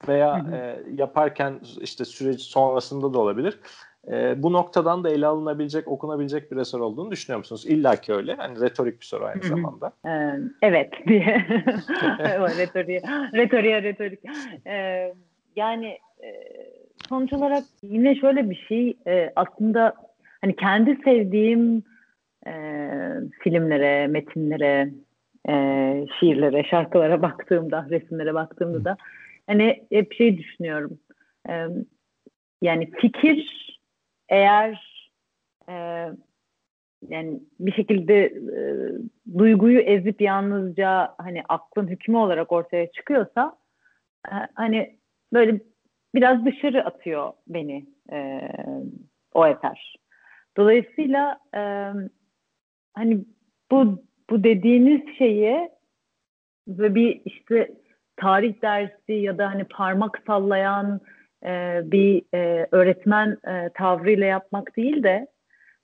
veya 0.08 0.44
hı 0.44 0.48
hı. 0.48 0.54
E, 0.54 0.82
yaparken 0.94 1.60
işte 1.80 2.04
süreç 2.04 2.40
sonrasında 2.40 3.14
da 3.14 3.18
olabilir. 3.18 3.60
E, 4.08 4.42
bu 4.42 4.52
noktadan 4.52 5.04
da 5.04 5.10
ele 5.10 5.26
alınabilecek, 5.26 5.88
okunabilecek 5.88 6.52
bir 6.52 6.56
eser 6.56 6.78
olduğunu 6.78 7.10
düşünüyor 7.10 7.38
musunuz? 7.38 7.66
İlla 7.66 7.96
ki 7.96 8.12
öyle. 8.12 8.34
Hani 8.34 8.60
retorik 8.60 9.00
bir 9.00 9.06
soru 9.06 9.24
aynı 9.24 9.42
zamanda. 9.42 9.92
Ee, 10.06 10.38
evet 10.62 10.92
diye. 11.06 11.46
retoriğe, 12.58 13.02
retoriğe, 13.32 13.82
retorik. 13.82 14.20
Ee, 14.66 15.14
yani 15.56 15.98
e, 16.22 16.28
sonuç 17.08 17.32
olarak 17.32 17.64
yine 17.82 18.14
şöyle 18.14 18.50
bir 18.50 18.64
şey 18.68 18.96
e, 19.06 19.32
aslında 19.36 19.94
hani 20.40 20.56
kendi 20.56 20.98
sevdiğim 21.04 21.82
e, 22.46 22.52
filmlere, 23.42 24.06
metinlere, 24.06 24.90
e, 25.48 25.54
şiirlere, 26.20 26.64
şarkılara 26.64 27.22
baktığımda, 27.22 27.86
resimlere 27.90 28.34
baktığımda 28.34 28.84
da 28.84 28.96
hani 29.46 29.84
hep 29.92 30.14
şey 30.14 30.38
düşünüyorum. 30.38 30.98
E, 31.48 31.66
yani 32.62 32.90
fikir 32.90 33.70
eğer 34.30 35.00
e, 35.68 36.06
yani 37.08 37.40
bir 37.60 37.72
şekilde 37.72 38.24
e, 38.24 38.62
duyguyu 39.38 39.80
ezip 39.80 40.20
yalnızca 40.20 41.14
hani 41.18 41.42
aklın 41.48 41.88
hükmü 41.88 42.16
olarak 42.16 42.52
ortaya 42.52 42.92
çıkıyorsa 42.92 43.58
e, 44.28 44.34
hani 44.54 44.96
böyle 45.32 45.60
biraz 46.14 46.44
dışarı 46.44 46.84
atıyor 46.84 47.32
beni 47.48 47.86
e, 48.12 48.40
o 49.34 49.46
eser. 49.46 49.96
Dolayısıyla 50.56 51.40
e, 51.54 51.60
hani 52.94 53.24
bu 53.70 54.04
bu 54.30 54.44
dediğiniz 54.44 55.16
şeyi 55.18 55.70
ve 56.68 56.94
bir 56.94 57.20
işte 57.24 57.70
tarih 58.16 58.62
dersi 58.62 59.12
ya 59.12 59.38
da 59.38 59.50
hani 59.50 59.64
parmak 59.64 60.22
sallayan 60.26 61.00
e, 61.44 61.80
bir 61.84 62.22
e, 62.34 62.66
öğretmen 62.70 63.38
e, 63.48 63.70
tavrıyla 63.74 64.26
yapmak 64.26 64.76
değil 64.76 65.02
de 65.02 65.26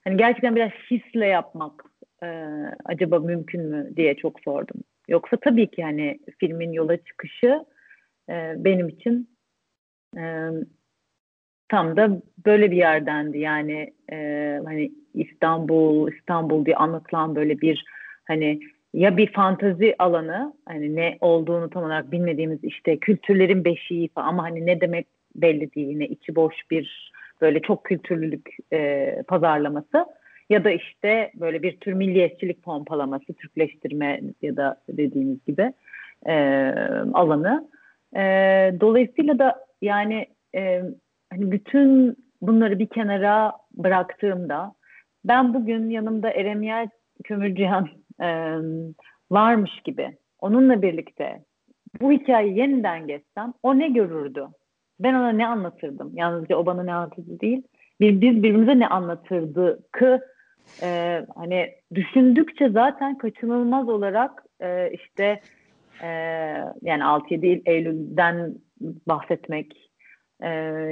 hani 0.05 0.17
gerçekten 0.17 0.57
biraz 0.57 0.71
hisle 0.91 1.27
yapmak 1.27 1.85
e, 2.23 2.27
acaba 2.85 3.19
mümkün 3.19 3.63
mü 3.63 3.97
diye 3.97 4.15
çok 4.15 4.41
sordum. 4.41 4.81
Yoksa 5.09 5.37
tabii 5.37 5.71
ki 5.71 5.83
hani 5.83 6.19
filmin 6.39 6.73
yola 6.73 6.97
çıkışı 6.97 7.65
e, 8.29 8.55
benim 8.57 8.89
için 8.89 9.31
e, 10.17 10.51
tam 11.69 11.97
da 11.97 12.23
böyle 12.47 12.71
bir 12.71 12.77
yerdendi. 12.77 13.39
Yani 13.39 13.95
e, 14.13 14.17
hani 14.65 14.93
İstanbul, 15.15 16.13
İstanbul 16.13 16.65
diye 16.65 16.77
anlatılan 16.77 17.37
böyle 17.37 17.61
bir 17.61 17.85
hani 18.25 18.61
ya 18.95 19.17
bir 19.17 19.33
fantazi 19.33 19.95
alanı 19.99 20.55
hani 20.67 20.97
ne 20.97 21.19
olduğunu 21.21 21.71
tam 21.71 21.85
olarak 21.85 22.13
bilmediğimiz 22.13 22.65
işte 22.65 22.99
kültürlerin 22.99 23.65
beşiği 23.65 24.09
falan 24.09 24.29
ama 24.29 24.43
hani 24.43 24.67
ne 24.67 24.81
demek 24.81 25.07
belli 25.43 25.75
değil 25.75 25.89
yine 25.89 26.07
içi 26.07 26.35
boş 26.35 26.55
bir 26.71 27.13
böyle 27.41 27.61
çok 27.63 27.85
kültürlülük 27.85 28.57
e, 28.73 29.23
pazarlaması 29.29 30.07
ya 30.51 30.65
da 30.65 30.71
işte 30.71 31.33
böyle 31.35 31.63
bir 31.63 31.77
tür 31.77 31.93
milliyetçilik 31.93 32.63
pompalaması, 32.63 33.35
Türkleştirme 33.35 34.21
ya 34.43 34.57
da 34.57 34.81
dediğiniz 34.89 35.45
gibi 35.45 35.73
e, 36.27 36.35
alanı. 37.13 37.69
E, 38.17 38.23
dolayısıyla 38.81 39.39
da 39.39 39.67
yani 39.83 40.27
e, 40.55 40.83
hani 41.31 41.53
bütün 41.53 42.17
bunları 42.43 42.79
bir 42.79 42.87
kenara 42.87 43.53
bıraktığımda 43.75 44.75
ben 45.25 45.55
bugün 45.55 45.91
yanımda 45.91 46.31
Eremiyel 46.31 46.89
Kömürcihan 47.25 47.89
e, 48.21 48.57
varmış 49.31 49.81
gibi 49.85 50.17
onunla 50.41 50.83
birlikte 50.83 51.43
bu 52.01 52.13
hikayeyi 52.13 52.59
yeniden 52.59 53.07
geçsem 53.07 53.55
o 53.63 53.79
ne 53.79 53.89
görürdü? 53.89 54.47
Ben 55.01 55.15
ona 55.15 55.29
ne 55.29 55.47
anlatırdım? 55.47 56.13
Yalnızca 56.15 56.57
o 56.57 56.67
bana 56.67 56.83
ne 56.83 56.95
anlatırdı 56.95 57.41
değil. 57.41 57.63
Bir, 58.01 58.21
biz 58.21 58.43
birbirimize 58.43 58.79
ne 58.79 58.89
anlatırdı 58.89 59.83
ki 59.99 60.21
e, 60.83 61.23
hani 61.35 61.71
düşündükçe 61.95 62.69
zaten 62.69 63.19
kaçınılmaz 63.19 63.89
olarak 63.89 64.45
e, 64.61 64.91
işte 64.93 65.41
e, 66.03 66.09
yani 66.83 67.03
6-7 67.03 67.63
Eylül'den 67.67 68.55
bahsetmek 68.81 69.91
e, 70.41 70.49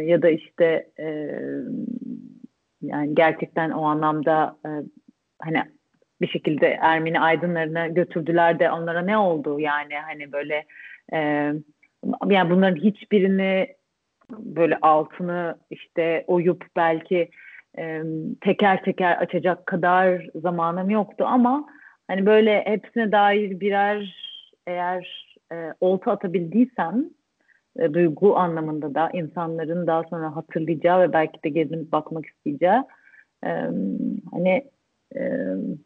ya 0.07 0.23
da 0.23 0.29
işte 0.29 0.91
e, 0.99 1.39
yani 2.83 3.15
gerçekten 3.15 3.71
o 3.71 3.85
anlamda 3.85 4.57
e, 4.67 4.71
hani 5.43 5.63
bir 6.21 6.29
şekilde 6.29 6.67
Ermeni 6.67 7.21
aydınlarına 7.21 7.87
götürdüler 7.87 8.59
de 8.59 8.71
onlara 8.71 9.03
ne 9.03 9.19
oldu 9.19 9.61
yani 9.61 9.95
hani 9.95 10.33
böyle 10.33 10.65
e, 11.13 11.19
yani 12.29 12.51
bunların 12.51 12.77
hiçbirini 12.77 13.75
böyle 14.39 14.79
altını 14.83 15.59
işte 15.71 16.25
oyup 16.27 16.67
belki 16.77 17.31
e, 17.79 18.03
teker 18.41 18.85
teker 18.85 19.17
açacak 19.17 19.67
kadar 19.67 20.29
zamanım 20.35 20.91
yoktu 20.91 21.25
ama 21.29 21.67
hani 22.09 22.27
böyle 22.27 22.65
hepsine 22.67 23.13
dair 23.13 23.61
birer 23.61 24.17
eğer 24.67 25.35
e, 25.53 25.73
olta 25.81 26.13
atabildiysem 26.13 27.05
e, 27.79 27.95
duygu 27.95 28.37
anlamında 28.37 28.95
da 28.95 29.11
insanların 29.13 29.87
daha 29.87 30.03
sonra 30.03 30.37
hatırlayacağı 30.37 31.01
ve 31.01 31.13
belki 31.13 31.43
de 31.43 31.49
gezip 31.49 31.93
bakmak 31.93 32.27
isteyeceği 32.27 32.83
e, 33.45 33.51
hani 34.33 34.65
e, 35.17 35.21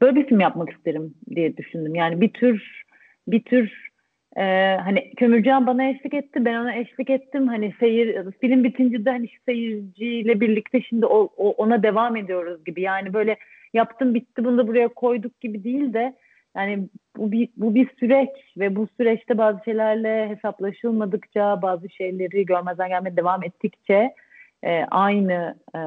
böyle 0.01 0.15
bir 0.15 0.27
film 0.27 0.41
yapmak 0.41 0.71
isterim 0.71 1.15
diye 1.35 1.57
düşündüm. 1.57 1.95
Yani 1.95 2.21
bir 2.21 2.33
tür 2.33 2.83
bir 3.29 3.43
tür 3.43 3.89
e, 4.39 4.77
hani 4.85 5.11
Kömürcan 5.17 5.67
bana 5.67 5.89
eşlik 5.89 6.15
etti, 6.15 6.45
ben 6.45 6.55
ona 6.55 6.75
eşlik 6.75 7.11
ettim. 7.11 7.49
Hani 7.49 7.75
seyir 7.81 8.33
film 8.41 8.65
bitince 8.65 9.05
de 9.05 9.11
hani 9.11 9.29
seyirciyle 9.47 10.41
birlikte 10.41 10.83
şimdi 10.83 11.07
o, 11.07 11.29
o, 11.37 11.51
ona 11.51 11.83
devam 11.83 12.17
ediyoruz 12.17 12.65
gibi. 12.65 12.83
Yani 12.83 13.15
böyle 13.15 13.37
yaptım 13.75 14.15
bitti 14.15 14.45
bunu 14.45 14.59
da 14.59 14.69
buraya 14.69 14.89
koyduk 14.89 15.41
gibi 15.41 15.65
değil 15.65 15.93
de 15.93 16.15
yani 16.57 16.89
bu 17.17 17.33
bir, 17.33 17.49
bu 17.57 17.75
bir 17.75 17.89
süreç 18.01 18.31
ve 18.57 18.77
bu 18.77 18.89
süreçte 18.97 19.39
bazı 19.39 19.65
şeylerle 19.65 20.29
hesaplaşılmadıkça, 20.29 21.63
bazı 21.63 21.91
şeyleri 21.91 22.47
görmezden 22.47 22.89
gelmeye 22.89 23.17
devam 23.17 23.45
ettikçe 23.45 24.15
e, 24.63 24.85
aynı 24.91 25.55
e, 25.75 25.81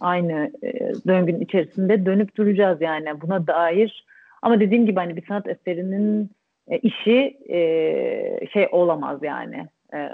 aynı 0.00 0.52
e, 0.62 0.92
döngünün 1.06 1.40
içerisinde 1.40 2.06
dönüp 2.06 2.36
duracağız 2.36 2.80
yani 2.80 3.20
buna 3.20 3.46
dair. 3.46 4.04
Ama 4.42 4.60
dediğim 4.60 4.86
gibi 4.86 4.96
hani 4.96 5.16
bir 5.16 5.26
sanat 5.26 5.48
eserinin 5.48 6.30
e, 6.68 6.78
işi 6.78 7.38
e, 7.48 8.46
şey 8.52 8.68
olamaz 8.72 9.18
yani 9.22 9.68
e, 9.94 10.08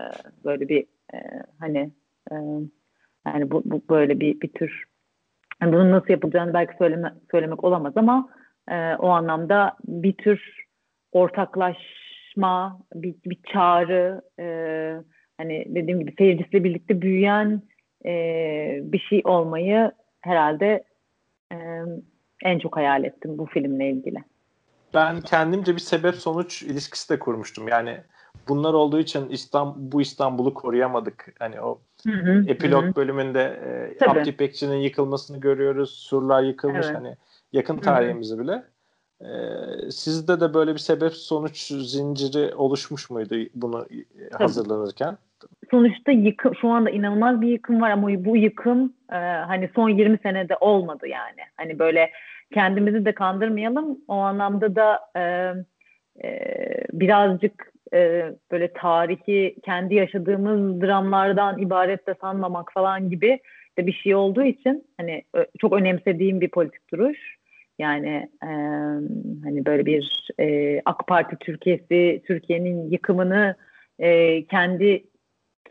böyle 0.44 0.68
bir 0.68 0.86
e, 1.14 1.18
hani 1.60 1.90
e, 2.32 2.34
yani 3.26 3.50
bu, 3.50 3.62
bu 3.64 3.82
böyle 3.90 4.20
bir 4.20 4.40
bir 4.40 4.52
tür 4.52 4.84
yani 5.62 5.72
bunun 5.72 5.90
nasıl 5.90 6.08
yapılacağını 6.08 6.54
belki 6.54 6.76
söyleme, 6.76 7.14
söylemek 7.30 7.64
olamaz 7.64 7.92
ama 7.96 8.28
e, 8.70 8.94
o 8.94 9.08
anlamda 9.08 9.76
bir 9.88 10.12
tür 10.12 10.66
ortaklaşma, 11.12 12.80
bir, 12.94 13.14
bir 13.24 13.38
çağrı, 13.52 14.22
e, 14.38 14.46
hani 15.38 15.64
dediğim 15.68 16.00
gibi 16.00 16.14
seyircisiyle 16.18 16.64
birlikte 16.64 17.02
büyüyen 17.02 17.62
e, 18.06 18.12
bir 18.82 18.98
şey 18.98 19.22
olmayı 19.24 19.92
herhalde 20.20 20.84
e, 21.52 21.56
en 22.44 22.58
çok 22.58 22.76
hayal 22.76 23.04
ettim 23.04 23.38
bu 23.38 23.46
filmle 23.46 23.90
ilgili. 23.90 24.18
Ben 24.94 25.20
kendimce 25.20 25.74
bir 25.74 25.81
sebep 25.81 26.14
sonuç 26.14 26.62
ilişkisi 26.62 27.11
de 27.11 27.18
kurmuştum. 27.18 27.68
Yani 27.68 28.00
bunlar 28.48 28.74
olduğu 28.74 28.98
için 28.98 29.29
İstanbul, 29.29 29.92
bu 29.92 30.00
İstanbul'u 30.00 30.55
koruyamadık. 30.55 31.35
Hani 31.38 31.61
o 31.61 31.81
hı 32.07 32.12
hı, 32.12 32.44
epilog 32.48 32.85
hı. 32.85 32.96
bölümünde 32.96 33.61
e, 34.00 34.11
Abdi 34.11 34.37
Pekçi'nin 34.37 34.76
yıkılmasını 34.76 35.40
görüyoruz. 35.40 35.90
Surlar 35.90 36.42
yıkılmış 36.42 36.87
evet. 36.87 36.96
hani 36.96 37.16
yakın 37.53 37.76
tarihimizi 37.76 38.38
bile. 38.38 38.62
Ee, 39.24 39.90
sizde 39.90 40.40
de 40.40 40.55
böyle 40.55 40.72
bir 40.72 40.79
sebep 40.79 41.12
sonuç 41.12 41.66
zinciri 41.66 42.55
oluşmuş 42.55 43.11
muydu 43.11 43.35
bunu 43.55 43.87
Tabii. 44.31 44.42
hazırlanırken? 44.42 45.16
Sonuçta 45.70 46.12
yıkım 46.12 46.55
şu 46.61 46.68
anda 46.68 46.90
inanılmaz 46.90 47.40
bir 47.40 47.48
yıkım 47.48 47.81
var 47.81 47.90
ama 47.90 48.24
bu 48.24 48.37
yıkım 48.37 48.92
e, 49.12 49.16
hani 49.16 49.70
son 49.74 49.88
20 49.88 50.18
senede 50.18 50.57
olmadı 50.61 51.07
yani. 51.09 51.40
Hani 51.57 51.79
böyle 51.79 52.11
kendimizi 52.54 53.04
de 53.04 53.12
kandırmayalım. 53.14 53.98
O 54.08 54.14
anlamda 54.14 54.76
da 54.76 55.00
e, 55.16 55.22
e, 56.24 56.40
birazcık 56.92 57.72
e, 57.94 58.32
böyle 58.50 58.72
tarihi 58.72 59.56
kendi 59.64 59.94
yaşadığımız 59.94 60.80
dramlardan 60.80 61.58
ibaret 61.58 62.06
de 62.06 62.14
sanmamak 62.20 62.72
falan 62.72 63.10
gibi 63.10 63.40
de 63.78 63.86
bir 63.86 63.92
şey 63.92 64.14
olduğu 64.14 64.42
için 64.42 64.84
hani 64.96 65.22
çok 65.60 65.72
önemsediğim 65.72 66.40
bir 66.40 66.48
politik 66.48 66.92
duruş. 66.92 67.36
Yani 67.78 68.30
e, 68.42 68.50
hani 69.44 69.66
böyle 69.66 69.86
bir 69.86 70.28
e, 70.40 70.80
AK 70.84 71.06
Parti 71.06 71.36
Türkiye'si 71.40 72.22
Türkiye'nin 72.26 72.90
yıkımını 72.90 73.54
e, 73.98 74.44
kendi 74.46 75.04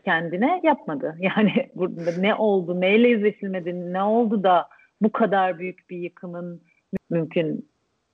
kendine 0.04 0.60
yapmadı. 0.64 1.16
Yani 1.20 1.70
burada 1.74 2.12
ne 2.18 2.34
oldu, 2.34 2.80
neyle 2.80 3.08
yüzleşilmedi, 3.08 3.92
ne 3.92 4.02
oldu 4.02 4.42
da 4.42 4.68
bu 5.02 5.12
kadar 5.12 5.58
büyük 5.58 5.90
bir 5.90 5.98
yıkımın 5.98 6.62
mümkün 7.10 7.70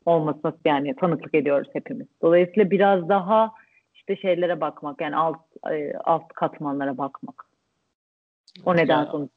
olmasına 0.06 0.52
yani 0.64 0.96
tanıklık 0.96 1.34
ediyoruz 1.34 1.68
hepimiz. 1.72 2.06
Dolayısıyla 2.22 2.70
biraz 2.70 3.08
daha 3.08 3.52
işte 3.94 4.16
şeylere 4.16 4.60
bakmak 4.60 5.00
yani 5.00 5.16
alt 5.16 5.38
alt 6.04 6.28
katmanlara 6.28 6.98
bakmak. 6.98 7.46
O 8.66 8.76
neden 8.76 8.98
ya, 8.98 9.06
sonuç 9.06 9.30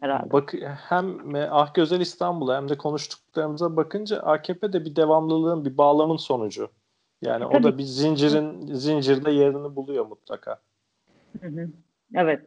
herhalde. 0.00 0.32
Bak 0.32 0.54
hem 0.88 1.34
Ah 1.34 1.74
Gözel 1.74 2.00
İstanbul'a 2.00 2.56
hem 2.56 2.68
de 2.68 2.78
konuştuklarımıza 2.78 3.76
bakınca 3.76 4.20
AKP 4.20 4.72
de 4.72 4.84
bir 4.84 4.96
devamlılığın, 4.96 5.64
bir 5.64 5.78
bağlamın 5.78 6.16
sonucu. 6.16 6.68
Yani 7.22 7.42
e, 7.42 7.46
o 7.46 7.62
da 7.62 7.78
bir 7.78 7.82
zincirin 7.82 8.74
zincirde 8.74 9.30
yerini 9.30 9.76
buluyor 9.76 10.06
mutlaka. 10.06 10.60
Hı 11.40 11.48
hı. 11.48 11.68
Evet. 12.14 12.40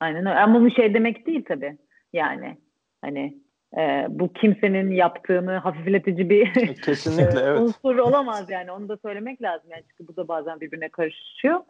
Aynen 0.00 0.26
öyle. 0.26 0.38
Ama 0.38 0.60
bu 0.60 0.70
şey 0.70 0.94
demek 0.94 1.26
değil 1.26 1.44
tabii. 1.48 1.78
Yani 2.12 2.58
hani 3.00 3.38
e, 3.76 4.06
bu 4.08 4.32
kimsenin 4.32 4.90
yaptığını 4.90 5.56
hafifletici 5.56 6.30
bir 6.30 6.56
e, 6.56 6.74
Kesinlikle, 6.84 7.40
evet. 7.40 7.60
unsur 7.60 7.96
olamaz 7.96 8.50
yani. 8.50 8.72
Onu 8.72 8.88
da 8.88 8.96
söylemek 8.96 9.42
lazım 9.42 9.70
yani 9.70 9.82
çünkü 9.88 10.08
bu 10.08 10.16
da 10.16 10.28
bazen 10.28 10.60
birbirine 10.60 10.88
karışıyor. 10.88 11.60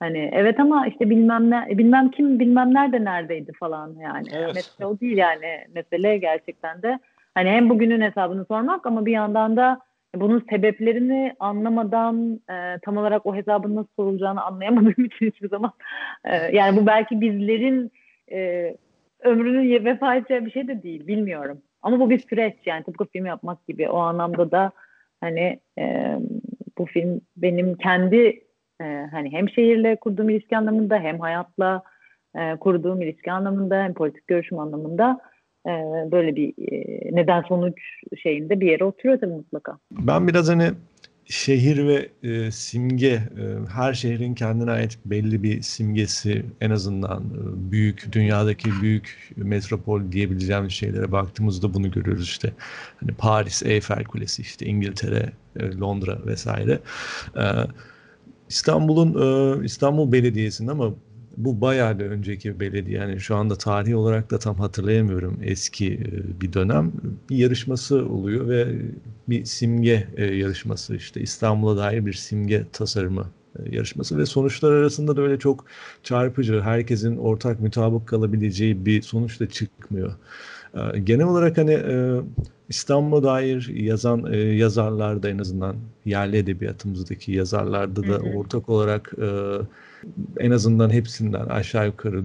Hani 0.00 0.30
evet 0.32 0.60
ama 0.60 0.86
işte 0.86 1.10
bilmem 1.10 1.50
ne 1.50 1.78
bilmem 1.78 2.10
kim 2.10 2.40
bilmem 2.40 2.74
nerede 2.74 3.04
neredeydi 3.04 3.52
falan 3.60 3.94
yani. 4.00 4.28
Evet. 4.32 4.54
Mesele 4.54 4.86
o 4.86 5.00
değil 5.00 5.16
yani. 5.16 5.66
Mesele 5.74 6.18
gerçekten 6.18 6.82
de 6.82 6.98
hani 7.34 7.50
hem 7.50 7.70
bugünün 7.70 8.00
hesabını 8.00 8.44
sormak 8.44 8.86
ama 8.86 9.06
bir 9.06 9.12
yandan 9.12 9.56
da 9.56 9.80
bunun 10.14 10.46
sebeplerini 10.50 11.34
anlamadan 11.40 12.40
e, 12.50 12.78
tam 12.82 12.96
olarak 12.96 13.26
o 13.26 13.34
hesabın 13.34 13.76
nasıl 13.76 13.90
sorulacağını 13.96 14.42
anlayamadığım 14.42 15.04
için 15.04 15.26
hiçbir 15.26 15.48
zaman 15.48 15.72
e, 16.24 16.36
yani 16.36 16.76
bu 16.80 16.86
belki 16.86 17.20
bizlerin 17.20 17.92
e, 18.32 18.76
ömrünün 19.24 19.84
vefa 19.84 20.16
edeceği 20.16 20.46
bir 20.46 20.50
şey 20.50 20.68
de 20.68 20.82
değil 20.82 21.06
bilmiyorum. 21.06 21.62
Ama 21.82 22.00
bu 22.00 22.10
bir 22.10 22.18
süreç 22.18 22.54
yani 22.66 22.84
tıpkı 22.84 23.04
film 23.04 23.26
yapmak 23.26 23.66
gibi 23.66 23.88
o 23.88 23.96
anlamda 23.96 24.50
da 24.50 24.72
hani 25.20 25.60
e, 25.78 26.16
bu 26.78 26.86
film 26.86 27.20
benim 27.36 27.74
kendi 27.74 28.44
e, 28.80 28.84
hani 29.10 29.32
hem 29.32 29.48
şehirle 29.48 29.96
kurduğum 29.96 30.30
ilişki 30.30 30.56
anlamında 30.56 30.98
hem 30.98 31.20
hayatla 31.20 31.82
e, 32.36 32.56
kurduğum 32.56 33.02
ilişki 33.02 33.32
anlamında 33.32 33.82
hem 33.82 33.94
politik 33.94 34.26
görüşüm 34.26 34.58
anlamında 34.58 35.20
e, 35.66 35.70
böyle 36.12 36.36
bir 36.36 36.54
e, 36.72 36.84
neden 37.16 37.42
sonuç 37.42 37.78
şeyinde 38.22 38.60
bir 38.60 38.70
yere 38.70 38.84
oturuyor 38.84 39.20
tabii 39.20 39.32
mutlaka. 39.32 39.78
Ben 39.90 40.28
biraz 40.28 40.48
hani 40.48 40.70
şehir 41.26 41.86
ve 41.86 42.08
e, 42.22 42.50
simge 42.50 43.08
e, 43.08 43.68
her 43.68 43.94
şehrin 43.94 44.34
kendine 44.34 44.70
ait 44.70 44.98
belli 45.04 45.42
bir 45.42 45.62
simgesi 45.62 46.46
en 46.60 46.70
azından 46.70 47.22
e, 47.22 47.72
büyük 47.72 48.12
dünyadaki 48.12 48.70
büyük 48.82 49.32
metropol 49.36 50.12
diyebileceğimiz 50.12 50.72
şeylere 50.72 51.12
baktığımızda 51.12 51.74
bunu 51.74 51.90
görüyoruz 51.90 52.24
işte. 52.24 52.52
Hani 53.00 53.12
Paris 53.12 53.62
Eiffel 53.62 54.04
Kulesi 54.04 54.42
işte 54.42 54.66
İngiltere 54.66 55.32
e, 55.56 55.76
Londra 55.76 56.26
vesaire. 56.26 56.80
E, 57.36 57.44
İstanbul'un 58.48 59.14
e, 59.14 59.64
İstanbul 59.64 60.12
Belediyesi'nin 60.12 60.68
ama 60.68 60.90
bu 61.36 61.60
bayağı 61.60 61.98
da 61.98 62.04
önceki 62.04 62.60
belediye 62.60 62.98
yani 62.98 63.20
şu 63.20 63.36
anda 63.36 63.56
tarihi 63.56 63.96
olarak 63.96 64.30
da 64.30 64.38
tam 64.38 64.56
hatırlayamıyorum 64.56 65.38
eski 65.42 65.94
e, 65.94 66.40
bir 66.40 66.52
dönem 66.52 66.92
bir 67.30 67.36
yarışması 67.36 68.08
oluyor 68.08 68.48
ve 68.48 68.66
bir 69.28 69.44
simge 69.44 70.08
e, 70.16 70.24
yarışması 70.24 70.96
işte 70.96 71.20
İstanbul'a 71.20 71.76
dair 71.76 72.06
bir 72.06 72.12
simge 72.12 72.66
tasarımı 72.72 73.26
yarışması 73.70 74.18
ve 74.18 74.26
sonuçlar 74.26 74.72
arasında 74.72 75.16
da 75.16 75.22
öyle 75.22 75.38
çok 75.38 75.64
çarpıcı 76.02 76.60
herkesin 76.60 77.16
ortak 77.16 77.60
mutabık 77.60 78.08
kalabileceği 78.08 78.86
bir 78.86 79.02
sonuç 79.02 79.40
da 79.40 79.48
çıkmıyor. 79.48 80.12
Genel 81.04 81.26
olarak 81.26 81.58
hani 81.58 81.78
İstanbul'a 82.68 83.22
dair 83.22 83.70
yazan 83.74 84.32
e, 84.32 84.36
yazarlarda 84.36 85.28
en 85.28 85.38
azından 85.38 85.76
yerli 86.04 86.36
edebiyatımızdaki 86.36 87.32
yazarlarda 87.32 88.02
da 88.02 88.06
hı 88.06 88.16
hı. 88.16 88.36
ortak 88.36 88.68
olarak 88.68 89.12
e, 89.18 89.28
en 90.38 90.50
azından 90.50 90.90
hepsinden 90.90 91.46
aşağı 91.46 91.86
yukarı 91.86 92.22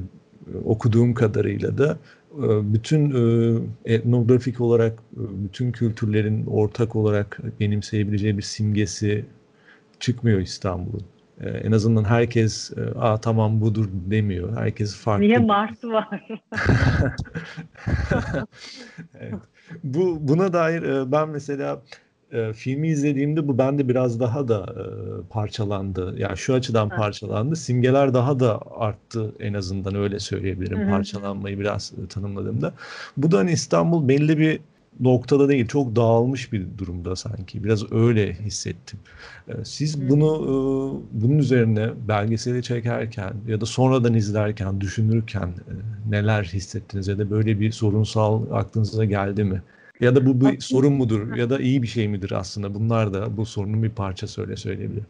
e, 0.53 0.57
okuduğum 0.65 1.13
kadarıyla 1.13 1.77
da 1.77 1.97
e, 2.37 2.73
bütün 2.73 3.11
e, 3.11 3.93
etnografik 3.93 4.61
olarak 4.61 4.99
bütün 5.15 5.71
kültürlerin 5.71 6.45
ortak 6.45 6.95
olarak 6.95 7.39
benimseyebileceği 7.59 8.37
bir 8.37 8.43
simgesi 8.43 9.25
çıkmıyor 9.99 10.39
İstanbul'un. 10.39 11.03
En 11.63 11.71
azından 11.71 12.03
herkes 12.03 12.71
Aa, 12.95 13.21
tamam 13.21 13.61
budur 13.61 13.89
demiyor. 13.93 14.57
Herkes 14.57 14.95
farklı. 14.95 15.23
Niye 15.23 15.37
Mars 15.37 15.83
var? 15.83 16.27
evet. 19.19 19.33
Bu 19.83 20.17
buna 20.27 20.53
dair 20.53 21.11
ben 21.11 21.29
mesela 21.29 21.81
e, 22.31 22.53
filmi 22.53 22.87
izlediğimde 22.87 23.47
bu 23.47 23.57
bende 23.57 23.87
biraz 23.89 24.19
daha 24.19 24.47
da 24.47 24.75
e, 24.77 24.83
parçalandı. 25.29 26.15
Yani 26.17 26.37
şu 26.37 26.53
açıdan 26.53 26.89
parçalandı. 26.89 27.55
Simgeler 27.55 28.13
daha 28.13 28.39
da 28.39 28.61
arttı 28.77 29.35
en 29.39 29.53
azından 29.53 29.95
öyle 29.95 30.19
söyleyebilirim. 30.19 30.79
Hı 30.79 30.85
hı. 30.85 30.89
Parçalanmayı 30.89 31.59
biraz 31.59 31.93
e, 32.03 32.07
tanımladığımda. 32.07 32.73
Bu 33.17 33.31
da 33.31 33.37
hani 33.37 33.51
İstanbul 33.51 34.07
belli 34.07 34.37
bir 34.37 34.59
noktada 34.99 35.49
değil, 35.49 35.67
çok 35.67 35.95
dağılmış 35.95 36.53
bir 36.53 36.65
durumda 36.77 37.15
sanki. 37.15 37.63
Biraz 37.63 37.91
öyle 37.91 38.33
hissettim. 38.33 38.99
E, 39.47 39.65
Siz 39.65 40.09
bunu 40.09 40.35
e, 40.43 40.51
bunun 41.21 41.37
üzerine 41.37 41.89
belgeseli 42.07 42.63
çekerken 42.63 43.33
ya 43.47 43.61
da 43.61 43.65
sonradan 43.65 44.13
izlerken, 44.13 44.81
düşünürken 44.81 45.47
e, 45.47 45.73
neler 46.11 46.43
hissettiniz 46.43 47.07
ya 47.07 47.17
da 47.17 47.29
böyle 47.29 47.59
bir 47.59 47.71
sorunsal 47.71 48.43
aklınıza 48.51 49.05
geldi 49.05 49.43
mi? 49.43 49.61
Ya 49.99 50.15
da 50.15 50.25
bu 50.25 50.41
bir 50.41 50.59
sorun 50.59 50.93
mudur 50.93 51.35
ya 51.35 51.49
da 51.49 51.59
iyi 51.59 51.81
bir 51.81 51.87
şey 51.87 52.07
midir 52.07 52.31
aslında? 52.31 52.75
Bunlar 52.75 53.13
da 53.13 53.37
bu 53.37 53.45
sorunun 53.45 53.83
bir 53.83 53.89
parçası 53.89 54.41
öyle 54.41 54.55
söyleyebilirim. 54.55 55.05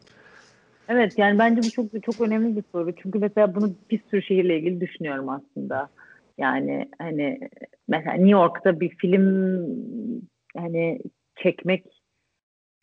Evet 0.89 1.13
yani 1.17 1.39
bence 1.39 1.61
bu 1.61 1.71
çok 1.71 2.03
çok 2.03 2.21
önemli 2.21 2.55
bir 2.55 2.63
soru. 2.71 2.95
Çünkü 3.03 3.19
mesela 3.19 3.55
bunu 3.55 3.71
bir 3.91 4.01
sürü 4.09 4.23
şehirle 4.23 4.57
ilgili 4.57 4.81
düşünüyorum 4.81 5.29
aslında. 5.29 5.89
Yani 6.37 6.89
hani 6.99 7.39
mesela 7.87 8.11
New 8.11 8.29
York'ta 8.29 8.79
bir 8.79 8.89
film 8.89 9.65
hani 10.57 10.99
çekmek 11.35 11.85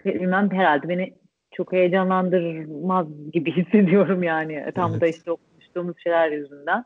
bilmem 0.04 0.50
herhalde 0.50 0.88
beni 0.88 1.14
çok 1.52 1.72
heyecanlandırmaz 1.72 3.06
gibi 3.32 3.52
hissediyorum 3.56 4.22
yani. 4.22 4.64
Tam 4.74 5.00
da 5.00 5.06
Evet. 5.06 5.16
işte 5.16 5.30
o 5.30 5.36
konuştuğumuz 5.36 5.96
şeyler 6.02 6.30
yüzünden. 6.30 6.84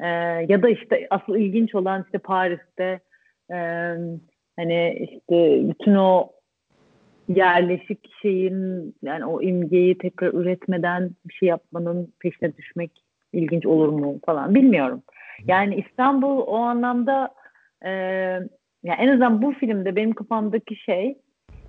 Ee, 0.00 0.06
ya 0.48 0.62
da 0.62 0.68
işte 0.68 1.06
asıl 1.10 1.36
ilginç 1.36 1.74
olan 1.74 2.02
işte 2.04 2.18
Paris'te 2.18 3.00
e, 3.52 3.56
hani 4.56 5.08
işte 5.10 5.68
bütün 5.68 5.94
o 5.94 6.30
yerleşik 7.28 8.10
şeyin 8.22 8.94
yani 9.02 9.24
o 9.24 9.42
imgeyi 9.42 9.98
tekrar 9.98 10.32
üretmeden 10.32 11.10
bir 11.24 11.34
şey 11.34 11.48
yapmanın 11.48 12.12
peşine 12.20 12.56
düşmek 12.56 12.90
ilginç 13.32 13.66
olur 13.66 13.88
mu 13.88 14.20
falan 14.26 14.54
bilmiyorum. 14.54 15.02
Yani 15.44 15.84
İstanbul 15.88 16.38
o 16.38 16.56
anlamda 16.56 17.34
e, 17.84 17.90
yani 18.82 18.98
en 18.98 19.08
azından 19.08 19.42
bu 19.42 19.52
filmde 19.52 19.96
benim 19.96 20.12
kafamdaki 20.12 20.76
şey 20.76 21.18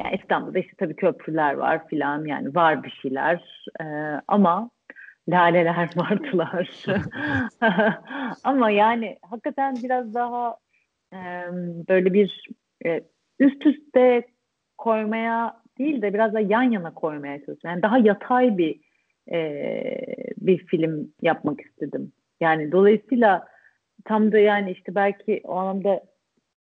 yani 0.03 0.15
İstanbul'da 0.21 0.59
işte 0.59 0.73
tabii 0.77 0.95
köprüler 0.95 1.53
var 1.53 1.87
filan 1.87 2.25
yani 2.25 2.55
var 2.55 2.83
bir 2.83 2.99
şeyler 3.01 3.65
e, 3.81 3.85
ama 4.27 4.69
laleler 5.29 5.89
martılar. 5.95 6.69
Ama 8.43 8.69
yani 8.69 9.17
hakikaten 9.29 9.75
biraz 9.83 10.13
daha 10.13 10.57
e, 11.13 11.17
böyle 11.89 12.13
bir 12.13 12.47
e, 12.85 13.01
üst 13.39 13.65
üste 13.65 14.23
koymaya 14.77 15.61
değil 15.77 16.01
de 16.01 16.13
biraz 16.13 16.33
da 16.33 16.39
yan 16.39 16.71
yana 16.71 16.93
koymaya 16.93 17.37
çalışıyorum. 17.37 17.69
Yani 17.69 17.81
daha 17.81 17.97
yatay 17.97 18.57
bir 18.57 18.79
e, 19.31 19.83
bir 20.37 20.57
film 20.57 21.13
yapmak 21.21 21.61
istedim. 21.61 22.11
Yani 22.41 22.71
dolayısıyla 22.71 23.47
tam 24.05 24.31
da 24.31 24.39
yani 24.39 24.71
işte 24.71 24.95
belki 24.95 25.41
o 25.43 25.55
anlamda 25.55 26.03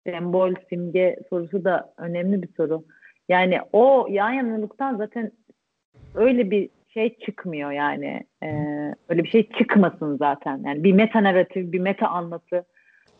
sembol, 0.06 0.54
simge 0.68 1.16
sorusu 1.30 1.64
da 1.64 1.94
önemli 1.98 2.42
bir 2.42 2.48
soru. 2.56 2.84
Yani 3.28 3.58
o 3.72 4.06
yan 4.10 4.30
yanalıktan 4.30 4.96
zaten 4.96 5.32
öyle 6.14 6.50
bir 6.50 6.70
şey 6.88 7.18
çıkmıyor 7.18 7.70
yani. 7.70 8.24
E, 8.42 8.48
öyle 9.08 9.24
bir 9.24 9.28
şey 9.28 9.48
çıkmasın 9.48 10.16
zaten. 10.16 10.62
Yani 10.64 10.84
bir 10.84 10.92
meta 10.92 11.22
narratif, 11.22 11.72
bir 11.72 11.80
meta 11.80 12.08
anlatı 12.08 12.64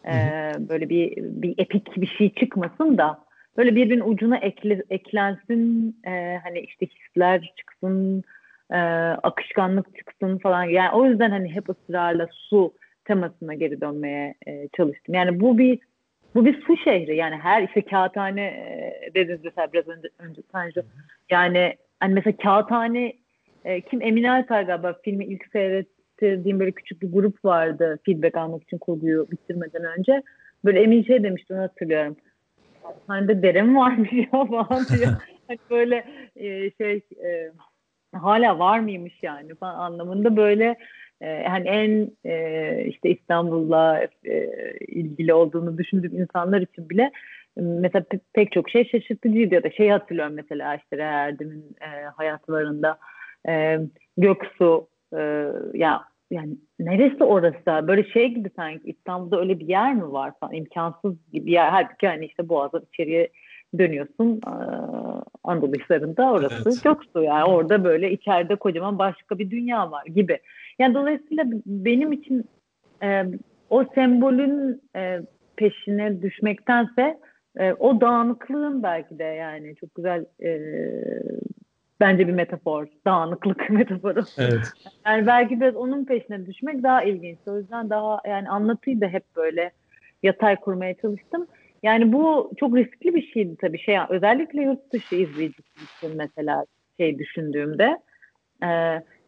e, 0.06 0.14
böyle 0.58 0.88
bir 0.88 1.16
bir 1.16 1.54
epik 1.58 1.96
bir 1.96 2.06
şey 2.06 2.34
çıkmasın 2.34 2.98
da 2.98 3.18
böyle 3.56 3.74
birbirinin 3.74 4.10
ucuna 4.10 4.36
ekle, 4.36 4.82
eklensin 4.90 5.96
e, 6.06 6.40
hani 6.42 6.60
işte 6.60 6.86
hisler 6.86 7.52
çıksın 7.56 8.24
e, 8.70 8.78
akışkanlık 9.22 9.96
çıksın 9.96 10.38
falan. 10.38 10.64
Yani 10.64 10.90
o 10.90 11.06
yüzden 11.06 11.30
hani 11.30 11.54
hep 11.54 11.68
ısrarla 11.68 12.28
su 12.32 12.72
temasına 13.04 13.54
geri 13.54 13.80
dönmeye 13.80 14.34
e, 14.46 14.68
çalıştım. 14.76 15.14
Yani 15.14 15.40
bu 15.40 15.58
bir 15.58 15.78
bu 16.34 16.44
bir 16.46 16.62
su 16.62 16.76
şehri. 16.76 17.16
Yani 17.16 17.36
her 17.36 17.62
işte 17.62 17.82
kağıthane 17.82 18.42
e, 18.42 19.10
dediniz 19.14 19.40
mesela 19.44 19.72
biraz 19.72 19.88
önce, 19.88 20.08
önce 20.18 20.42
Tanju. 20.52 20.82
Yani 21.30 21.76
hani 22.00 22.14
mesela 22.14 22.36
kağıthane 22.36 23.12
e, 23.64 23.80
kim? 23.80 24.02
Emine 24.02 24.30
Alper 24.30 24.62
galiba 24.62 24.98
filmi 25.04 25.24
ilk 25.24 25.52
seyrettirdiğim 26.20 26.60
böyle 26.60 26.72
küçük 26.72 27.02
bir 27.02 27.12
grup 27.12 27.44
vardı 27.44 27.98
feedback 28.06 28.36
almak 28.36 28.62
için 28.62 28.78
kurguyu 28.78 29.26
bitirmeden 29.30 29.84
önce. 29.98 30.22
Böyle 30.64 30.82
Emin 30.82 31.02
şey 31.02 31.22
demişti 31.22 31.54
onu 31.54 31.60
hatırlıyorum. 31.62 32.16
Hani 33.06 33.28
de 33.28 33.42
dere 33.42 33.62
mi 33.62 33.76
varmış 33.76 34.10
ya 34.12 34.44
falan 34.44 34.86
diye. 34.96 35.06
hani 35.48 35.58
böyle 35.70 36.04
e, 36.36 36.70
şey 36.70 37.00
e, 37.24 37.52
hala 38.12 38.58
var 38.58 38.80
mıymış 38.80 39.22
yani? 39.22 39.54
falan 39.54 39.74
anlamında 39.74 40.36
böyle 40.36 40.76
e, 41.20 41.44
hani 41.48 41.68
en 41.68 42.10
e, 42.24 42.84
işte 42.84 43.10
İstanbul'la 43.10 44.08
e, 44.24 44.48
ilgili 44.88 45.34
olduğunu 45.34 45.78
düşündüğüm 45.78 46.20
insanlar 46.20 46.60
için 46.60 46.90
bile 46.90 47.10
mesela 47.56 48.04
pe- 48.10 48.20
pek 48.32 48.52
çok 48.52 48.70
şey 48.70 48.88
şaşırtıcıydı 48.88 49.54
ya 49.54 49.62
da 49.62 49.70
şey 49.70 49.88
hatırlıyorum 49.88 50.34
mesela 50.34 50.74
işte 50.74 50.96
Erdem'in 50.96 51.76
e, 51.80 52.04
hayatlarında 52.16 52.98
e, 53.48 53.78
Göksu 54.16 54.88
e, 55.16 55.52
ya 55.74 56.00
yani 56.30 56.56
neresi 56.78 57.24
orası? 57.24 57.88
Böyle 57.88 58.04
şey 58.04 58.28
gibi 58.34 58.50
sanki 58.56 58.90
İstanbul'da 58.90 59.40
öyle 59.40 59.58
bir 59.58 59.68
yer 59.68 59.94
mi 59.94 60.12
var 60.12 60.32
falan 60.40 60.54
imkansız 60.54 61.14
gibi 61.32 61.46
bir 61.46 61.52
yer. 61.52 61.68
Halbuki 61.68 62.06
hani 62.06 62.26
işte 62.26 62.48
Boğaz'dan 62.48 62.82
içeriye 62.92 63.28
dönüyorsun 63.78 64.40
e, 64.46 64.52
Anadolu 65.44 65.72
Hisarı'nda 65.74 66.32
orası 66.32 66.62
Evet. 66.66 66.84
Göksu 66.84 67.22
yani 67.22 67.44
orada 67.44 67.84
böyle 67.84 68.10
içeride 68.12 68.56
kocaman 68.56 68.98
başka 68.98 69.38
bir 69.38 69.50
dünya 69.50 69.90
var 69.90 70.06
gibi. 70.06 70.38
Yani 70.78 70.94
dolayısıyla 70.94 71.44
benim 71.66 72.12
için 72.12 72.44
e, 73.02 73.24
o 73.70 73.84
sembolün 73.94 74.82
e, 74.96 75.20
peşine 75.56 76.22
düşmektense 76.22 77.18
e, 77.58 77.72
o 77.72 78.00
dağınıklığın 78.00 78.82
belki 78.82 79.18
de 79.18 79.24
yani 79.24 79.76
çok 79.76 79.94
güzel 79.94 80.24
e, 80.42 80.60
bence 82.00 82.28
bir 82.28 82.32
metafor. 82.32 82.86
Dağınıklık 83.06 83.70
metaforu. 83.70 84.24
Evet. 84.38 84.72
Yani 85.06 85.26
belki 85.26 85.60
biraz 85.60 85.76
onun 85.76 86.04
peşine 86.04 86.46
düşmek 86.46 86.82
daha 86.82 87.02
ilginç. 87.02 87.38
O 87.46 87.58
yüzden 87.58 87.90
daha 87.90 88.20
yani 88.26 88.48
anlatıyı 88.48 89.00
da 89.00 89.06
hep 89.08 89.24
böyle 89.36 89.70
yatay 90.22 90.56
kurmaya 90.56 90.94
çalıştım. 90.94 91.46
Yani 91.82 92.12
bu 92.12 92.52
çok 92.60 92.76
riskli 92.76 93.14
bir 93.14 93.32
şeydi 93.32 93.56
tabii. 93.60 93.78
Şey, 93.78 93.98
özellikle 94.08 94.62
yurt 94.62 94.92
dışı 94.92 95.14
izleyicisi 95.14 95.84
için 95.96 96.16
mesela 96.16 96.64
şey 97.00 97.18
düşündüğümde 97.18 97.98
e, 98.62 98.68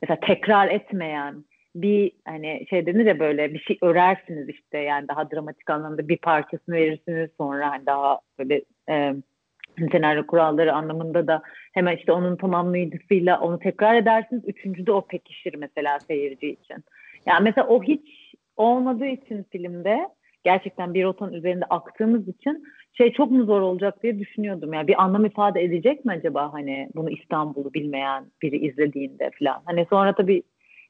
mesela 0.02 0.20
tekrar 0.26 0.68
etmeyen 0.68 1.44
bir 1.74 2.12
hani 2.24 2.66
şey 2.70 2.86
denir 2.86 3.06
ya 3.06 3.18
böyle 3.18 3.54
bir 3.54 3.58
şey 3.58 3.78
örersiniz 3.82 4.48
işte 4.48 4.78
yani 4.78 5.08
daha 5.08 5.30
dramatik 5.30 5.70
anlamda 5.70 6.08
bir 6.08 6.16
parçasını 6.16 6.74
verirsiniz 6.74 7.30
sonra 7.38 7.70
hani 7.70 7.86
daha 7.86 8.20
böyle 8.38 8.62
e, 8.88 9.14
senaryo 9.92 10.26
kuralları 10.26 10.74
anlamında 10.74 11.26
da 11.26 11.42
hemen 11.72 11.96
işte 11.96 12.12
onun 12.12 12.36
tamamlayıcısıyla 12.36 13.40
onu 13.40 13.58
tekrar 13.58 13.94
edersiniz. 13.94 14.42
Üçüncüde 14.46 14.92
o 14.92 15.06
pekişir 15.06 15.54
mesela 15.54 16.00
seyirci 16.00 16.50
için. 16.50 16.76
Yani 17.26 17.44
mesela 17.44 17.66
o 17.66 17.82
hiç 17.82 18.34
olmadığı 18.56 19.06
için 19.06 19.46
filmde 19.52 20.08
gerçekten 20.44 20.94
bir 20.94 21.04
rotanın 21.04 21.32
üzerinde 21.32 21.64
aktığımız 21.64 22.28
için 22.28 22.64
şey 22.92 23.12
çok 23.12 23.30
mu 23.30 23.44
zor 23.44 23.60
olacak 23.60 24.02
diye 24.02 24.18
düşünüyordum. 24.18 24.72
Yani 24.72 24.88
bir 24.88 25.02
anlam 25.02 25.24
ifade 25.24 25.62
edecek 25.62 26.04
mi 26.04 26.12
acaba 26.12 26.52
hani 26.52 26.88
bunu 26.94 27.10
İstanbul'u 27.10 27.74
bilmeyen 27.74 28.24
biri 28.42 28.56
izlediğinde 28.66 29.30
falan. 29.38 29.62
Hani 29.64 29.86
sonra 29.90 30.14
tabii 30.14 30.42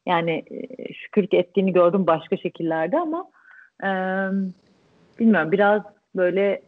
yani 0.07 0.45
e, 0.51 0.93
şükür 0.95 1.27
ki 1.27 1.37
ettiğini 1.37 1.73
gördüm 1.73 2.07
başka 2.07 2.37
şekillerde 2.37 2.99
ama 2.99 3.31
e, 3.85 3.89
bilmiyorum 5.19 5.53
biraz 5.53 5.83
böyle 6.17 6.63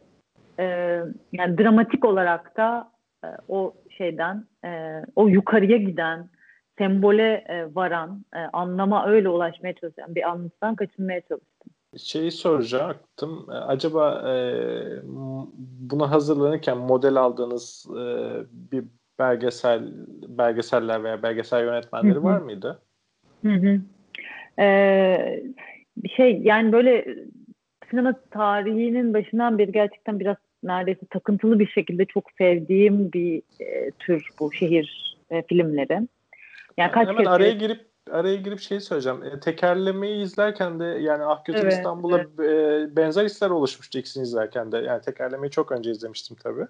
e, 0.59 0.65
yani 1.33 1.59
dramatik 1.59 2.05
olarak 2.05 2.57
da 2.57 2.93
e, 3.25 3.29
o 3.49 3.75
şeyden 3.99 4.47
e, 4.65 5.03
o 5.17 5.29
yukarıya 5.29 5.77
giden 5.77 6.29
sembole 6.79 7.45
e, 7.49 7.75
varan 7.75 8.25
e, 8.35 8.39
anlama 8.39 9.07
öyle 9.07 9.29
ulaşmaya 9.29 9.75
çalışan 9.75 10.15
bir 10.15 10.31
anlatıdan 10.31 10.75
kaçınmaya 10.75 11.21
çalıştım. 11.21 11.73
Şeyi 11.99 12.31
soracaktım. 12.31 13.47
E, 13.51 13.55
Acaba 13.55 14.33
e, 14.33 14.35
buna 15.91 16.11
hazırlanırken 16.11 16.79
model 16.79 17.17
aldığınız 17.17 17.87
e, 17.91 18.05
bir 18.53 18.85
belgesel 19.19 19.93
belgeseller 20.29 21.05
veya 21.05 21.23
belgesel 21.23 21.65
yönetmenleri 21.65 22.25
var 22.25 22.39
mıydı? 22.39 22.81
Hı 23.43 23.53
hı. 23.53 23.81
Ee, 24.59 25.43
şey 26.17 26.41
yani 26.43 26.73
böyle 26.73 27.17
sinema 27.95 28.15
tarihinin 28.31 29.15
başından 29.15 29.59
beri 29.59 29.73
gerçekten 29.73 30.21
biraz 30.21 30.37
neredeyse 30.63 31.07
takıntılı 31.11 31.59
bir 31.59 31.67
şekilde 31.67 32.05
çok 32.05 32.25
sevdiğim 32.39 33.13
bir 33.13 33.43
e, 33.61 33.91
tür 33.91 34.29
bu 34.41 34.53
şehir 34.53 35.17
e, 35.31 35.43
filmleri. 35.43 35.93
Yani 35.93 36.09
Yani 36.77 36.91
kaç 36.93 37.09
hemen 37.09 37.19
kez 37.19 37.27
araya 37.27 37.53
girip 37.53 37.81
araya 38.11 38.37
girip 38.37 38.61
şey 38.61 38.81
söyleyeceğim. 38.81 39.23
E, 39.23 39.41
tekerlemeyi 39.41 40.25
izlerken 40.25 40.81
de 40.81 40.85
yani 40.85 41.25
Ah 41.25 41.45
Gözel 41.45 41.63
Evet, 41.63 41.73
İstanbul'a 41.73 42.21
e, 42.21 42.97
benzer 42.97 43.25
hisler 43.25 43.51
oluşmuştu 43.51 43.99
ikisini 43.99 44.23
izlerken 44.23 44.73
de. 44.73 44.79
Yani 44.79 45.03
tekerlemeyi 45.03 45.51
çok 45.51 45.73
önce 45.73 45.91
izlemiştim 45.91 46.37
tabii. 46.43 46.67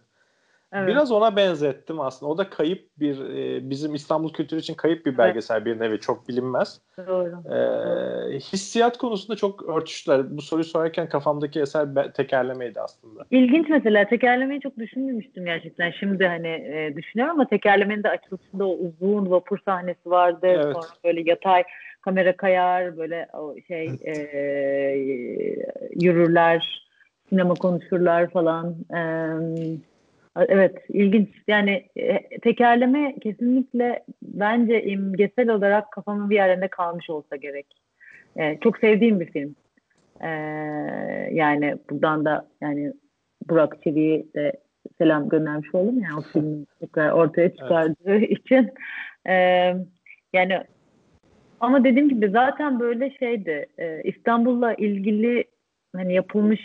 Evet. 0.74 0.88
Biraz 0.88 1.12
ona 1.12 1.36
benzettim 1.36 2.00
aslında. 2.00 2.32
O 2.32 2.38
da 2.38 2.50
kayıp 2.50 2.88
bir 2.98 3.20
e, 3.20 3.70
bizim 3.70 3.94
İstanbul 3.94 4.32
kültürü 4.32 4.60
için 4.60 4.74
kayıp 4.74 5.06
bir 5.06 5.18
belgesel 5.18 5.64
bir 5.64 5.80
nevi 5.80 6.00
çok 6.00 6.28
bilinmez. 6.28 6.80
Doğru. 7.06 7.54
E, 7.54 8.38
hissiyat 8.38 8.98
konusunda 8.98 9.36
çok 9.36 9.68
örtüştüler. 9.68 10.36
Bu 10.36 10.42
soruyu 10.42 10.64
sorarken 10.64 11.08
kafamdaki 11.08 11.60
eser 11.60 12.12
tekerlemeydi 12.12 12.80
aslında. 12.80 13.24
İlginç 13.30 13.68
mesela 13.68 14.04
tekerlemeyi 14.08 14.60
çok 14.60 14.78
düşünmemiştim 14.78 15.44
gerçekten. 15.44 15.90
Şimdi 15.90 16.26
hani 16.26 16.48
e, 16.48 16.94
düşünüyorum 16.96 17.34
ama 17.34 17.48
tekerlemenin 17.48 18.02
de 18.02 18.08
açılışında 18.08 18.66
o 18.66 18.76
uzun 18.76 19.30
vapur 19.30 19.58
sahnesi 19.64 20.10
vardı. 20.10 20.46
Evet. 20.46 20.62
Sonra 20.62 20.86
böyle 21.04 21.30
yatay 21.30 21.64
kamera 22.00 22.36
kayar 22.36 22.96
böyle 22.96 23.28
o 23.32 23.54
şey 23.68 23.86
e, 23.86 24.14
yürürler, 26.00 26.86
sinema 27.28 27.54
konuşurlar 27.54 28.30
falan. 28.30 28.74
E, 28.94 29.00
evet 30.36 30.76
ilginç. 30.88 31.28
Yani 31.48 31.84
e, 31.96 32.38
tekerleme 32.38 33.14
kesinlikle 33.22 34.04
bence 34.22 34.82
imgesel 34.82 35.48
olarak 35.50 35.92
kafamın 35.92 36.30
bir 36.30 36.34
yerinde 36.34 36.68
kalmış 36.68 37.10
olsa 37.10 37.36
gerek. 37.36 37.66
E, 38.36 38.58
çok 38.60 38.78
sevdiğim 38.78 39.20
bir 39.20 39.30
film. 39.30 39.56
E, 40.20 40.28
yani 41.32 41.76
buradan 41.90 42.24
da 42.24 42.46
yani 42.60 42.92
Burak 43.48 43.82
Çelik'e 43.82 44.40
de 44.40 44.52
selam 44.98 45.28
göndermiş 45.28 45.74
oldum 45.74 45.98
yani 45.98 46.18
o 46.18 46.22
filmi 46.32 46.66
tekrar 46.80 47.10
ortaya 47.10 47.56
çıkardığı 47.56 48.16
için. 48.18 48.70
E, 49.26 49.34
yani 50.32 50.60
ama 51.60 51.84
dediğim 51.84 52.08
gibi 52.08 52.28
zaten 52.28 52.80
böyle 52.80 53.10
şeydi 53.10 53.66
e, 53.78 54.02
İstanbul'la 54.02 54.74
ilgili 54.74 55.44
hani 55.96 56.14
yapılmış 56.14 56.60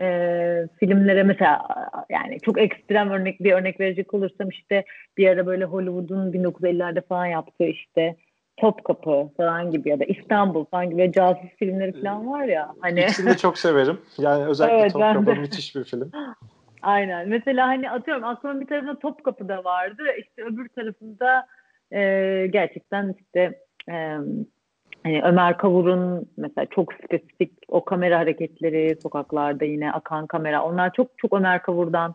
e, 0.00 0.68
filmlere 0.80 1.22
mesela 1.22 1.66
yani 2.10 2.40
çok 2.40 2.60
ekstrem 2.60 3.10
örnek 3.10 3.40
bir 3.40 3.52
örnek 3.52 3.80
verecek 3.80 4.14
olursam 4.14 4.48
işte 4.48 4.84
bir 5.16 5.28
ara 5.28 5.46
böyle 5.46 5.64
Hollywood'un 5.64 6.32
1950'lerde 6.32 7.00
falan 7.00 7.26
yaptığı 7.26 7.64
işte 7.64 8.16
Topkapı 8.56 9.28
falan 9.36 9.70
gibi 9.70 9.88
ya 9.88 10.00
da 10.00 10.04
İstanbul 10.04 10.64
falan 10.64 10.90
gibi 10.90 11.12
casus 11.12 11.50
filmleri 11.58 12.02
falan 12.02 12.30
var 12.30 12.44
ya 12.44 12.74
hani 12.80 13.00
İkisini 13.00 13.30
de 13.30 13.36
çok 13.36 13.58
severim. 13.58 14.00
Yani 14.18 14.44
özellikle 14.44 14.76
Evet, 14.76 14.92
Topkapı 14.92 15.40
müthiş 15.40 15.76
bir 15.76 15.84
film. 15.84 16.10
Aynen. 16.82 17.28
Mesela 17.28 17.68
hani 17.68 17.90
atıyorum 17.90 18.24
aklımın 18.24 18.60
bir 18.60 18.66
tarafında 18.66 18.98
Topkapı'da 18.98 19.64
vardı. 19.64 20.02
İşte 20.18 20.44
öbür 20.44 20.68
tarafında 20.68 21.46
e, 21.92 22.46
gerçekten 22.46 23.14
işte 23.20 23.60
e, 23.90 24.16
hani 25.02 25.22
Ömer 25.22 25.58
Kavur'un 25.58 26.26
mesela 26.36 26.66
çok 26.66 26.92
spesifik 26.94 27.52
o 27.68 27.84
kamera 27.84 28.18
hareketleri 28.18 28.96
sokaklarda 29.02 29.64
yine 29.64 29.92
akan 29.92 30.26
kamera 30.26 30.64
onlar 30.64 30.92
çok 30.92 31.18
çok 31.18 31.32
Ömer 31.32 31.62
Kavur'dan 31.62 32.14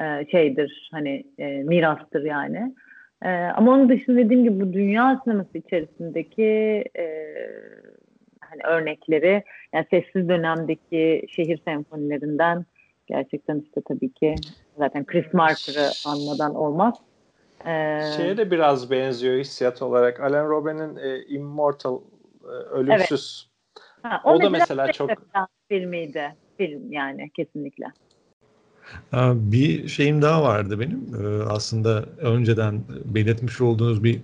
e, 0.00 0.26
şeydir 0.30 0.88
hani 0.92 1.24
e, 1.38 1.46
mirastır 1.46 2.24
yani. 2.24 2.74
E, 3.22 3.28
ama 3.28 3.72
onun 3.72 3.88
dışında 3.88 4.16
dediğim 4.16 4.44
gibi 4.44 4.60
bu 4.60 4.72
dünya 4.72 5.20
sineması 5.24 5.58
içerisindeki 5.58 6.84
e, 6.98 7.06
hani 8.40 8.60
örnekleri 8.64 9.42
yani 9.72 9.86
sessiz 9.90 10.28
dönemdeki 10.28 11.26
şehir 11.28 11.60
senfonilerinden 11.64 12.64
gerçekten 13.06 13.60
işte 13.60 13.80
tabii 13.88 14.12
ki 14.12 14.34
zaten 14.78 15.06
Chris 15.06 15.34
Marker'ı 15.34 15.88
anmadan 16.06 16.54
olmaz. 16.54 16.94
Ee, 17.66 18.00
Şeye 18.16 18.36
de 18.36 18.50
biraz 18.50 18.90
benziyor 18.90 19.38
hissiyat 19.38 19.82
olarak. 19.82 20.20
Alain 20.20 20.48
Robben'in 20.48 20.96
e, 20.96 21.22
Immortal, 21.22 22.00
Ölümsüz. 22.70 23.48
ha, 24.02 24.20
o 24.24 24.42
da 24.42 24.50
mesela 24.50 24.86
mesela 24.86 25.08
çok- 25.08 25.10
filmiydi. 25.68 26.34
Film 26.58 26.92
yani 26.92 27.30
kesinlikle. 27.36 27.86
Bir 29.34 29.88
şeyim 29.88 30.22
daha 30.22 30.42
vardı 30.42 30.80
benim. 30.80 31.06
Ee, 31.20 31.42
Aslında 31.42 32.04
önceden 32.18 32.80
belirtmiş 33.04 33.60
olduğunuz 33.60 34.04
bir 34.04 34.20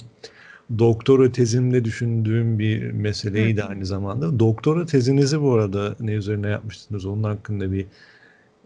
doktora 0.78 1.32
tezimde 1.32 1.84
düşündüğüm 1.84 2.58
bir 2.58 2.90
meseleydi 2.90 3.64
aynı 3.64 3.86
zamanda. 3.86 4.38
Doktora 4.38 4.86
tezinizi 4.86 5.42
bu 5.42 5.52
arada 5.54 5.96
ne 6.00 6.12
üzerine 6.12 6.48
yapmıştınız? 6.48 7.06
Onun 7.06 7.22
hakkında 7.22 7.72
bir 7.72 7.86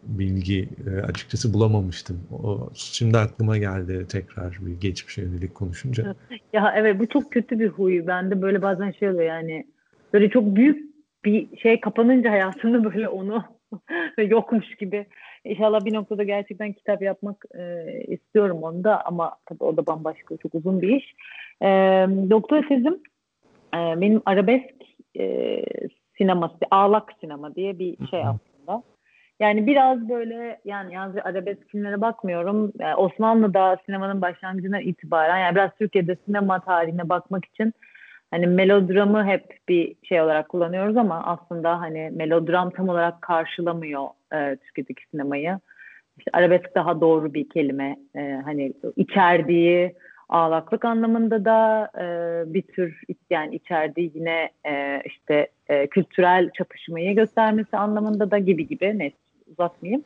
bilgi 0.07 0.69
e, 0.87 1.03
açıkçası 1.03 1.55
bulamamıştım. 1.55 2.21
O 2.43 2.71
şimdi 2.75 3.19
aklıma 3.19 3.59
geldi 3.59 4.07
tekrar 4.09 4.59
bir 4.61 4.81
geçmişe 4.81 5.23
yönelik 5.23 5.55
konuşunca. 5.55 6.15
Ya 6.53 6.75
evet 6.77 7.01
bu 7.01 7.09
çok 7.09 7.33
kötü 7.33 7.59
bir 7.59 7.69
huy. 7.69 8.07
Bende 8.07 8.43
böyle 8.43 8.63
bazen 8.63 8.91
şey 8.91 9.09
oluyor 9.09 9.29
yani 9.29 9.67
böyle 10.13 10.31
çok 10.31 10.57
büyük 10.57 10.97
bir 11.25 11.59
şey 11.59 11.81
kapanınca 11.81 12.31
hayatımda 12.31 12.85
böyle 12.85 13.09
onu 13.09 13.45
yokmuş 14.19 14.75
gibi. 14.75 15.07
İnşallah 15.45 15.85
bir 15.85 15.95
noktada 15.95 16.25
gerçekten 16.25 16.73
kitap 16.73 17.03
yapmak 17.03 17.45
e, 17.55 17.85
istiyorum 18.09 18.59
onu 18.63 18.85
da 18.85 19.07
ama 19.07 19.37
tabii 19.47 19.65
o 19.65 19.77
da 19.77 19.87
bambaşka 19.87 20.37
çok 20.37 20.55
uzun 20.55 20.83
bir 20.83 20.97
iş. 20.97 21.15
E, 21.63 21.67
doktora 22.31 22.69
tezim 22.69 22.95
e, 23.75 24.01
benim 24.01 24.23
arabesk 24.27 24.75
e, 25.19 25.63
sineması, 26.19 26.59
ağlak 26.71 27.13
sinema 27.21 27.55
diye 27.55 27.79
bir 27.79 28.07
şey 28.11 28.21
aslında. 28.21 28.46
Yani 29.41 29.67
biraz 29.67 30.09
böyle 30.09 30.61
yani 30.65 30.95
yalnız 30.95 31.17
arabesk 31.17 31.69
filmlere 31.69 32.01
bakmıyorum. 32.01 32.73
Yani 32.79 32.95
Osmanlı'da 32.95 33.79
sinemanın 33.87 34.23
başlangıcından 34.23 34.81
itibaren 34.81 35.39
yani 35.39 35.55
biraz 35.55 35.71
Türkiye'de 35.79 36.17
sinema 36.27 36.61
tarihine 36.61 37.09
bakmak 37.09 37.45
için 37.45 37.75
hani 38.31 38.47
melodramı 38.47 39.27
hep 39.27 39.59
bir 39.69 39.95
şey 40.03 40.21
olarak 40.21 40.49
kullanıyoruz 40.49 40.97
ama 40.97 41.23
aslında 41.25 41.81
hani 41.81 42.11
melodram 42.15 42.71
tam 42.71 42.89
olarak 42.89 43.23
karşılamıyor 43.23 44.07
e, 44.33 44.57
Türkiye'deki 44.57 45.03
sinemayı. 45.11 45.59
İşte 46.19 46.31
arabesk 46.33 46.75
daha 46.75 47.01
doğru 47.01 47.35
bir 47.35 47.49
kelime. 47.49 47.97
E, 48.17 48.41
hani 48.45 48.73
içerdiği 48.97 49.95
ağlaklık 50.29 50.85
anlamında 50.85 51.45
da 51.45 51.91
e, 51.99 52.05
bir 52.55 52.63
tür 52.63 53.01
yani 53.31 53.55
içerdiği 53.55 54.13
yine 54.15 54.51
e, 54.67 55.03
işte 55.05 55.49
e, 55.69 55.87
kültürel 55.87 56.51
çatışmayı 56.51 57.15
göstermesi 57.15 57.77
anlamında 57.77 58.31
da 58.31 58.39
gibi 58.39 58.67
gibi 58.67 58.99
neyse 58.99 59.26
uzatmayayım. 59.59 60.05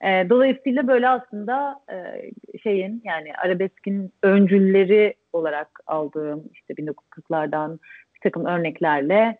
E, 0.00 0.30
dolayısıyla 0.30 0.88
böyle 0.88 1.08
aslında 1.08 1.80
e, 1.92 2.30
şeyin 2.58 3.02
yani 3.04 3.34
arabeskin 3.44 4.12
öncülleri 4.22 5.14
olarak 5.32 5.80
aldığım 5.86 6.44
işte 6.52 6.74
1940'lardan 6.74 7.78
bir 8.14 8.20
takım 8.22 8.44
örneklerle 8.44 9.38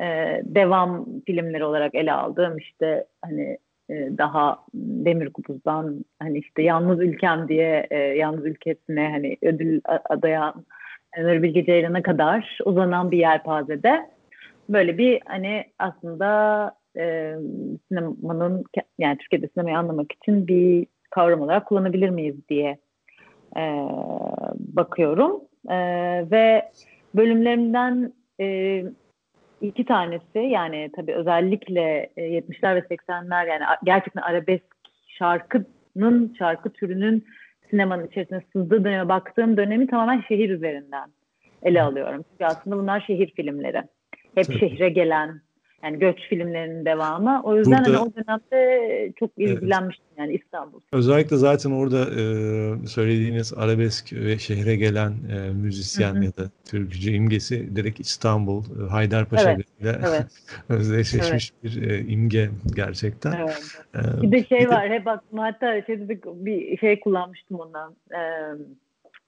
e, 0.00 0.06
devam 0.44 1.06
filmleri 1.26 1.64
olarak 1.64 1.94
ele 1.94 2.12
aldığım 2.12 2.58
işte 2.58 3.06
hani 3.22 3.58
e, 3.90 3.94
daha 4.18 4.58
Demir 4.74 5.32
Kubuz'dan 5.32 6.04
hani 6.18 6.38
işte 6.38 6.62
Yalnız 6.62 7.00
Ülkem 7.00 7.48
diye 7.48 7.86
e, 7.90 7.98
Yalnız 7.98 8.46
Ülkesine 8.46 9.10
hani 9.10 9.36
ödül 9.42 9.80
adayan 9.84 10.64
Nuri 11.18 11.42
Bilge 11.42 11.64
Ceylan'a 11.64 12.02
kadar 12.02 12.58
uzanan 12.64 13.10
bir 13.10 13.18
yelpazede 13.18 14.10
böyle 14.68 14.98
bir 14.98 15.20
hani 15.24 15.64
aslında 15.78 16.72
e, 16.96 17.34
sinemanın 17.88 18.64
yani 18.98 19.18
Türkiye'de 19.18 19.48
sinemayı 19.48 19.78
anlamak 19.78 20.12
için 20.12 20.48
bir 20.48 20.86
kavram 21.10 21.40
olarak 21.40 21.66
kullanabilir 21.66 22.10
miyiz 22.10 22.48
diye 22.48 22.78
e, 23.56 23.62
bakıyorum 24.58 25.40
E, 25.70 25.76
ve 26.30 26.70
bölümlerimden 27.14 28.12
e, 28.40 28.84
iki 29.60 29.84
tanesi 29.84 30.38
yani 30.38 30.90
tabii 30.96 31.14
özellikle 31.14 32.10
e, 32.16 32.22
70'ler 32.22 32.74
ve 32.74 32.80
80'ler 32.80 33.48
yani 33.48 33.64
gerçekten 33.84 34.22
arabesk 34.22 34.64
şarkının 35.18 36.34
şarkı 36.38 36.70
türünün 36.70 37.24
sinemanın 37.70 38.06
içerisine 38.06 38.40
sızdığı 38.52 38.84
döneme 38.84 39.08
baktığım 39.08 39.56
dönemi 39.56 39.86
tamamen 39.86 40.24
şehir 40.28 40.50
üzerinden 40.50 41.10
ele 41.62 41.82
alıyorum. 41.82 42.24
Çünkü 42.30 42.44
aslında 42.44 42.78
bunlar 42.78 43.00
şehir 43.00 43.32
filmleri. 43.36 43.82
Hep 44.34 44.46
Tabii. 44.46 44.58
şehre 44.58 44.88
gelen 44.88 45.40
yani 45.86 45.98
göç 45.98 46.18
filmlerinin 46.28 46.84
devamı. 46.84 47.40
O 47.44 47.56
yüzden 47.56 47.84
Burada- 47.84 48.00
hani 48.00 48.10
o 48.10 48.12
dönemde 48.16 49.12
çok 49.18 49.30
ilgilenmiştim 49.36 50.06
yani 50.18 50.34
İstanbul. 50.34 50.80
Özellikle 50.92 51.36
zaten 51.36 51.70
orada 51.70 51.98
e, 52.00 52.86
söylediğiniz 52.86 53.52
arabesk 53.56 54.12
ve 54.12 54.38
şehre 54.38 54.76
gelen 54.76 55.10
e, 55.10 55.50
müzisyen 55.52 56.14
Hı 56.14 56.18
hı. 56.18 56.24
ya 56.24 56.30
da 56.30 56.50
türkücü 56.70 57.10
imgesi 57.12 57.76
direkt 57.76 58.00
İstanbul, 58.00 58.64
e, 58.64 58.88
Haydarpaşa 58.90 59.50
Evet, 59.52 59.66
ile 59.80 59.96
Evet. 60.08 60.26
özdeşleşmiş 60.68 61.52
bir 61.64 61.90
e, 61.90 61.98
imge 61.98 62.50
gerçekten. 62.76 63.32
evet. 63.32 63.62
E, 63.94 64.22
Bir 64.22 64.32
de 64.32 64.44
şey 64.44 64.58
bir 64.60 64.64
de- 64.64 64.68
var 64.68 64.90
hep 64.90 65.06
aklıma 65.08 65.44
hatta 65.44 65.82
şeyde 65.82 66.08
de 66.08 66.20
bir 66.24 66.78
şey 66.78 67.00
kullanmıştım 67.00 67.60
ondan. 67.60 67.94
Ee, 68.12 68.18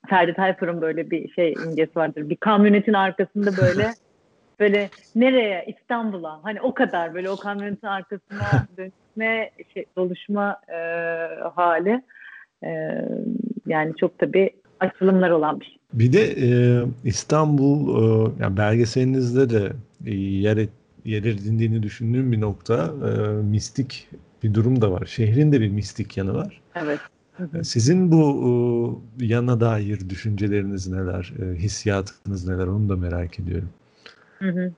Ferdi 0.09 0.35
Tayfur'un 0.35 0.81
böyle 0.81 1.11
bir 1.11 1.33
şey 1.33 1.53
imgesi 1.53 1.97
vardır. 1.97 2.29
Bir 2.31 2.37
kamyonetin 2.37 2.93
arkasında 2.93 3.57
böyle 3.57 3.95
böyle 4.61 4.91
nereye 5.15 5.65
İstanbul'a 5.67 6.41
hani 6.43 6.61
o 6.61 6.75
kadar 6.75 7.15
böyle 7.15 7.31
o 7.31 7.37
kamyonetin 7.37 7.87
arkasına 7.87 8.67
dönüşme 8.77 9.51
şey, 9.75 9.85
doluşma 9.97 10.57
e, 10.69 10.79
hali. 11.55 12.03
E, 12.65 12.69
yani 13.67 13.93
çok 14.01 14.19
tabii 14.19 14.51
açılımlar 14.81 15.31
olan 15.31 15.61
bir 15.61 15.65
şey. 15.65 15.79
Bir 15.93 16.13
de 16.13 16.23
e, 16.23 16.49
İstanbul 17.05 17.89
e, 17.89 18.33
yani 18.43 18.57
belgeselinizde 18.57 19.51
de 19.51 19.73
e, 20.07 20.15
yer, 20.15 20.57
yer 21.05 21.25
edindiğini 21.25 21.83
düşündüğüm 21.83 22.33
bir 22.33 22.41
nokta 22.41 22.93
e, 23.09 23.29
mistik 23.43 24.09
bir 24.43 24.55
durum 24.55 24.81
da 24.81 24.93
var. 24.93 25.07
Şehrin 25.07 25.53
de 25.53 25.61
bir 25.61 25.69
mistik 25.69 26.17
yanı 26.17 26.35
var. 26.35 26.61
Evet. 26.75 27.01
Sizin 27.63 28.13
bu 28.13 29.03
e, 29.21 29.25
yana 29.27 29.61
dair 29.61 30.09
düşünceleriniz 30.09 30.89
neler, 30.89 31.33
e, 31.43 31.55
hissiyatınız 31.55 32.49
neler 32.49 32.67
onu 32.67 32.89
da 32.89 32.97
merak 32.97 33.41
ediyorum. 33.41 33.69
Hı 34.39 34.49
hı. 34.49 34.73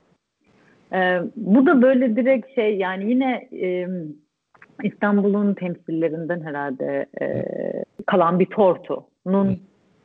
Ee, 0.93 1.21
bu 1.37 1.67
da 1.67 1.83
böyle 1.83 2.17
direkt 2.17 2.55
şey 2.55 2.77
yani 2.77 3.11
yine 3.11 3.49
e, 3.53 3.89
İstanbul'un 4.83 5.55
temsillerinden 5.55 6.41
herhalde 6.41 7.07
e, 7.21 7.45
kalan 8.07 8.41
bir 8.41 8.47
tortunun 8.47 9.61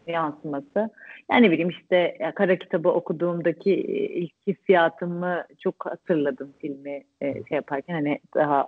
yansıması. 0.08 0.90
Yani 1.32 1.48
ne 1.48 1.52
bileyim 1.52 1.70
işte 1.70 2.18
kara 2.36 2.56
kitabı 2.56 2.90
okuduğumdaki 2.90 3.74
ilk 3.74 4.34
hissiyatımı 4.48 5.44
çok 5.60 5.86
hatırladım 5.86 6.54
filmi 6.60 7.04
e, 7.22 7.34
şey 7.34 7.56
yaparken 7.56 7.94
hani 7.94 8.20
daha 8.36 8.68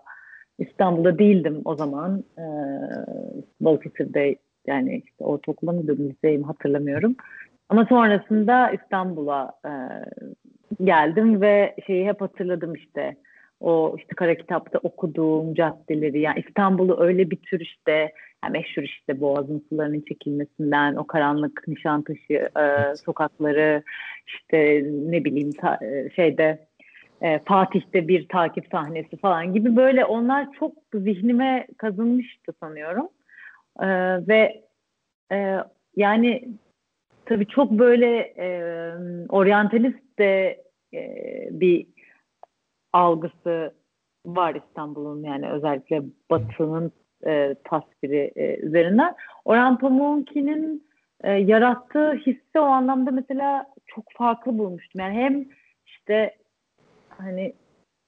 İstanbul'da 0.60 1.20
değildim 1.20 1.62
o 1.66 1.76
zaman. 1.76 2.24
E, 2.38 2.46
Balıkesir'de 3.62 4.36
yani 4.68 5.02
işte 5.06 5.26
ortaokula 5.26 5.72
mı 5.72 5.88
liseyim 5.88 6.44
hatırlamıyorum. 6.44 7.16
Ama 7.70 7.86
sonrasında 7.86 8.72
İstanbul'a 8.72 9.52
e, 9.66 9.72
geldim 10.84 11.42
ve 11.42 11.76
şeyi 11.88 12.08
hep 12.08 12.22
hatırladım 12.22 12.74
işte. 12.74 13.18
O 13.60 13.96
işte 13.98 14.16
kara 14.16 14.36
kitapta 14.36 14.80
okuduğum 14.80 15.54
caddeleri 15.54 16.20
yani 16.20 16.44
İstanbul'u 16.48 17.00
öyle 17.00 17.32
bir 17.32 17.36
tür 17.36 17.60
işte 17.60 18.12
yani 18.44 18.52
meşhur 18.52 18.84
işte 18.84 19.22
Boğaz'ın 19.22 19.66
sularının 19.70 20.04
çekilmesinden 20.08 20.96
o 20.96 21.08
karanlık 21.08 21.68
Nişantaşı 21.68 22.50
e, 22.60 22.96
sokakları 23.06 23.84
işte 24.28 24.84
ne 24.86 25.26
bileyim 25.26 25.52
ta, 25.52 25.80
e, 25.82 26.10
şeyde 26.16 26.68
e, 27.22 27.40
Fatih'te 27.40 28.08
bir 28.08 28.28
takip 28.28 28.68
sahnesi 28.72 29.18
falan 29.18 29.54
gibi 29.54 29.76
böyle 29.76 30.06
onlar 30.06 30.48
çok 30.60 30.74
zihnime 30.94 31.68
kazınmıştı 31.78 32.54
sanıyorum. 32.60 33.08
E, 33.80 33.88
ve 34.28 34.64
e, 35.32 35.58
yani 35.96 36.50
tabii 37.26 37.48
çok 37.48 37.72
böyle 37.72 38.18
e, 38.38 38.48
oryantalist 39.30 40.07
de 40.20 40.64
e, 40.94 41.02
bir 41.52 41.88
algısı 42.94 43.74
var 44.26 44.56
İstanbul'un 44.56 45.24
yani 45.24 45.50
özellikle 45.50 46.04
Batı'nın 46.32 46.92
e, 47.26 47.56
tasviri 47.64 48.32
e, 48.36 48.58
üzerinden. 48.58 49.16
Orhan 49.46 49.78
Pamuk'un 49.78 50.84
e, 51.24 51.32
yarattığı 51.32 52.14
hissi 52.14 52.60
o 52.60 52.64
anlamda 52.64 53.12
mesela 53.12 53.66
çok 53.88 54.06
farklı 54.14 54.58
bulmuştum. 54.58 55.02
Yani 55.02 55.14
hem 55.14 55.46
işte 55.86 56.36
hani 57.10 57.54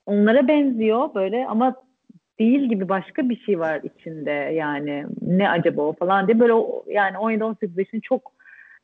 onlara 0.05 0.47
benziyor 0.47 1.13
böyle 1.15 1.47
ama 1.47 1.75
değil 2.39 2.69
gibi 2.69 2.89
başka 2.89 3.29
bir 3.29 3.39
şey 3.39 3.59
var 3.59 3.81
içinde 3.83 4.31
yani 4.31 5.05
ne 5.21 5.49
acaba 5.49 5.81
o 5.81 5.93
falan 5.93 6.27
diye 6.27 6.39
böyle 6.39 6.53
yani 6.87 7.17
17-18 7.17 7.79
yaşında 7.79 8.01
çok 8.01 8.38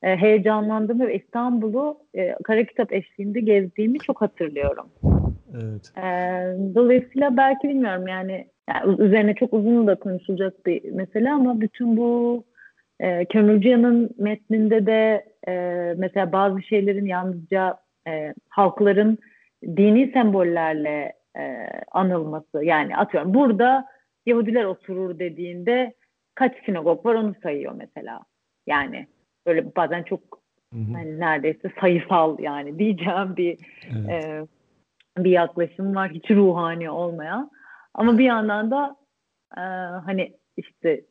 e, 0.05 0.17
heyecanlandım 0.17 0.99
ve 0.99 1.15
İstanbul'u 1.15 1.97
e, 2.15 2.35
kara 2.43 2.63
kitap 2.63 2.93
eşliğinde 2.93 3.39
gezdiğimi 3.39 3.99
çok 3.99 4.21
hatırlıyorum. 4.21 4.89
Evet. 5.53 5.91
E, 5.97 6.05
dolayısıyla 6.75 7.37
belki 7.37 7.69
bilmiyorum 7.69 8.07
yani, 8.07 8.47
yani 8.69 9.01
üzerine 9.01 9.33
çok 9.35 9.53
uzun 9.53 9.87
da 9.87 9.95
konuşulacak 9.95 10.65
bir 10.65 10.91
mesele 10.91 11.31
ama 11.31 11.61
bütün 11.61 11.97
bu 11.97 12.43
e, 12.99 13.25
Kömürcüyan'ın 13.25 14.09
metninde 14.17 14.85
de 14.85 15.25
e, 15.47 15.53
mesela 15.97 16.31
bazı 16.31 16.61
şeylerin 16.61 17.05
yalnızca 17.05 17.77
e, 18.07 18.33
halkların 18.49 19.17
dini 19.63 20.11
sembollerle 20.11 21.13
e, 21.37 21.67
anılması 21.91 22.63
yani 22.63 22.97
atıyorum 22.97 23.33
burada 23.33 23.85
Yahudiler 24.25 24.63
oturur 24.63 25.19
dediğinde 25.19 25.93
kaç 26.35 26.65
sinagog 26.65 27.05
var 27.05 27.15
onu 27.15 27.35
sayıyor 27.43 27.73
mesela. 27.77 28.19
Yani 28.67 29.07
böyle 29.45 29.75
bazen 29.75 30.03
çok 30.03 30.19
hı 30.73 30.79
hı. 30.79 30.93
hani 30.93 31.19
neredeyse 31.19 31.71
sayısal 31.81 32.39
yani 32.39 32.79
diyeceğim 32.79 33.35
bir 33.37 33.57
evet. 33.95 34.25
e, 34.25 34.47
bir 35.23 35.31
yaklaşım 35.31 35.95
var 35.95 36.11
hiç 36.11 36.31
ruhani 36.31 36.89
olmayan 36.89 37.51
ama 37.93 38.17
bir 38.17 38.23
yandan 38.23 38.71
da 38.71 38.95
e, 39.57 39.61
hani 40.05 40.33
işte 40.57 41.01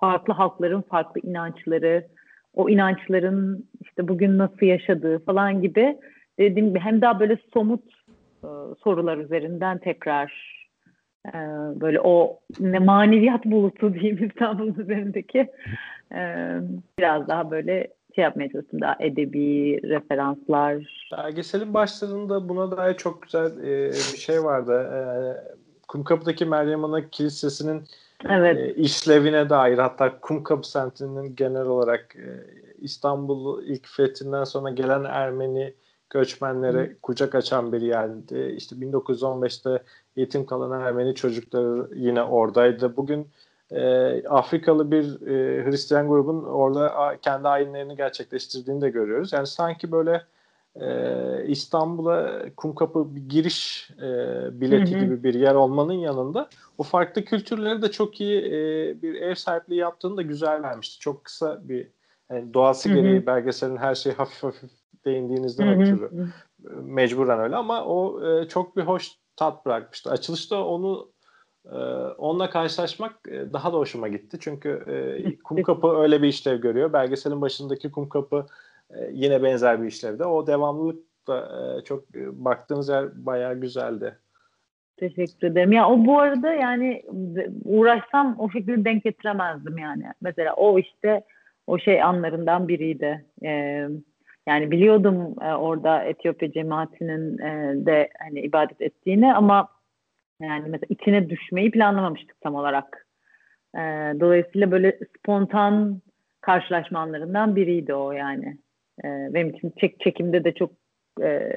farklı 0.00 0.32
halkların 0.32 0.82
farklı 0.82 1.20
inançları 1.20 2.06
o 2.54 2.68
inançların 2.68 3.68
işte 3.80 4.08
bugün 4.08 4.38
nasıl 4.38 4.66
yaşadığı 4.66 5.24
falan 5.24 5.62
gibi 5.62 5.98
dediğim 6.38 6.68
gibi 6.68 6.78
hem 6.78 7.00
daha 7.00 7.20
böyle 7.20 7.38
somut 7.54 7.84
e, 8.44 8.48
sorular 8.84 9.18
üzerinden 9.18 9.78
tekrar 9.78 10.54
e, 11.26 11.32
böyle 11.80 12.00
o 12.00 12.40
ne 12.60 12.78
maneviyat 12.78 13.44
bulutu 13.44 13.94
diyeyim 13.94 14.24
İstanbul 14.24 14.78
üzerindeki 14.78 15.48
biraz 16.98 17.28
daha 17.28 17.50
böyle 17.50 17.88
şey 18.14 18.24
yapmaya 18.24 18.52
çalıştım 18.52 18.80
daha 18.80 18.96
edebi 19.00 19.80
referanslar. 19.82 21.06
Belgeselin 21.12 21.74
başlarında 21.74 22.48
buna 22.48 22.76
dair 22.76 22.96
çok 22.96 23.22
güzel 23.22 23.58
e, 23.58 23.90
bir 23.90 24.18
şey 24.18 24.44
vardı. 24.44 24.72
E, 24.72 24.98
Kumkapı'daki 25.88 26.46
Meryem 26.46 26.84
Ana 26.84 27.10
Kilisesi'nin 27.10 27.82
evet. 28.28 28.58
e, 28.58 28.74
işlevine 28.74 29.50
dair 29.50 29.78
hatta 29.78 30.20
Kumkapı 30.20 30.70
semtinin 30.70 31.36
genel 31.36 31.66
olarak 31.66 32.16
e, 32.16 32.30
İstanbul 32.78 33.62
ilk 33.62 33.88
fethinden 33.88 34.44
sonra 34.44 34.70
gelen 34.70 35.04
Ermeni 35.04 35.74
göçmenlere 36.10 36.82
Hı. 36.82 36.96
kucak 37.02 37.34
açan 37.34 37.72
bir 37.72 37.80
yerdi. 37.80 38.54
İşte 38.56 38.76
1915'te 38.76 39.82
yetim 40.16 40.46
kalan 40.46 40.80
Ermeni 40.80 41.14
çocukları 41.14 41.88
yine 41.94 42.22
oradaydı. 42.22 42.96
Bugün 42.96 43.26
e, 43.70 44.28
Afrikalı 44.28 44.90
bir 44.90 45.26
e, 45.26 45.64
Hristiyan 45.64 46.08
grubun 46.08 46.42
orada 46.42 47.16
kendi 47.22 47.48
ayinlerini 47.48 47.96
gerçekleştirdiğini 47.96 48.80
de 48.80 48.90
görüyoruz. 48.90 49.32
Yani 49.32 49.46
sanki 49.46 49.92
böyle 49.92 50.22
e, 50.80 51.46
İstanbul'a 51.46 52.44
Kumkapı 52.56 53.16
bir 53.16 53.28
giriş 53.28 53.90
e, 53.98 54.10
bileti 54.60 54.94
hı 54.94 54.98
hı. 54.98 55.04
gibi 55.04 55.22
bir 55.22 55.34
yer 55.34 55.54
olmanın 55.54 55.92
yanında 55.92 56.48
o 56.78 56.82
farklı 56.82 57.24
kültürleri 57.24 57.82
de 57.82 57.90
çok 57.90 58.20
iyi 58.20 58.40
e, 58.40 58.52
bir 59.02 59.14
ev 59.14 59.34
sahipliği 59.34 59.76
yaptığını 59.76 60.16
da 60.16 60.22
güzel 60.22 60.62
vermişti. 60.62 61.00
Çok 61.00 61.24
kısa 61.24 61.68
bir 61.68 61.88
yani 62.30 62.54
doğası 62.54 62.88
hı 62.88 62.92
hı. 62.92 62.96
gereği 62.96 63.26
belgeselin 63.26 63.76
her 63.76 63.94
şeyi 63.94 64.14
hafif 64.14 64.42
hafif 64.42 64.70
değindiğinizden 65.04 65.80
ötürü 65.80 66.10
mecburen 66.82 67.40
öyle 67.40 67.56
ama 67.56 67.84
o 67.84 68.26
e, 68.26 68.48
çok 68.48 68.76
bir 68.76 68.82
hoş 68.82 69.12
tat 69.36 69.66
bırakmıştı. 69.66 70.10
Açılışta 70.10 70.64
onu 70.64 71.13
e, 71.72 71.76
onunla 72.18 72.50
karşılaşmak 72.50 73.12
e, 73.28 73.52
daha 73.52 73.72
da 73.72 73.76
hoşuma 73.76 74.08
gitti. 74.08 74.36
Çünkü 74.40 74.84
e, 74.86 75.36
Kumkapı 75.44 75.96
öyle 75.96 76.22
bir 76.22 76.28
işlev 76.28 76.60
görüyor. 76.60 76.92
Belgeselin 76.92 77.40
başındaki 77.40 77.92
Kumkapı 77.92 78.46
e, 78.90 79.10
yine 79.12 79.42
benzer 79.42 79.82
bir 79.82 79.86
işlevde. 79.86 80.24
O 80.24 80.46
devamlılık 80.46 81.04
da 81.28 81.38
e, 81.38 81.84
çok 81.84 82.16
e, 82.16 82.44
baktığınız 82.44 82.88
yer 82.88 83.26
bayağı 83.26 83.54
güzeldi. 83.54 84.18
Teşekkür 84.96 85.46
ederim. 85.46 85.72
Ya 85.72 85.88
o 85.88 86.06
bu 86.06 86.18
arada 86.18 86.52
yani 86.52 87.02
uğraşsam 87.64 88.36
o 88.38 88.50
şekilde 88.50 88.84
denk 88.84 89.04
getiremezdim 89.04 89.78
yani. 89.78 90.04
Mesela 90.20 90.54
o 90.54 90.78
işte 90.78 91.24
o 91.66 91.78
şey 91.78 92.02
anlarından 92.02 92.68
biriydi. 92.68 93.24
Ee, 93.44 93.88
yani 94.46 94.70
biliyordum 94.70 95.34
e, 95.42 95.54
orada 95.54 96.02
Etiyopya 96.02 96.52
cemaatinin 96.52 97.38
e, 97.38 97.74
de 97.86 98.10
hani 98.18 98.40
ibadet 98.40 98.80
ettiğini 98.80 99.34
ama 99.34 99.68
yani 100.40 100.68
mesela 100.68 100.86
içine 100.88 101.30
düşmeyi 101.30 101.70
planlamamıştık 101.70 102.40
tam 102.40 102.54
olarak. 102.54 103.06
E, 103.74 103.80
dolayısıyla 104.20 104.70
böyle 104.70 104.98
spontan 105.18 106.02
karşılaşma 106.40 106.98
anlarından 106.98 107.56
biriydi 107.56 107.94
o 107.94 108.12
yani. 108.12 108.58
E, 109.04 109.08
benim 109.34 109.50
için 109.50 109.72
çek, 109.80 110.00
çekimde 110.00 110.44
de 110.44 110.54
çok 110.54 110.70
e, 111.22 111.50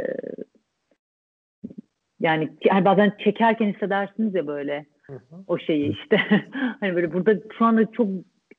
yani 2.19 2.49
hani 2.69 2.85
bazen 2.85 3.13
çekerken 3.23 3.73
hissedersiniz 3.73 4.35
ya 4.35 4.47
böyle 4.47 4.85
hı 5.03 5.13
hı. 5.13 5.43
o 5.47 5.57
şeyi 5.57 5.91
işte. 5.91 6.17
hani 6.79 6.95
böyle 6.95 7.13
burada 7.13 7.35
şu 7.57 7.65
anda 7.65 7.91
çok 7.91 8.07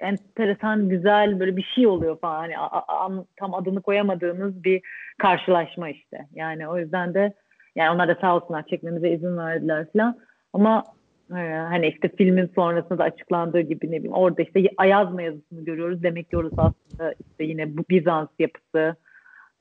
enteresan, 0.00 0.88
güzel 0.88 1.40
böyle 1.40 1.56
bir 1.56 1.72
şey 1.74 1.86
oluyor 1.86 2.20
falan. 2.20 2.38
Hani 2.38 2.58
a, 2.58 3.06
a, 3.06 3.24
tam 3.36 3.54
adını 3.54 3.82
koyamadığınız 3.82 4.64
bir 4.64 4.82
karşılaşma 5.18 5.90
işte. 5.90 6.26
Yani 6.34 6.68
o 6.68 6.78
yüzden 6.78 7.14
de 7.14 7.34
yani 7.78 7.94
onlar 7.94 8.08
da 8.08 8.18
sağ 8.20 8.36
olsunlar 8.36 8.66
çekmemize 8.66 9.10
izin 9.10 9.36
verdiler 9.36 9.86
falan. 9.92 10.18
Ama 10.52 10.84
e, 11.30 11.40
hani 11.68 11.88
işte 11.88 12.08
filmin 12.08 12.50
sonrasında 12.54 12.98
da 12.98 13.04
açıklandığı 13.04 13.60
gibi 13.60 13.86
ne 13.86 13.96
bileyim 13.96 14.12
orada 14.12 14.42
işte 14.42 14.62
Ayazma 14.76 15.22
yazısını 15.22 15.64
görüyoruz. 15.64 16.02
Demek 16.02 16.30
ki 16.30 16.36
orası 16.36 16.54
aslında 16.58 17.14
işte 17.30 17.44
yine 17.44 17.76
bu 17.76 17.84
Bizans 17.90 18.28
yapısı 18.38 18.96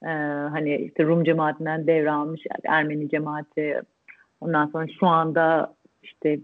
e, 0.03 0.09
hani 0.51 0.75
işte 0.75 1.03
Rum 1.03 1.23
cemaatinden 1.23 1.87
devralmış 1.87 2.41
Ermeni 2.65 3.09
cemaati 3.09 3.81
ondan 4.41 4.67
sonra 4.67 4.87
şu 4.99 5.07
anda 5.07 5.75
işte 6.03 6.39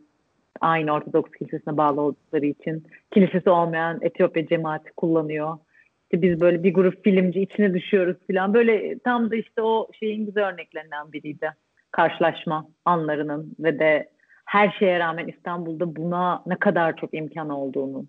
aynı 0.61 0.91
Ortodoks 0.91 1.31
Kilisesi'ne 1.31 1.77
bağlı 1.77 2.01
oldukları 2.01 2.45
için 2.45 2.83
kilisesi 3.11 3.49
olmayan 3.49 3.99
Etiyopya 4.01 4.47
cemaati 4.47 4.91
kullanıyor. 4.97 5.57
işte 6.03 6.21
biz 6.21 6.41
böyle 6.41 6.63
bir 6.63 6.73
grup 6.73 7.03
filmci 7.03 7.41
içine 7.41 7.73
düşüyoruz 7.73 8.17
falan. 8.27 8.53
Böyle 8.53 8.99
tam 8.99 9.31
da 9.31 9.35
işte 9.35 9.61
o 9.61 9.87
şeyin 9.99 10.25
güzel 10.25 10.47
örneklerinden 10.47 11.13
biriydi. 11.13 11.51
Karşılaşma 11.93 12.67
anlarının 12.85 13.55
ve 13.59 13.79
de 13.79 14.09
her 14.45 14.75
şeye 14.79 14.99
rağmen 14.99 15.27
İstanbul'da 15.27 15.95
buna 15.95 16.43
ne 16.45 16.55
kadar 16.55 16.95
çok 16.95 17.13
imkan 17.13 17.49
olduğunu. 17.49 18.05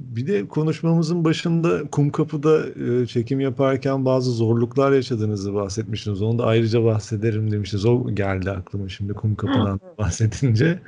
Bir 0.00 0.26
de 0.26 0.48
konuşmamızın 0.48 1.24
başında 1.24 1.90
Kumkapı'da 1.92 2.58
e, 2.84 3.06
çekim 3.06 3.40
yaparken 3.40 4.04
bazı 4.04 4.30
zorluklar 4.30 4.92
yaşadığınızı 4.92 5.54
bahsetmiştiniz. 5.54 6.22
Onu 6.22 6.38
da 6.38 6.46
ayrıca 6.46 6.84
bahsederim 6.84 7.50
demiştiniz. 7.50 7.86
O 7.86 8.10
geldi 8.14 8.50
aklıma 8.50 8.88
şimdi 8.88 9.12
Kumkapı'dan 9.12 9.80
bahsedince. 9.98 10.78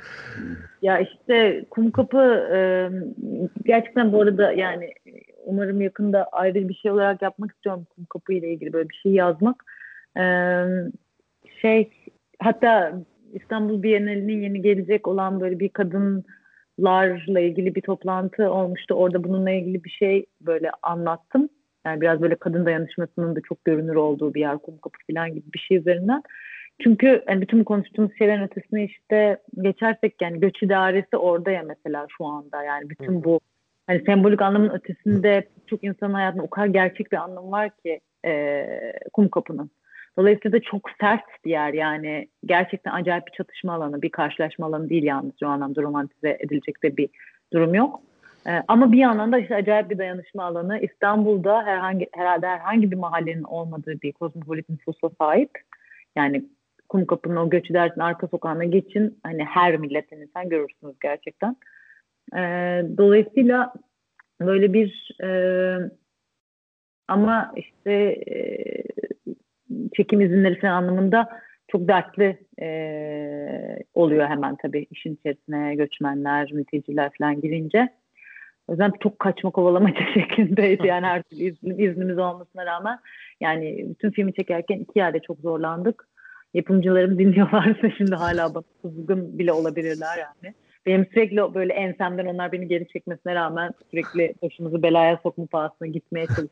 Ya 0.81 0.99
işte 0.99 1.65
Kumkapı 1.69 2.47
e, 2.53 2.59
gerçekten 3.65 4.13
bu 4.13 4.21
arada 4.21 4.51
yani 4.51 4.93
umarım 5.45 5.81
yakında 5.81 6.23
ayrı 6.31 6.69
bir 6.69 6.73
şey 6.73 6.91
olarak 6.91 7.21
yapmak 7.21 7.51
istiyorum 7.51 7.87
Kumkapı 7.95 8.33
ile 8.33 8.53
ilgili 8.53 8.73
böyle 8.73 8.89
bir 8.89 8.99
şey 9.03 9.11
yazmak. 9.11 9.63
E, 10.17 10.23
şey 11.61 11.89
hatta 12.39 13.01
İstanbul 13.33 13.83
Bienalinin 13.83 14.41
yeni 14.41 14.61
gelecek 14.61 15.07
olan 15.07 15.41
böyle 15.41 15.59
bir 15.59 15.69
kadınlarla 15.69 17.39
ilgili 17.39 17.75
bir 17.75 17.81
toplantı 17.81 18.51
olmuştu. 18.51 18.93
Orada 18.93 19.23
bununla 19.23 19.51
ilgili 19.51 19.83
bir 19.83 19.89
şey 19.89 20.25
böyle 20.41 20.71
anlattım. 20.83 21.49
Yani 21.85 22.01
biraz 22.01 22.21
böyle 22.21 22.35
kadın 22.35 22.65
dayanışmasının 22.65 23.35
da 23.35 23.41
çok 23.41 23.65
görünür 23.65 23.95
olduğu 23.95 24.33
bir 24.33 24.39
yer 24.39 24.57
Kumkapı 24.57 24.97
falan 25.11 25.33
gibi 25.33 25.53
bir 25.53 25.59
şey 25.59 25.77
üzerinden. 25.77 26.23
Çünkü 26.83 27.23
yani 27.27 27.41
bütün 27.41 27.63
konuştuğumuz 27.63 28.11
şeylerin 28.17 28.43
ötesine 28.43 28.85
işte 28.85 29.37
geçersek 29.61 30.21
yani 30.21 30.39
göç 30.39 30.63
idaresi 30.63 31.17
orada 31.17 31.51
ya 31.51 31.63
mesela 31.63 32.07
şu 32.17 32.25
anda 32.25 32.63
yani 32.63 32.89
bütün 32.89 33.23
bu 33.23 33.39
hani 33.87 34.03
sembolik 34.05 34.41
anlamın 34.41 34.69
ötesinde 34.69 35.47
çok 35.67 35.83
insanın 35.83 36.13
hayatında 36.13 36.43
o 36.43 36.49
kadar 36.49 36.67
gerçek 36.67 37.11
bir 37.11 37.17
anlam 37.17 37.51
var 37.51 37.69
ki 37.83 37.99
e, 38.25 38.65
Kumkapı'nın. 39.13 39.71
Dolayısıyla 40.19 40.59
da 40.59 40.63
çok 40.63 40.89
sert 41.01 41.45
bir 41.45 41.49
yer 41.49 41.73
yani 41.73 42.27
gerçekten 42.45 42.91
acayip 42.91 43.27
bir 43.27 43.31
çatışma 43.31 43.73
alanı, 43.73 44.01
bir 44.01 44.09
karşılaşma 44.09 44.65
alanı 44.65 44.89
değil 44.89 45.03
yalnız 45.03 45.33
o 45.43 45.47
anlamda 45.47 45.81
romantize 45.81 46.37
edilecek 46.39 46.83
de 46.83 46.97
bir 46.97 47.09
durum 47.53 47.73
yok. 47.73 48.01
Ee, 48.47 48.63
ama 48.67 48.91
bir 48.91 48.97
yandan 48.97 49.31
da 49.31 49.39
işte 49.39 49.55
acayip 49.55 49.89
bir 49.89 49.97
dayanışma 49.97 50.43
alanı. 50.43 50.79
İstanbul'da 50.79 51.63
herhangi 51.63 52.09
herhalde 52.13 52.47
herhangi 52.47 52.91
bir 52.91 52.95
mahallenin 52.95 53.43
olmadığı 53.43 54.01
bir 54.01 54.11
kozmopolit 54.11 54.69
nüfusa 54.69 55.09
sahip. 55.21 55.51
Yani 56.15 56.45
Kumkapı'nın 56.89 57.35
o 57.35 57.49
göç 57.49 57.71
edersin 57.71 58.01
arka 58.01 58.27
sokağına 58.27 58.63
geçin. 58.63 59.19
Hani 59.23 59.43
her 59.43 59.77
milletin 59.77 60.21
insan 60.21 60.49
görürsünüz 60.49 60.95
gerçekten. 61.01 61.55
Ee, 62.35 62.83
dolayısıyla 62.97 63.73
böyle 64.41 64.73
bir 64.73 65.11
e, 65.23 65.29
ama 67.07 67.53
işte 67.55 67.91
e, 68.31 68.83
çekim 69.97 70.21
izinleri 70.21 70.59
falan 70.59 70.71
anlamında 70.73 71.29
çok 71.67 71.87
dertli 71.87 72.37
e, 72.61 72.69
oluyor 73.93 74.27
hemen 74.27 74.55
tabii 74.55 74.87
işin 74.91 75.15
içerisine 75.15 75.75
göçmenler, 75.75 76.51
mülteciler 76.51 77.11
falan 77.19 77.41
girince. 77.41 77.89
O 78.67 78.71
yüzden 78.71 78.91
çok 79.03 79.19
kaçma 79.19 79.51
kovalamaca 79.51 80.01
şeklindeydi 80.13 80.87
yani 80.87 81.05
her 81.05 81.23
türlü 81.23 81.43
izn, 81.43 81.69
iznimiz 81.69 82.17
olmasına 82.17 82.65
rağmen. 82.65 82.99
Yani 83.41 83.85
bütün 83.89 84.11
filmi 84.11 84.33
çekerken 84.33 84.79
iki 84.79 84.99
yerde 84.99 85.19
çok 85.19 85.39
zorlandık. 85.39 86.07
Yapımcılarım 86.53 87.19
dinliyorlarsa 87.19 87.89
şimdi 87.97 88.15
hala 88.15 88.55
bana 88.55 88.63
kızgın 88.81 89.39
bile 89.39 89.51
olabilirler 89.53 90.17
yani. 90.17 90.53
Benim 90.85 91.05
sürekli 91.05 91.53
böyle 91.53 91.73
ensemden 91.73 92.25
onlar 92.25 92.51
beni 92.51 92.67
geri 92.67 92.87
çekmesine 92.87 93.35
rağmen 93.35 93.71
sürekli 93.91 94.33
başımızı 94.41 94.83
belaya 94.83 95.19
sokma 95.23 95.45
pahasına 95.45 95.87
gitmeye 95.87 96.25
çalışıyorum. 96.25 96.49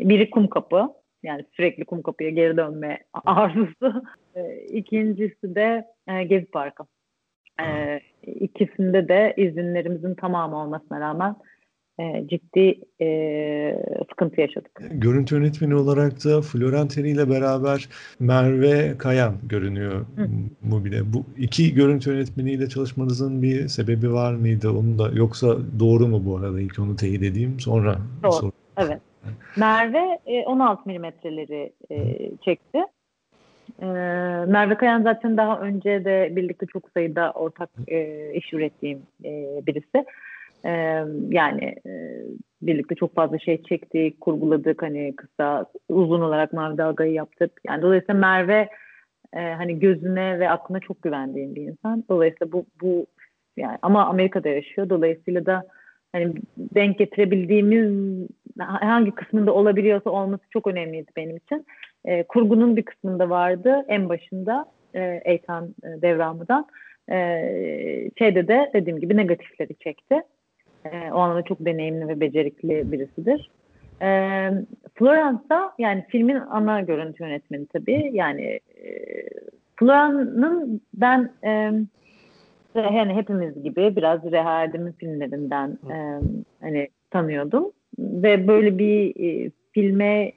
Biri 0.00 0.30
kum 0.30 0.48
kapı. 0.48 0.88
Yani 1.22 1.44
sürekli 1.52 1.84
kum 1.84 2.02
kapıya 2.02 2.30
geri 2.30 2.56
dönme 2.56 2.98
arzusu. 3.24 4.02
E, 4.34 4.60
ikincisi 4.60 5.54
de 5.54 5.86
e, 6.08 6.24
Gezi 6.24 6.46
Parkı. 6.46 6.84
E, 7.60 8.00
ikisinde 8.26 9.08
de 9.08 9.34
izinlerimizin 9.36 10.14
tamamı 10.14 10.56
olmasına 10.56 11.00
rağmen 11.00 11.36
e, 12.00 12.26
ciddi 12.28 12.80
e, 13.00 13.08
sıkıntı 14.10 14.40
yaşadık. 14.40 14.70
Görüntü 14.90 15.34
yönetmeni 15.34 15.74
olarak 15.74 16.24
da 16.24 16.42
Florentini 16.42 17.10
ile 17.10 17.30
beraber 17.30 17.88
Merve 18.20 18.98
Kayan 18.98 19.34
görünüyor 19.42 19.92
Hı. 19.92 20.28
Mubile. 20.62 21.12
Bu 21.12 21.24
iki 21.38 21.74
görüntü 21.74 22.10
yönetmeniyle 22.10 22.68
çalışmanızın 22.68 23.42
bir 23.42 23.68
sebebi 23.68 24.12
var 24.12 24.34
mıydı? 24.34 24.70
Onu 24.70 24.98
da 24.98 25.10
yoksa 25.14 25.56
doğru 25.80 26.06
mu 26.06 26.22
bu 26.24 26.36
arada? 26.36 26.60
İlk 26.60 26.78
onu 26.78 26.96
teyit 26.96 27.22
edeyim 27.22 27.60
sonra. 27.60 27.98
Doğru. 28.22 28.32
Sor. 28.32 28.50
Evet. 28.76 29.00
Merve 29.56 30.18
16 30.46 30.80
e, 30.80 30.82
milimetreleri 30.86 31.72
e, 31.90 31.96
çekti. 32.44 32.78
E, 33.82 33.86
Merve 34.46 34.74
Kayan 34.74 35.02
zaten 35.02 35.36
daha 35.36 35.60
önce 35.60 36.04
de 36.04 36.32
birlikte 36.36 36.66
çok 36.66 36.90
sayıda 36.90 37.32
ortak 37.32 37.70
iş 38.34 38.52
ürettiğim 38.52 39.02
birisi. 39.66 40.04
Yani 41.34 41.74
birlikte 42.62 42.94
çok 42.94 43.14
fazla 43.14 43.38
şey 43.38 43.62
çektik, 43.62 44.20
kurguladık 44.20 44.82
hani 44.82 45.16
kısa, 45.16 45.66
uzun 45.88 46.20
olarak 46.20 46.52
Mavi 46.52 46.78
Dalga'yı 46.78 47.12
yaptık. 47.12 47.60
Yani 47.66 47.82
dolayısıyla 47.82 48.20
Merve 48.20 48.68
hani 49.32 49.78
gözüne 49.78 50.38
ve 50.38 50.50
aklına 50.50 50.80
çok 50.80 51.02
güvendiğim 51.02 51.54
bir 51.54 51.62
insan. 51.62 52.04
Dolayısıyla 52.08 52.52
bu 52.52 52.66
bu 52.82 53.06
yani 53.56 53.78
ama 53.82 54.06
Amerika'da 54.06 54.48
yaşıyor. 54.48 54.88
Dolayısıyla 54.88 55.46
da 55.46 55.62
hani 56.12 56.34
denk 56.58 56.98
getirebildiğimiz 56.98 58.28
hangi 58.58 59.10
kısmında 59.10 59.54
olabiliyorsa 59.54 60.10
olması 60.10 60.42
çok 60.50 60.66
önemliydi 60.66 61.10
benim 61.16 61.36
için. 61.36 61.66
E, 62.04 62.22
kurgunun 62.22 62.76
bir 62.76 62.82
kısmında 62.82 63.30
vardı 63.30 63.84
en 63.88 64.08
başında 64.08 64.66
e, 64.94 65.20
Eytan 65.24 65.74
e, 65.84 66.02
devramıdan. 66.02 66.66
E, 67.10 67.16
şeyde 68.18 68.48
de 68.48 68.70
dediğim 68.74 69.00
gibi 69.00 69.16
negatifleri 69.16 69.74
çekti. 69.74 70.22
E, 70.84 71.12
o 71.12 71.18
anlamda 71.18 71.42
çok 71.42 71.64
deneyimli 71.64 72.08
ve 72.08 72.20
becerikli 72.20 72.92
birisidir. 72.92 73.50
E, 74.02 74.50
Florence'da 74.94 75.72
yani 75.78 76.04
filmin 76.08 76.36
ana 76.36 76.80
görüntü 76.80 77.24
yönetmeni 77.24 77.66
tabii. 77.66 78.10
Yani 78.12 78.60
e, 78.84 78.90
Florence'ın 79.76 80.80
ben 80.94 81.32
e, 81.44 81.72
yani 82.74 83.14
hepimiz 83.14 83.62
gibi 83.62 83.96
biraz 83.96 84.24
Reha 84.24 84.62
Erdem'in 84.62 84.92
filmlerinden 84.92 85.78
e, 85.90 86.20
hani 86.60 86.88
tanıyordum 87.10 87.72
ve 87.98 88.48
böyle 88.48 88.78
bir 88.78 89.24
e, 89.24 89.50
filme 89.72 90.32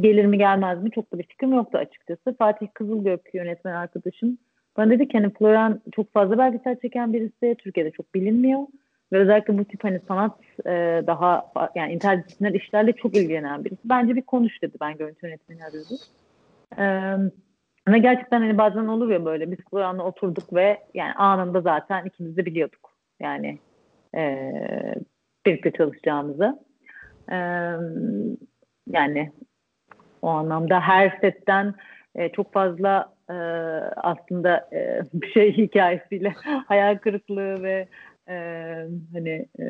gelir 0.00 0.26
mi 0.26 0.38
gelmez 0.38 0.82
mi 0.82 0.90
çok 0.90 1.12
da 1.12 1.18
bir 1.18 1.26
fikrim 1.26 1.52
yoktu 1.52 1.78
açıkçası. 1.78 2.36
Fatih 2.38 2.66
Kızılgök 2.74 3.34
yönetmen 3.34 3.74
arkadaşım 3.74 4.38
bana 4.76 4.90
dedi 4.90 5.08
ki 5.08 5.18
hani 5.18 5.32
Floran 5.32 5.80
çok 5.92 6.12
fazla 6.12 6.38
belgesel 6.38 6.80
çeken 6.80 7.12
birisi 7.12 7.54
Türkiye'de 7.58 7.90
çok 7.90 8.14
bilinmiyor 8.14 8.60
ve 9.12 9.18
özellikle 9.18 9.58
bu 9.58 9.64
tip 9.64 9.84
hani 9.84 10.00
sanat 10.08 10.38
e, 10.66 11.02
daha 11.06 11.52
yani 11.74 11.92
interdisipliner 11.92 12.52
işlerle 12.52 12.92
çok 12.92 13.16
ilgilenen 13.16 13.64
birisi. 13.64 13.80
Bence 13.84 14.16
bir 14.16 14.22
konuş 14.22 14.62
dedi 14.62 14.76
ben 14.80 14.96
görüntü 14.96 15.26
yönetmeni 15.26 15.64
arıyordum. 15.64 15.98
Eee 16.78 17.30
ve 17.88 17.98
gerçekten 17.98 18.40
hani 18.40 18.58
bazen 18.58 18.86
olur 18.86 19.10
ya 19.10 19.24
böyle 19.24 19.50
biz 19.50 19.64
Kur'an'la 19.64 20.02
oturduk 20.02 20.54
ve 20.54 20.78
yani 20.94 21.12
anında 21.12 21.60
zaten 21.60 22.04
ikimiz 22.04 22.36
de 22.36 22.46
biliyorduk. 22.46 22.96
Yani 23.20 23.58
e, 24.16 24.52
birlikte 25.46 25.70
çalışacağımızı. 25.70 26.58
E, 27.30 27.36
yani 28.86 29.32
o 30.22 30.28
anlamda 30.28 30.80
her 30.80 31.18
setten 31.20 31.74
e, 32.14 32.28
çok 32.28 32.52
fazla 32.52 33.12
e, 33.30 33.34
aslında 33.96 34.68
e, 34.72 35.00
bir 35.14 35.30
şey 35.30 35.56
hikayesiyle 35.56 36.34
hayal 36.66 36.98
kırıklığı 36.98 37.62
ve 37.62 37.88
e, 38.28 38.34
hani 39.12 39.46
e, 39.60 39.64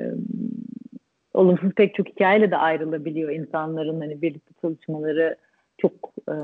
olumsuz 1.34 1.72
pek 1.72 1.94
çok 1.94 2.08
hikayeyle 2.08 2.50
de 2.50 2.56
ayrılabiliyor 2.56 3.30
insanların 3.30 4.00
hani 4.00 4.22
birlikte 4.22 4.54
çalışmaları 4.60 5.36
çok 5.78 5.92
e, 6.28 6.34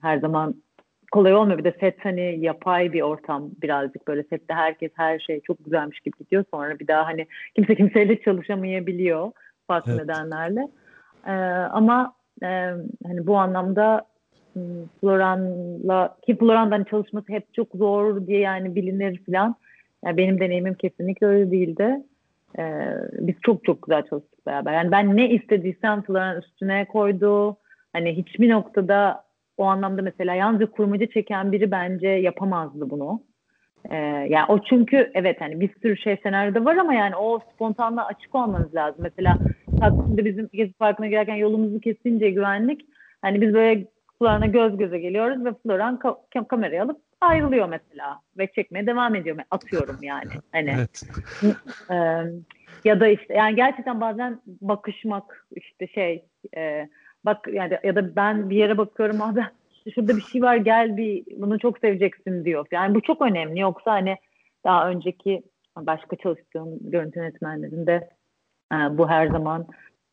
her 0.00 0.18
zaman 0.18 0.54
kolay 1.10 1.34
olmuyor. 1.34 1.58
Bir 1.58 1.64
de 1.64 1.76
set 1.80 2.04
hani 2.04 2.36
yapay 2.40 2.92
bir 2.92 3.02
ortam 3.02 3.50
birazcık 3.62 4.08
böyle 4.08 4.22
sette 4.22 4.54
herkes 4.54 4.90
her 4.94 5.18
şey 5.18 5.40
çok 5.40 5.64
güzelmiş 5.64 6.00
gibi 6.00 6.18
gidiyor. 6.18 6.44
Sonra 6.50 6.78
bir 6.78 6.86
daha 6.86 7.06
hani 7.06 7.26
kimse 7.54 7.74
kimseyle 7.74 8.22
çalışamayabiliyor 8.22 9.32
farklı 9.66 9.92
evet. 9.92 10.02
nedenlerle. 10.02 10.68
Ee, 11.26 11.32
ama 11.70 12.14
e, 12.42 12.46
hani 13.06 13.26
bu 13.26 13.36
anlamda 13.36 14.06
hmm, 14.52 14.86
Floran'la 15.00 16.16
ki 16.26 16.38
Floran'dan 16.38 16.84
çalışması 16.84 17.32
hep 17.32 17.54
çok 17.54 17.68
zor 17.74 18.26
diye 18.26 18.40
yani 18.40 18.74
bilinir 18.74 19.20
falan. 19.26 19.54
Yani 20.04 20.16
benim 20.16 20.40
deneyimim 20.40 20.74
kesinlikle 20.74 21.26
öyle 21.26 21.50
değildi. 21.50 22.02
Ee, 22.58 22.94
biz 23.12 23.34
çok 23.42 23.64
çok 23.64 23.82
güzel 23.82 24.02
çalıştık 24.02 24.46
beraber. 24.46 24.72
Yani 24.72 24.92
ben 24.92 25.16
ne 25.16 25.30
istediysem 25.30 26.02
Floran 26.02 26.38
üstüne 26.38 26.84
koydu. 26.84 27.56
Hani 27.92 28.16
hiçbir 28.16 28.50
noktada 28.50 29.24
o 29.60 29.64
anlamda 29.64 30.02
mesela 30.02 30.34
yalnızca 30.34 30.70
kurmaca 30.70 31.06
çeken 31.06 31.52
biri 31.52 31.70
bence 31.70 32.08
yapamazdı 32.08 32.90
bunu. 32.90 33.22
Ee, 33.90 33.96
yani 34.28 34.44
o 34.48 34.62
çünkü 34.62 35.10
evet 35.14 35.40
hani 35.40 35.60
bir 35.60 35.70
sürü 35.82 35.96
şey 35.96 36.16
senaryoda 36.22 36.64
var 36.64 36.76
ama 36.76 36.94
yani 36.94 37.16
o 37.16 37.40
spontanlığa 37.54 38.06
açık 38.06 38.34
olmanız 38.34 38.74
lazım. 38.74 39.02
Mesela 39.02 39.38
Taksim'de 39.78 40.24
bizim 40.24 40.48
Gezi 40.52 40.72
Parkı'na 40.72 41.06
girerken 41.06 41.34
yolumuzu 41.34 41.80
kesince 41.80 42.30
güvenlik 42.30 42.86
hani 43.22 43.40
biz 43.40 43.54
böyle 43.54 43.86
Floran'a 44.18 44.46
göz 44.46 44.76
göze 44.76 44.98
geliyoruz 44.98 45.44
ve 45.44 45.54
Floran 45.62 45.96
ka- 45.96 46.48
kamerayı 46.48 46.82
alıp 46.82 47.00
ayrılıyor 47.20 47.68
mesela 47.68 48.20
ve 48.38 48.46
çekmeye 48.46 48.86
devam 48.86 49.14
ediyor. 49.14 49.38
Atıyorum 49.50 49.96
yani. 50.02 50.30
Hani 50.52 50.70
Evet. 50.70 51.02
e, 51.90 51.96
ya 52.84 53.00
da 53.00 53.08
işte 53.08 53.34
yani 53.34 53.56
gerçekten 53.56 54.00
bazen 54.00 54.40
bakışmak 54.46 55.46
işte 55.56 55.86
şey 55.86 56.24
e, 56.56 56.88
bak 57.24 57.48
yani 57.52 57.78
ya 57.84 57.96
da 57.96 58.16
ben 58.16 58.50
bir 58.50 58.56
yere 58.56 58.78
bakıyorum 58.78 59.22
abi 59.22 59.40
şurada 59.94 60.16
bir 60.16 60.22
şey 60.22 60.42
var 60.42 60.56
gel 60.56 60.96
bir 60.96 61.24
bunu 61.36 61.58
çok 61.58 61.78
seveceksin 61.78 62.44
diyor. 62.44 62.66
Yani 62.70 62.94
bu 62.94 63.00
çok 63.00 63.22
önemli 63.22 63.60
yoksa 63.60 63.92
hani 63.92 64.16
daha 64.64 64.90
önceki 64.90 65.42
başka 65.76 66.16
çalıştığım 66.16 66.78
görüntü 66.90 67.18
yönetmenlerinde 67.18 68.08
e, 68.72 68.76
bu 68.98 69.08
her 69.08 69.26
zaman 69.26 69.66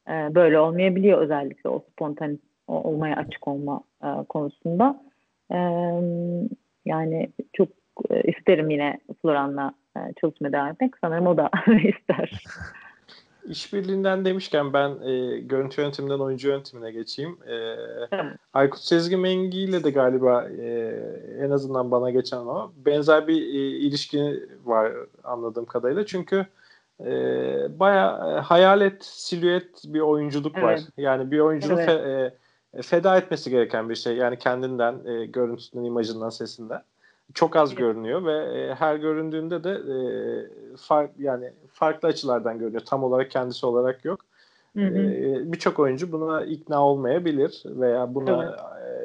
e, 0.10 0.36
böyle 0.36 0.60
olmayabiliyor 0.60 1.22
özellikle 1.22 1.70
o 1.70 1.80
spontan 1.92 2.40
olmaya 2.68 3.16
açık 3.16 3.48
olma 3.48 3.82
e, 4.04 4.08
konusunda. 4.30 5.04
Yani 6.86 7.30
çok 7.54 7.70
isterim 8.24 8.70
yine 8.70 9.00
Floran'la 9.22 9.74
çalışmaya 10.22 10.52
devam 10.52 10.68
etmek. 10.68 10.94
Sanırım 11.02 11.28
o 11.28 11.38
da 11.38 11.50
ister. 11.68 12.44
İşbirliğinden 13.48 14.26
demişken 14.26 14.74
ben 14.74 14.90
e, 14.90 15.40
görüntü 15.40 15.82
yönetiminden 15.82 16.20
oyuncu 16.20 16.48
yönetimine 16.50 16.92
geçeyim. 16.92 17.38
E, 17.48 17.76
Aykut 18.54 18.82
Sezgi 18.82 19.18
Mengi 19.18 19.60
ile 19.60 19.84
de 19.84 19.92
galiba 19.92 20.44
e, 20.44 20.96
en 21.40 21.50
azından 21.50 21.92
bana 21.92 22.12
geçen 22.12 22.38
o 22.38 22.72
benzer 22.86 23.28
bir 23.28 23.42
e, 23.42 23.78
ilişki 23.78 24.50
var 24.66 24.92
anladığım 25.24 25.66
kadarıyla. 25.66 26.06
Çünkü 26.06 26.46
e, 27.06 27.10
baya 27.80 28.08
e, 28.08 28.40
hayalet, 28.40 29.06
silüet 29.06 29.84
bir 29.86 30.00
oyunculuk 30.00 30.56
evet. 30.56 30.64
var. 30.64 30.80
Yani 30.98 31.32
bir 31.32 31.40
oyuncunun 31.40 31.78
evet. 31.78 31.86
fe, 31.86 32.34
e, 32.74 32.82
feda 32.82 33.18
etmesi 33.18 33.50
gereken 33.50 33.90
bir 33.90 33.96
şey. 33.96 34.16
Yani 34.16 34.38
kendinden, 34.38 35.06
e, 35.06 35.26
görüntüsünden, 35.26 35.84
imajından, 35.84 36.30
sesinden 36.30 36.82
çok 37.34 37.56
az 37.56 37.76
görünüyor 37.76 38.26
ve 38.26 38.60
e, 38.60 38.76
her 38.76 38.96
göründüğünde 38.96 39.64
de 39.64 39.70
e, 39.70 39.98
fark 40.78 41.12
yani 41.20 41.54
farklı 41.72 42.08
açılardan 42.08 42.60
görünüyor. 42.60 42.86
Tam 42.86 43.04
olarak 43.04 43.32
kendisi 43.32 43.66
olarak 43.66 44.06
yok. 44.06 44.20
E, 44.78 45.52
Birçok 45.52 45.80
oyuncu 45.80 46.12
buna 46.12 46.46
ikna 46.46 46.86
olmayabilir 46.86 47.64
veya 47.66 48.16
buna 48.16 48.44
evet. 48.44 48.60
e, 48.60 48.98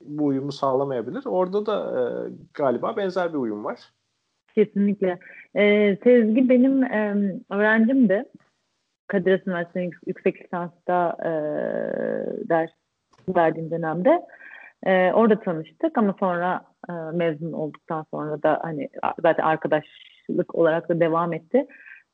bu 0.00 0.24
uyumu 0.24 0.52
sağlamayabilir. 0.52 1.22
Orada 1.26 1.66
da 1.66 2.00
e, 2.00 2.02
galiba 2.54 2.96
benzer 2.96 3.32
bir 3.32 3.38
uyum 3.38 3.64
var. 3.64 3.78
Kesinlikle. 4.54 5.18
Ee, 5.54 5.98
Sezgi 6.04 6.48
benim 6.48 6.84
e, 6.84 7.32
öğrencimdi. 7.50 8.24
Kadir 9.06 9.32
Has 9.32 9.46
Üniversitesi'nin 9.46 9.92
yüksek 10.06 10.44
lisansta 10.44 11.16
e, 11.22 11.30
ders 12.48 12.70
verdiğim 13.28 13.70
dönemde. 13.70 14.22
E, 14.86 15.12
orada 15.12 15.40
tanıştık 15.40 15.98
ama 15.98 16.14
sonra 16.20 16.64
e, 16.88 16.92
mezun 16.92 17.52
olduktan 17.52 18.06
sonra 18.10 18.42
da 18.42 18.58
hani 18.62 18.88
zaten 19.22 19.44
arkadaşlık 19.44 20.54
olarak 20.54 20.88
da 20.88 21.00
devam 21.00 21.32
etti. 21.32 21.66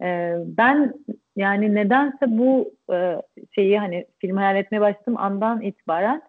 E, 0.03 0.35
ben 0.45 0.95
yani 1.37 1.75
nedense 1.75 2.27
bu 2.27 2.75
e, 2.93 3.17
şeyi 3.55 3.79
hani 3.79 4.07
film 4.19 4.37
hayal 4.37 4.57
etmeye 4.57 4.81
başladığım 4.81 5.17
andan 5.17 5.63
itibaren 5.63 6.23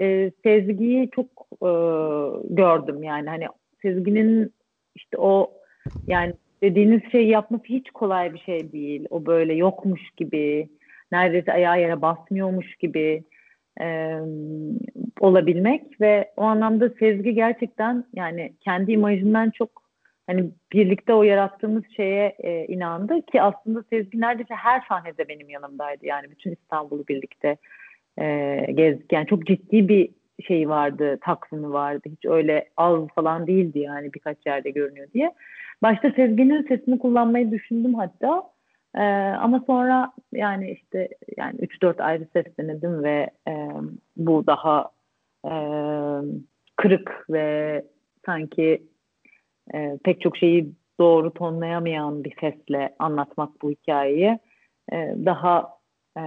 e, 0.00 0.30
Sezgi'yi 0.42 1.10
çok 1.10 1.26
e, 1.62 1.70
gördüm 2.54 3.02
yani 3.02 3.28
hani 3.28 3.46
Sezgi'nin 3.82 4.54
işte 4.94 5.18
o 5.18 5.52
yani 6.06 6.34
dediğiniz 6.62 7.00
şeyi 7.12 7.28
yapması 7.28 7.64
hiç 7.64 7.90
kolay 7.90 8.34
bir 8.34 8.38
şey 8.38 8.72
değil. 8.72 9.06
O 9.10 9.26
böyle 9.26 9.54
yokmuş 9.54 10.10
gibi, 10.16 10.68
neredeyse 11.12 11.52
ayağı 11.52 11.80
yere 11.80 12.02
basmıyormuş 12.02 12.76
gibi 12.76 13.24
e, 13.80 14.18
olabilmek 15.20 16.00
ve 16.00 16.30
o 16.36 16.42
anlamda 16.42 16.88
Sezgi 16.88 17.34
gerçekten 17.34 18.04
yani 18.14 18.52
kendi 18.60 18.92
imajından 18.92 19.50
çok 19.50 19.82
hani 20.26 20.50
birlikte 20.72 21.14
o 21.14 21.22
yarattığımız 21.22 21.84
şeye 21.96 22.36
e, 22.38 22.66
inandı 22.66 23.22
ki 23.22 23.42
aslında 23.42 23.82
Sezgi 23.90 24.20
neredeyse 24.20 24.54
her 24.54 24.84
sahnede 24.88 25.28
benim 25.28 25.50
yanımdaydı. 25.50 26.06
Yani 26.06 26.30
bütün 26.30 26.52
İstanbul'u 26.52 27.04
birlikte 27.08 27.56
e, 28.18 28.56
gezdik. 28.74 29.12
Yani 29.12 29.26
çok 29.26 29.46
ciddi 29.46 29.88
bir 29.88 30.10
şey 30.46 30.68
vardı 30.68 31.18
takvimi 31.22 31.72
vardı. 31.72 32.02
Hiç 32.06 32.24
öyle 32.24 32.68
az 32.76 33.06
falan 33.14 33.46
değildi 33.46 33.78
yani 33.78 34.12
birkaç 34.12 34.46
yerde 34.46 34.70
görünüyor 34.70 35.08
diye. 35.14 35.32
Başta 35.82 36.10
Sezgi'nin 36.10 36.62
sesini 36.62 36.98
kullanmayı 36.98 37.50
düşündüm 37.50 37.94
hatta 37.94 38.42
ee, 38.94 39.02
ama 39.40 39.64
sonra 39.66 40.12
yani 40.32 40.70
işte 40.70 41.08
yani 41.36 41.58
3-4 41.60 42.02
ayrı 42.02 42.26
ses 42.32 42.46
denedim 42.58 43.02
ve 43.02 43.30
e, 43.48 43.68
bu 44.16 44.46
daha 44.46 44.90
e, 45.44 45.54
kırık 46.76 47.26
ve 47.30 47.84
sanki 48.26 48.82
e, 49.74 49.98
pek 50.04 50.20
çok 50.20 50.36
şeyi 50.36 50.72
doğru 51.00 51.34
tonlayamayan 51.34 52.24
bir 52.24 52.34
sesle 52.40 52.94
anlatmak 52.98 53.62
bu 53.62 53.70
hikayeyi 53.70 54.38
e, 54.92 54.96
daha 55.24 55.78
e, 56.16 56.22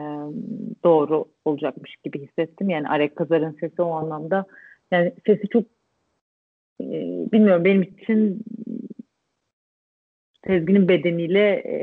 doğru 0.84 1.26
olacakmış 1.46 1.96
gibi 2.04 2.28
hissettim. 2.28 2.70
Yani 2.70 2.90
Arek 2.90 3.16
Kazar'ın 3.16 3.58
sesi 3.60 3.82
o 3.82 3.92
anlamda 3.92 4.46
yani 4.92 5.14
sesi 5.26 5.48
çok 5.48 5.64
e, 6.82 6.86
bilmiyorum 7.32 7.66
benim 7.66 7.82
için 7.82 8.44
Sezgin'in 10.48 10.88
bedeniyle 10.88 11.50
e, 11.50 11.76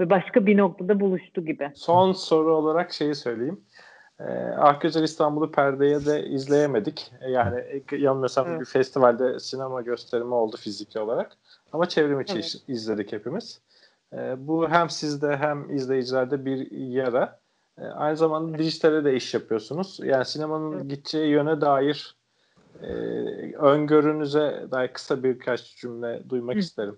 ve 0.00 0.10
başka 0.10 0.46
bir 0.46 0.56
noktada 0.56 1.00
buluştu 1.00 1.44
gibi. 1.44 1.72
Son 1.74 2.12
soru 2.12 2.54
olarak 2.54 2.92
şeyi 2.92 3.14
söyleyeyim. 3.14 3.60
Ee, 4.20 4.24
Akgüzel 4.58 5.02
İstanbul'u 5.02 5.52
perdeye 5.52 6.06
de 6.06 6.26
izleyemedik. 6.26 7.12
Yani 7.28 7.82
yanılmıyorsam 7.92 8.48
evet. 8.48 8.60
bir 8.60 8.64
festivalde 8.64 9.40
sinema 9.40 9.82
gösterimi 9.82 10.34
oldu 10.34 10.56
fiziki 10.56 10.98
olarak. 10.98 11.32
Ama 11.72 11.88
çevrim 11.88 12.20
içi 12.20 12.34
evet. 12.34 12.56
izledik 12.68 13.12
hepimiz. 13.12 13.60
Ee, 14.12 14.34
bu 14.38 14.68
hem 14.68 14.90
sizde 14.90 15.36
hem 15.36 15.76
izleyicilerde 15.76 16.44
bir 16.44 16.70
yara. 16.70 17.38
Ee, 17.78 17.84
aynı 17.84 18.16
zamanda 18.16 18.58
dijitale 18.58 19.04
de 19.04 19.14
iş 19.16 19.34
yapıyorsunuz. 19.34 20.00
Yani 20.02 20.24
sinemanın 20.24 20.72
evet. 20.72 20.90
gideceği 20.90 21.30
yöne 21.30 21.60
dair 21.60 22.16
e, 22.82 22.86
öngörünüze 23.56 24.66
dair 24.70 24.88
kısa 24.88 25.22
birkaç 25.22 25.76
cümle 25.76 26.22
duymak 26.28 26.54
Hı. 26.54 26.58
isterim. 26.58 26.96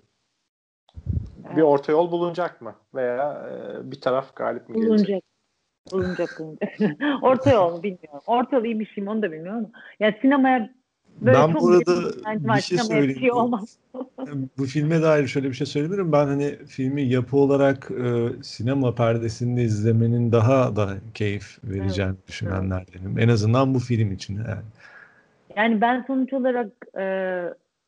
Evet. 1.52 1.56
Bir 1.56 1.62
orta 1.62 1.92
yol 1.92 2.10
bulunacak 2.10 2.60
mı? 2.60 2.74
Veya 2.94 3.48
e, 3.50 3.90
bir 3.90 4.00
taraf 4.00 4.36
galip 4.36 4.68
mi 4.68 4.74
bulunacak. 4.74 5.06
gelecek? 5.06 5.24
Bulunacak. 5.92 6.40
Bulunacak. 6.40 7.22
orta 7.22 7.50
yol 7.50 7.76
mu 7.76 7.82
bilmiyorum. 7.82 8.20
Orta 8.26 8.56
yol 8.56 8.64
iyi 8.64 8.80
bir 8.80 8.86
şey 8.86 9.04
mi 9.04 9.10
onu 9.10 9.22
da 9.22 9.32
bilmiyorum. 9.32 9.70
Yani 10.00 10.18
sinemaya 10.22 10.70
Böyle 11.20 11.38
ben 11.38 11.54
burada 11.54 12.56
bir 12.56 12.60
şey 12.60 12.78
söyleyeyim. 12.78 13.20
Şey 13.20 13.32
olmaz. 13.32 13.78
bu 14.58 14.64
filme 14.64 15.02
dair 15.02 15.26
şöyle 15.26 15.48
bir 15.48 15.54
şey 15.54 15.66
söyleyebilirim. 15.66 16.12
Ben 16.12 16.26
hani 16.26 16.56
filmi 16.66 17.02
yapı 17.02 17.36
olarak 17.36 17.90
e, 17.90 18.28
sinema 18.42 18.94
perdesinde 18.94 19.62
izlemenin 19.62 20.32
daha 20.32 20.76
da 20.76 20.88
keyif 21.14 21.58
vereceğini 21.64 22.12
evet. 22.12 22.28
düşünenlerdenim. 22.28 23.18
En 23.18 23.28
azından 23.28 23.74
bu 23.74 23.78
film 23.78 24.12
için. 24.12 24.34
Yani, 24.34 24.62
yani 25.56 25.80
ben 25.80 26.04
sonuç 26.06 26.32
olarak 26.32 26.68
e, 26.98 27.02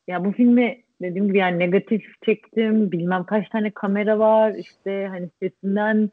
ya 0.08 0.24
bu 0.24 0.32
filmi 0.32 0.83
dediğim 1.04 1.26
gibi 1.26 1.38
yani 1.38 1.58
negatif 1.58 2.02
çektim. 2.24 2.92
Bilmem 2.92 3.24
kaç 3.24 3.48
tane 3.48 3.70
kamera 3.70 4.18
var. 4.18 4.54
işte 4.54 5.06
hani 5.10 5.28
sesinden 5.42 6.10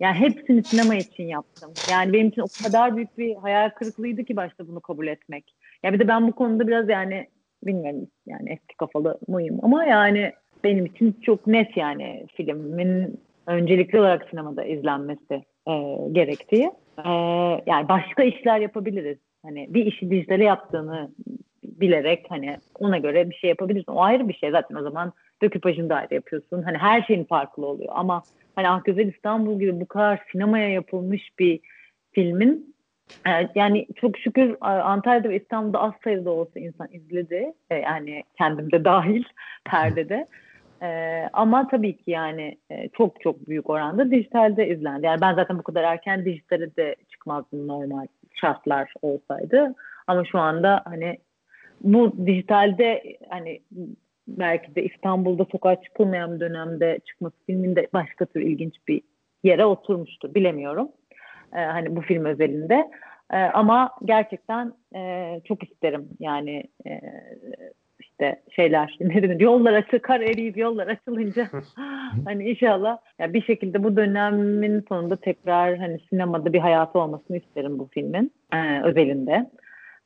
yani 0.00 0.14
hepsini 0.14 0.64
sinema 0.70 0.94
için 0.94 1.24
yaptım. 1.24 1.72
Yani 1.90 2.12
benim 2.12 2.28
için 2.28 2.42
o 2.42 2.48
kadar 2.62 2.96
büyük 2.96 3.18
bir 3.18 3.36
hayal 3.36 3.70
kırıklığıydı 3.70 4.24
ki 4.24 4.36
başta 4.36 4.68
bunu 4.68 4.80
kabul 4.80 5.06
etmek. 5.06 5.54
Ya 5.82 5.92
bir 5.92 5.98
de 5.98 6.08
ben 6.08 6.28
bu 6.28 6.32
konuda 6.32 6.66
biraz 6.66 6.88
yani 6.88 7.26
bilmiyorum 7.66 8.06
yani 8.26 8.50
eski 8.50 8.76
kafalı 8.76 9.18
mıyım 9.28 9.58
ama 9.62 9.84
yani 9.84 10.32
benim 10.64 10.86
için 10.86 11.16
çok 11.22 11.46
net 11.46 11.76
yani 11.76 12.26
filmin 12.36 13.20
öncelikli 13.46 14.00
olarak 14.00 14.28
sinemada 14.30 14.64
izlenmesi 14.64 15.44
e, 15.68 15.72
gerektiği. 16.12 16.70
E, 17.06 17.10
yani 17.66 17.88
başka 17.88 18.22
işler 18.22 18.60
yapabiliriz. 18.60 19.18
Hani 19.42 19.74
bir 19.74 19.86
işi 19.86 20.10
dijitale 20.10 20.44
yaptığını 20.44 21.10
bilerek 21.80 22.26
hani 22.28 22.56
ona 22.78 22.98
göre 22.98 23.30
bir 23.30 23.34
şey 23.34 23.50
yapabilirsin. 23.50 23.92
O 23.92 24.02
ayrı 24.02 24.28
bir 24.28 24.34
şey 24.34 24.50
zaten 24.50 24.76
o 24.76 24.82
zaman 24.82 25.12
döküpajını 25.42 25.88
da 25.88 25.94
ayrı 25.94 26.14
yapıyorsun. 26.14 26.62
Hani 26.62 26.78
her 26.78 27.02
şeyin 27.02 27.24
farklı 27.24 27.66
oluyor 27.66 27.92
ama 27.94 28.22
hani 28.56 28.68
Ah 28.68 28.84
Güzel 28.84 29.08
İstanbul 29.08 29.60
gibi 29.60 29.80
bu 29.80 29.86
kadar 29.86 30.20
sinemaya 30.32 30.68
yapılmış 30.68 31.38
bir 31.38 31.60
filmin 32.12 32.74
e, 33.26 33.30
yani 33.54 33.86
çok 33.96 34.18
şükür 34.18 34.56
Antalya'da 34.60 35.28
ve 35.28 35.36
İstanbul'da 35.36 35.80
az 35.80 35.92
sayıda 36.04 36.30
olsa 36.30 36.60
insan 36.60 36.88
izledi. 36.92 37.52
E, 37.70 37.74
yani 37.74 38.22
kendim 38.38 38.72
de 38.72 38.84
dahil 38.84 39.24
perdede. 39.64 40.26
Ee, 40.82 41.28
ama 41.32 41.68
tabii 41.68 41.96
ki 41.96 42.10
yani 42.10 42.58
e, 42.70 42.88
çok 42.88 43.20
çok 43.20 43.48
büyük 43.48 43.70
oranda 43.70 44.10
dijitalde 44.10 44.68
izlendi. 44.68 45.06
Yani 45.06 45.20
ben 45.20 45.34
zaten 45.34 45.58
bu 45.58 45.62
kadar 45.62 45.84
erken 45.84 46.24
dijitale 46.24 46.76
de 46.76 46.96
çıkmazdım 47.10 47.68
normal 47.68 48.06
şartlar 48.34 48.92
olsaydı. 49.02 49.74
Ama 50.06 50.24
şu 50.24 50.38
anda 50.38 50.82
hani 50.84 51.18
bu 51.80 52.26
dijitalde 52.26 53.02
hani 53.28 53.60
belki 54.28 54.74
de 54.74 54.84
İstanbul'da 54.84 55.46
sokağa 55.52 55.82
çıkılmayan 55.82 56.34
bir 56.34 56.40
dönemde 56.40 56.98
çıkması 57.06 57.36
filminde 57.46 57.88
başka 57.92 58.26
tür 58.26 58.40
ilginç 58.40 58.74
bir 58.88 59.02
yere 59.44 59.64
oturmuştur. 59.64 60.34
Bilemiyorum. 60.34 60.88
E, 61.52 61.60
hani 61.60 61.96
bu 61.96 62.00
film 62.00 62.24
özelinde. 62.24 62.90
E, 63.32 63.36
ama 63.36 63.90
gerçekten 64.04 64.72
e, 64.94 65.40
çok 65.44 65.62
isterim 65.62 66.08
yani 66.20 66.64
e, 66.86 67.00
işte 68.00 68.42
şeyler 68.56 68.96
ne 69.00 69.22
denir 69.22 69.40
yollar 69.40 69.72
açı 69.72 70.02
kar 70.02 70.20
eriyip 70.20 70.56
yollar 70.56 70.86
açılınca 70.86 71.48
hani 72.24 72.50
inşallah 72.50 72.98
ya 73.18 73.32
bir 73.32 73.42
şekilde 73.42 73.84
bu 73.84 73.96
dönemin 73.96 74.84
sonunda 74.88 75.16
tekrar 75.16 75.78
hani 75.78 76.00
sinemada 76.10 76.52
bir 76.52 76.58
hayatı 76.58 76.98
olmasını 76.98 77.36
isterim 77.36 77.78
bu 77.78 77.88
filmin 77.94 78.32
e, 78.52 78.82
özelinde. 78.82 79.50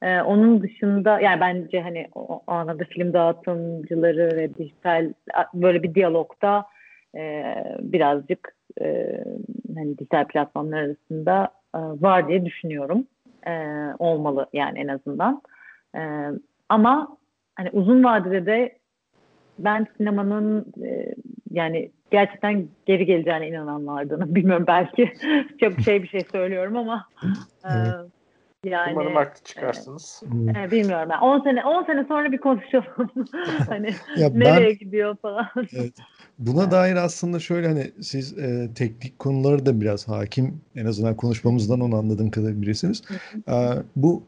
E, 0.05 0.23
onun 0.23 0.63
dışında 0.63 1.21
yani 1.21 1.41
bence 1.41 1.81
hani 1.81 2.09
o, 2.15 2.21
o 2.47 2.53
anlamda 2.53 2.85
film 2.85 3.13
dağıtımcıları 3.13 4.37
ve 4.37 4.55
dijital 4.55 5.13
böyle 5.55 5.83
bir 5.83 5.95
diyalogda 5.95 6.67
e, 7.17 7.55
birazcık 7.81 8.55
e, 8.81 9.21
hani 9.75 9.99
dijital 9.99 10.27
platformlar 10.27 10.83
arasında 10.83 11.49
e, 11.75 11.79
var 11.79 12.29
diye 12.29 12.45
düşünüyorum. 12.45 13.07
E, 13.47 13.53
olmalı 13.99 14.47
yani 14.53 14.79
en 14.79 14.89
azından. 14.89 15.43
E, 15.97 16.01
ama 16.69 17.17
hani 17.57 17.71
uzun 17.71 18.05
vadede 18.05 18.47
de 18.47 18.79
ben 19.59 19.87
sinemanın 19.97 20.67
e, 20.85 21.15
yani 21.51 21.91
gerçekten 22.11 22.69
geri 22.87 23.07
geleceğine 23.07 23.49
inananlardanım. 23.49 24.35
Bilmiyorum 24.35 24.65
belki 24.67 25.13
çok 25.61 25.81
şey 25.81 26.03
bir 26.03 26.09
şey 26.09 26.21
söylüyorum 26.33 26.77
ama 26.77 27.07
e, 27.65 27.73
yani 28.65 28.93
Umarım 28.93 29.15
haklı 29.15 29.45
çıkarsınız. 29.45 30.23
E, 30.57 30.61
e, 30.63 30.71
bilmiyorum 30.71 31.09
ben. 31.11 31.19
10 31.19 31.41
sene 31.41 31.65
10 31.65 31.85
sene 31.85 32.05
sonra 32.09 32.33
bir 32.33 32.39
konuşalım. 32.39 33.11
hani 33.69 33.91
ya 34.17 34.29
nereye 34.29 34.71
ben, 34.71 34.79
gidiyor 34.79 35.17
falan. 35.17 35.47
Evet. 35.73 35.93
Buna 36.39 36.71
dair 36.71 36.97
aslında 36.97 37.39
şöyle 37.39 37.69
hani 37.69 37.91
siz 38.01 38.39
e, 38.39 38.69
teknik 38.75 39.19
konuları 39.19 39.67
da 39.67 39.81
biraz 39.81 40.09
hakim 40.09 40.61
en 40.77 40.87
azından 40.87 41.17
konuşmamızdan 41.17 41.81
onu 41.81 41.97
anladığım 41.97 42.31
kadar 42.31 42.63
birisiniz. 42.63 43.03
e, 43.49 43.55
bu 43.97 44.23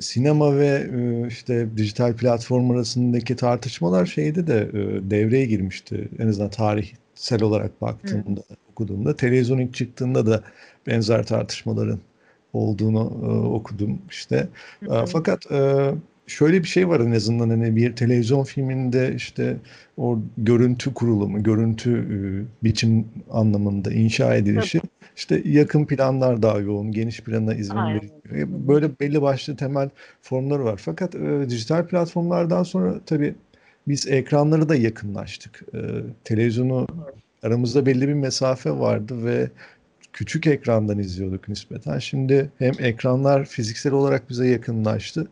sinema 0.00 0.56
ve 0.56 0.88
e, 0.94 1.26
işte 1.28 1.76
dijital 1.76 2.16
platform 2.16 2.70
arasındaki 2.70 3.36
tartışmalar 3.36 4.06
şeyde 4.06 4.46
de 4.46 4.58
e, 4.72 5.10
devreye 5.10 5.46
girmişti. 5.46 6.08
En 6.18 6.28
azından 6.28 6.50
tarihsel 6.50 7.42
olarak 7.42 7.80
baktığımda, 7.82 8.40
Hı. 8.40 8.54
okuduğumda. 8.70 9.16
Televizyon 9.16 9.58
ilk 9.58 9.74
çıktığında 9.74 10.26
da 10.26 10.42
benzer 10.86 11.26
tartışmaların 11.26 12.00
olduğunu 12.52 13.20
e, 13.22 13.26
okudum 13.48 13.98
işte. 14.10 14.48
Hı. 14.84 15.04
Fakat 15.12 15.46
şöyle 16.28 16.62
bir 16.62 16.68
şey 16.68 16.88
var 16.88 17.00
en 17.00 17.12
azından 17.12 17.50
hani 17.50 17.76
bir 17.76 17.96
televizyon 17.96 18.44
filminde 18.44 19.14
işte 19.14 19.56
o 19.96 20.18
görüntü 20.38 20.94
kurulumu, 20.94 21.42
görüntü 21.42 21.90
e, 21.92 22.18
biçim 22.64 23.04
anlamında 23.30 23.92
inşa 23.92 24.34
edilişi 24.34 24.78
Tabii. 24.78 24.90
işte 25.16 25.42
yakın 25.44 25.86
planlar 25.86 26.42
daha 26.42 26.58
yoğun, 26.58 26.92
geniş 26.92 27.20
plana 27.20 27.54
izin 27.54 27.76
veriliyor. 27.76 28.48
Böyle 28.68 28.90
belli 29.00 29.22
başlı 29.22 29.56
temel 29.56 29.90
formları 30.22 30.64
var. 30.64 30.80
Fakat 30.84 31.14
e, 31.14 31.50
dijital 31.50 31.86
platformlardan 31.86 32.62
sonra 32.62 33.00
tabii 33.06 33.34
biz 33.88 34.06
ekranları 34.08 34.68
da 34.68 34.74
yakınlaştık. 34.74 35.62
E, 35.74 35.78
televizyonu 36.24 36.86
aramızda 37.42 37.86
belli 37.86 38.08
bir 38.08 38.14
mesafe 38.14 38.70
vardı 38.70 39.24
ve 39.24 39.50
küçük 40.18 40.46
ekrandan 40.46 40.98
izliyorduk 40.98 41.48
nispeten. 41.48 41.98
Şimdi 41.98 42.50
hem 42.58 42.72
ekranlar 42.78 43.44
fiziksel 43.44 43.92
olarak 43.92 44.30
bize 44.30 44.48
yakınlaştı 44.48 45.28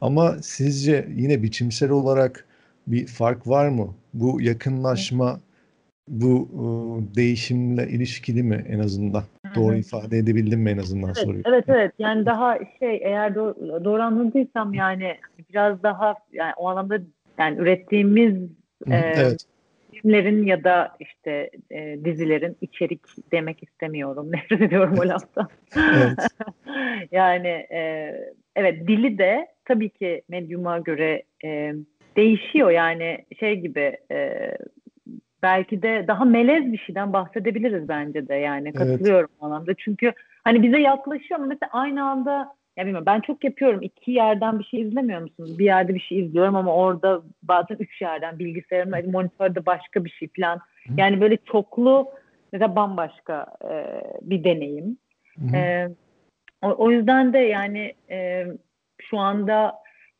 ama 0.00 0.36
sizce 0.42 1.08
yine 1.16 1.42
biçimsel 1.42 1.90
olarak 1.90 2.44
bir 2.86 3.06
fark 3.06 3.48
var 3.48 3.68
mı? 3.68 3.94
Bu 4.14 4.40
yakınlaşma 4.40 5.40
bu 6.08 6.48
e, 6.52 6.64
değişimle 7.16 7.88
ilişkili 7.88 8.42
mi 8.42 8.64
en 8.68 8.78
azından? 8.78 9.22
Doğru 9.54 9.76
ifade 9.76 10.18
edebildim 10.18 10.60
mi 10.60 10.70
en 10.70 10.78
azından 10.78 11.06
evet, 11.08 11.18
soruyu? 11.18 11.42
Evet 11.46 11.64
evet 11.68 11.92
yani 11.98 12.26
daha 12.26 12.58
şey 12.78 12.96
eğer 13.02 13.34
doğru, 13.34 13.84
doğru 13.84 14.02
anladıysam 14.02 14.74
yani 14.74 15.16
biraz 15.50 15.82
daha 15.82 16.14
yani 16.32 16.52
o 16.56 16.68
anlamda 16.68 16.98
yani 17.38 17.58
ürettiğimiz 17.58 18.34
e, 18.90 18.94
evet. 18.94 19.46
Filmlerin 19.94 20.46
ya 20.46 20.64
da 20.64 20.96
işte 21.00 21.50
e, 21.70 22.04
dizilerin 22.04 22.56
içerik 22.60 23.00
demek 23.32 23.62
istemiyorum. 23.62 24.28
Nefret 24.32 24.60
ediyorum 24.60 24.94
o 24.98 25.08
laftan. 25.08 25.48
evet. 25.76 26.18
yani 27.12 27.48
e, 27.72 28.10
evet 28.56 28.88
dili 28.88 29.18
de 29.18 29.46
tabii 29.64 29.90
ki 29.90 30.22
medyuma 30.28 30.78
göre 30.78 31.22
e, 31.44 31.74
değişiyor 32.16 32.70
yani 32.70 33.24
şey 33.40 33.60
gibi 33.60 33.96
e, 34.10 34.50
belki 35.42 35.82
de 35.82 36.04
daha 36.08 36.24
melez 36.24 36.72
bir 36.72 36.78
şeyden 36.78 37.12
bahsedebiliriz 37.12 37.88
bence 37.88 38.28
de 38.28 38.34
yani 38.34 38.72
katılıyorum 38.72 39.30
evet. 39.32 39.42
anlamda 39.42 39.74
çünkü 39.74 40.12
hani 40.44 40.62
bize 40.62 40.78
yaklaşıyor 40.78 41.40
ama 41.40 41.46
mesela 41.48 41.70
aynı 41.72 42.04
anda 42.04 42.54
ya 42.76 42.84
bilmiyorum 42.84 43.06
ben 43.06 43.20
çok 43.20 43.44
yapıyorum. 43.44 43.82
İki 43.82 44.10
yerden 44.10 44.58
bir 44.58 44.64
şey 44.64 44.80
izlemiyor 44.80 45.20
musunuz 45.20 45.58
bir 45.58 45.64
yerde 45.64 45.94
bir 45.94 46.00
şey 46.00 46.20
izliyorum 46.20 46.56
ama 46.56 46.74
orada 46.74 47.22
bazen 47.42 47.76
üç 47.78 48.02
yerden 48.02 48.38
bilgisayarımda 48.38 49.10
monitörde 49.10 49.66
başka 49.66 50.04
bir 50.04 50.10
şey 50.10 50.28
falan. 50.40 50.60
Yani 50.96 51.20
böyle 51.20 51.36
çoklu 51.36 52.08
mesela 52.52 52.76
bambaşka 52.76 53.46
e, 53.70 54.00
bir 54.22 54.44
deneyim. 54.44 54.98
E, 55.54 55.88
o, 56.62 56.74
o 56.78 56.90
yüzden 56.90 57.32
de 57.32 57.38
yani 57.38 57.94
e, 58.10 58.46
şu 59.00 59.18
anda 59.18 59.74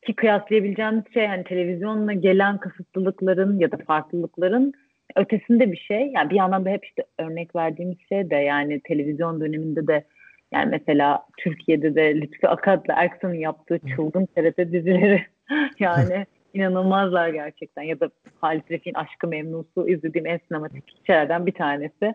ki 0.05 0.13
kıyaslayabileceğimiz 0.13 1.03
şey 1.13 1.27
hani 1.27 1.43
televizyonla 1.43 2.13
gelen 2.13 2.57
kısıtlılıkların 2.57 3.59
ya 3.59 3.71
da 3.71 3.77
farklılıkların 3.77 4.73
ötesinde 5.15 5.71
bir 5.71 5.77
şey. 5.77 6.11
Yani 6.15 6.29
bir 6.29 6.35
yandan 6.35 6.65
da 6.65 6.69
hep 6.69 6.85
işte 6.85 7.03
örnek 7.19 7.55
verdiğimiz 7.55 7.97
şey 8.09 8.29
de 8.29 8.35
yani 8.35 8.81
televizyon 8.83 9.41
döneminde 9.41 9.87
de 9.87 10.05
yani 10.51 10.69
mesela 10.69 11.25
Türkiye'de 11.37 11.95
de 11.95 12.21
Lütfü 12.21 12.47
Akat'la 12.47 12.93
Erksan'ın 12.93 13.33
yaptığı 13.33 13.79
çılgın 13.95 14.25
TRT 14.25 14.57
dizileri 14.57 15.25
yani 15.79 16.25
inanılmazlar 16.55 17.29
gerçekten. 17.29 17.83
Ya 17.83 17.99
da 17.99 18.09
Halit 18.41 18.71
Refik'in 18.71 18.93
Aşkı 18.93 19.27
Memnusu 19.27 19.89
izlediğim 19.89 20.27
en 20.27 20.39
sinematik 20.47 21.05
şeylerden 21.07 21.45
bir 21.45 21.51
tanesi. 21.51 22.13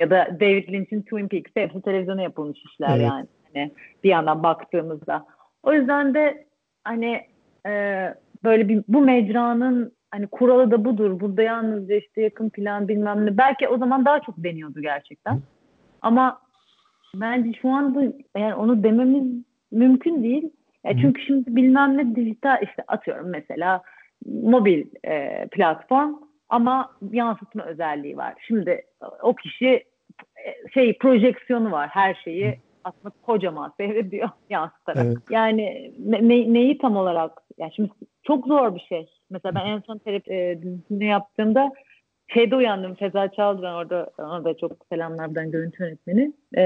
Ya 0.00 0.10
da 0.10 0.28
David 0.40 0.68
Lynch'in 0.68 1.02
Twin 1.02 1.28
Peaks 1.28 1.50
hepsi 1.54 1.82
televizyona 1.82 2.22
yapılmış 2.22 2.58
işler 2.64 2.96
evet. 2.96 3.08
yani. 3.08 3.26
Hani 3.54 3.70
bir 4.04 4.08
yandan 4.08 4.42
baktığımızda. 4.42 5.26
O 5.62 5.72
yüzden 5.72 6.14
de 6.14 6.46
hani 6.84 7.26
e, 7.66 8.04
böyle 8.44 8.68
bir 8.68 8.82
bu 8.88 9.00
mecranın 9.00 9.92
hani 10.10 10.26
kuralı 10.26 10.70
da 10.70 10.84
budur. 10.84 11.20
Burada 11.20 11.42
yalnızca 11.42 11.94
işte 11.94 12.22
yakın 12.22 12.50
plan 12.50 12.88
bilmem 12.88 13.26
ne. 13.26 13.38
Belki 13.38 13.68
o 13.68 13.78
zaman 13.78 14.04
daha 14.04 14.20
çok 14.20 14.44
deniyordu 14.44 14.80
gerçekten. 14.80 15.40
Ama 16.02 16.40
bence 17.14 17.52
şu 17.62 17.68
anda 17.68 18.02
yani 18.36 18.54
onu 18.54 18.82
dememiz 18.82 19.44
mümkün 19.70 20.22
değil. 20.22 20.50
Yani 20.84 21.00
çünkü 21.00 21.22
şimdi 21.22 21.56
bilmem 21.56 21.96
ne 21.96 22.16
dijital 22.16 22.62
işte 22.62 22.84
atıyorum 22.88 23.28
mesela 23.28 23.82
mobil 24.26 24.86
e, 25.04 25.46
platform 25.50 26.14
ama 26.48 26.90
yansıtma 27.12 27.64
özelliği 27.64 28.16
var. 28.16 28.34
Şimdi 28.46 28.82
o 29.22 29.34
kişi 29.34 29.84
e, 30.46 30.70
şey 30.74 30.98
projeksiyonu 30.98 31.72
var 31.72 31.88
her 31.88 32.14
şeyi 32.14 32.58
aslında 32.84 33.14
kocaman 33.22 33.72
seyrediyor 33.76 34.28
yansıtarak. 34.50 35.06
Evet. 35.06 35.16
Yani 35.30 35.92
ne, 35.98 36.28
ne, 36.28 36.52
neyi 36.52 36.78
tam 36.78 36.96
olarak 36.96 37.42
yani 37.58 37.72
şimdi 37.74 37.90
çok 38.22 38.46
zor 38.46 38.74
bir 38.74 38.80
şey. 38.88 39.10
Mesela 39.30 39.54
ben 39.54 39.66
en 39.66 39.80
son 39.80 39.98
terapi 39.98 40.32
e, 40.32 40.62
dizisini 40.62 41.06
yaptığımda 41.06 41.72
şeyde 42.28 42.56
uyandım 42.56 42.94
Feza 42.94 43.28
Çaldıran 43.28 43.74
orada 43.74 44.10
ona 44.18 44.44
da 44.44 44.56
çok 44.56 44.72
selamlardan 44.92 45.50
görüntü 45.50 45.82
yönetmeni. 45.82 46.32
E, 46.56 46.62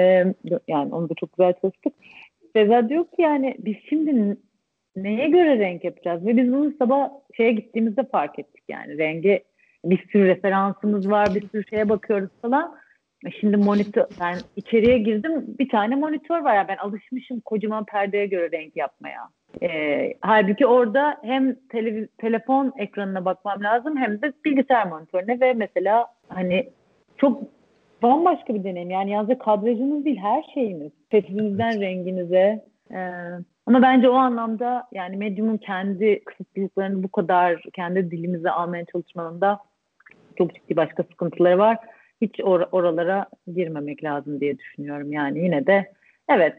yani 0.69 0.95
onu 0.95 1.09
da 1.09 1.15
çok 1.15 1.33
güzel 1.33 1.55
çalıştık. 1.61 1.93
Feza 2.53 2.89
diyor 2.89 3.05
ki 3.05 3.23
yani 3.23 3.57
biz 3.59 3.77
şimdi 3.89 4.37
neye 4.97 5.29
göre 5.29 5.59
renk 5.59 5.85
yapacağız? 5.85 6.27
Ve 6.27 6.37
biz 6.37 6.53
bunu 6.53 6.73
sabah 6.79 7.11
şeye 7.37 7.53
gittiğimizde 7.53 8.05
fark 8.05 8.39
ettik 8.39 8.65
yani 8.69 8.99
rengi 8.99 9.45
bir 9.85 10.09
sürü 10.13 10.27
referansımız 10.27 11.11
var, 11.11 11.35
bir 11.35 11.49
sürü 11.49 11.65
şeye 11.71 11.89
bakıyoruz 11.89 12.31
falan. 12.43 12.77
Şimdi 13.31 13.57
monitör, 13.57 14.05
ben 14.21 14.39
içeriye 14.57 14.99
girdim 14.99 15.45
bir 15.59 15.69
tane 15.69 15.97
monitör 15.97 16.41
var 16.41 16.55
ya 16.55 16.69
ben 16.69 16.77
alışmışım 16.77 17.41
kocaman 17.41 17.85
perdeye 17.85 18.27
göre 18.27 18.51
renk 18.53 18.77
yapmaya. 18.77 19.21
Ee, 19.63 20.15
halbuki 20.21 20.67
orada 20.67 21.17
hem 21.23 21.57
televiz- 21.69 22.09
telefon 22.19 22.73
ekranına 22.79 23.25
bakmam 23.25 23.63
lazım 23.63 23.97
hem 23.97 24.23
de 24.23 24.33
bilgisayar 24.45 24.87
monitörüne 24.87 25.41
ve 25.41 25.55
mesela 25.55 26.07
hani 26.29 26.69
çok 27.17 27.43
bambaşka 28.03 28.55
bir 28.55 28.65
deneyim. 28.65 28.91
Yani 28.91 29.11
yalnızca 29.11 29.39
kadrajınız 29.39 30.05
değil 30.05 30.19
her 30.23 30.43
şeyiniz. 30.55 30.93
Sesinizden 31.11 31.81
renginize. 31.81 32.65
Ee, 32.91 33.11
ama 33.67 33.83
bence 33.83 34.09
o 34.09 34.15
anlamda 34.15 34.89
yani 34.93 35.17
medyumun 35.17 35.57
kendi 35.57 36.25
kısıtlılıklarını 36.25 37.03
bu 37.03 37.09
kadar 37.09 37.63
kendi 37.73 38.11
dilimize 38.11 38.51
almaya 38.51 38.85
çalışmalarında 38.85 39.59
çok 40.39 40.55
ciddi 40.55 40.77
başka 40.77 41.03
sıkıntıları 41.03 41.59
var 41.59 41.79
hiç 42.23 42.41
or- 42.41 42.69
oralara 42.73 43.27
girmemek 43.55 44.05
lazım 44.05 44.41
diye 44.41 44.59
düşünüyorum. 44.59 45.13
Yani 45.13 45.39
yine 45.45 45.67
de 45.67 45.93
evet 46.29 46.55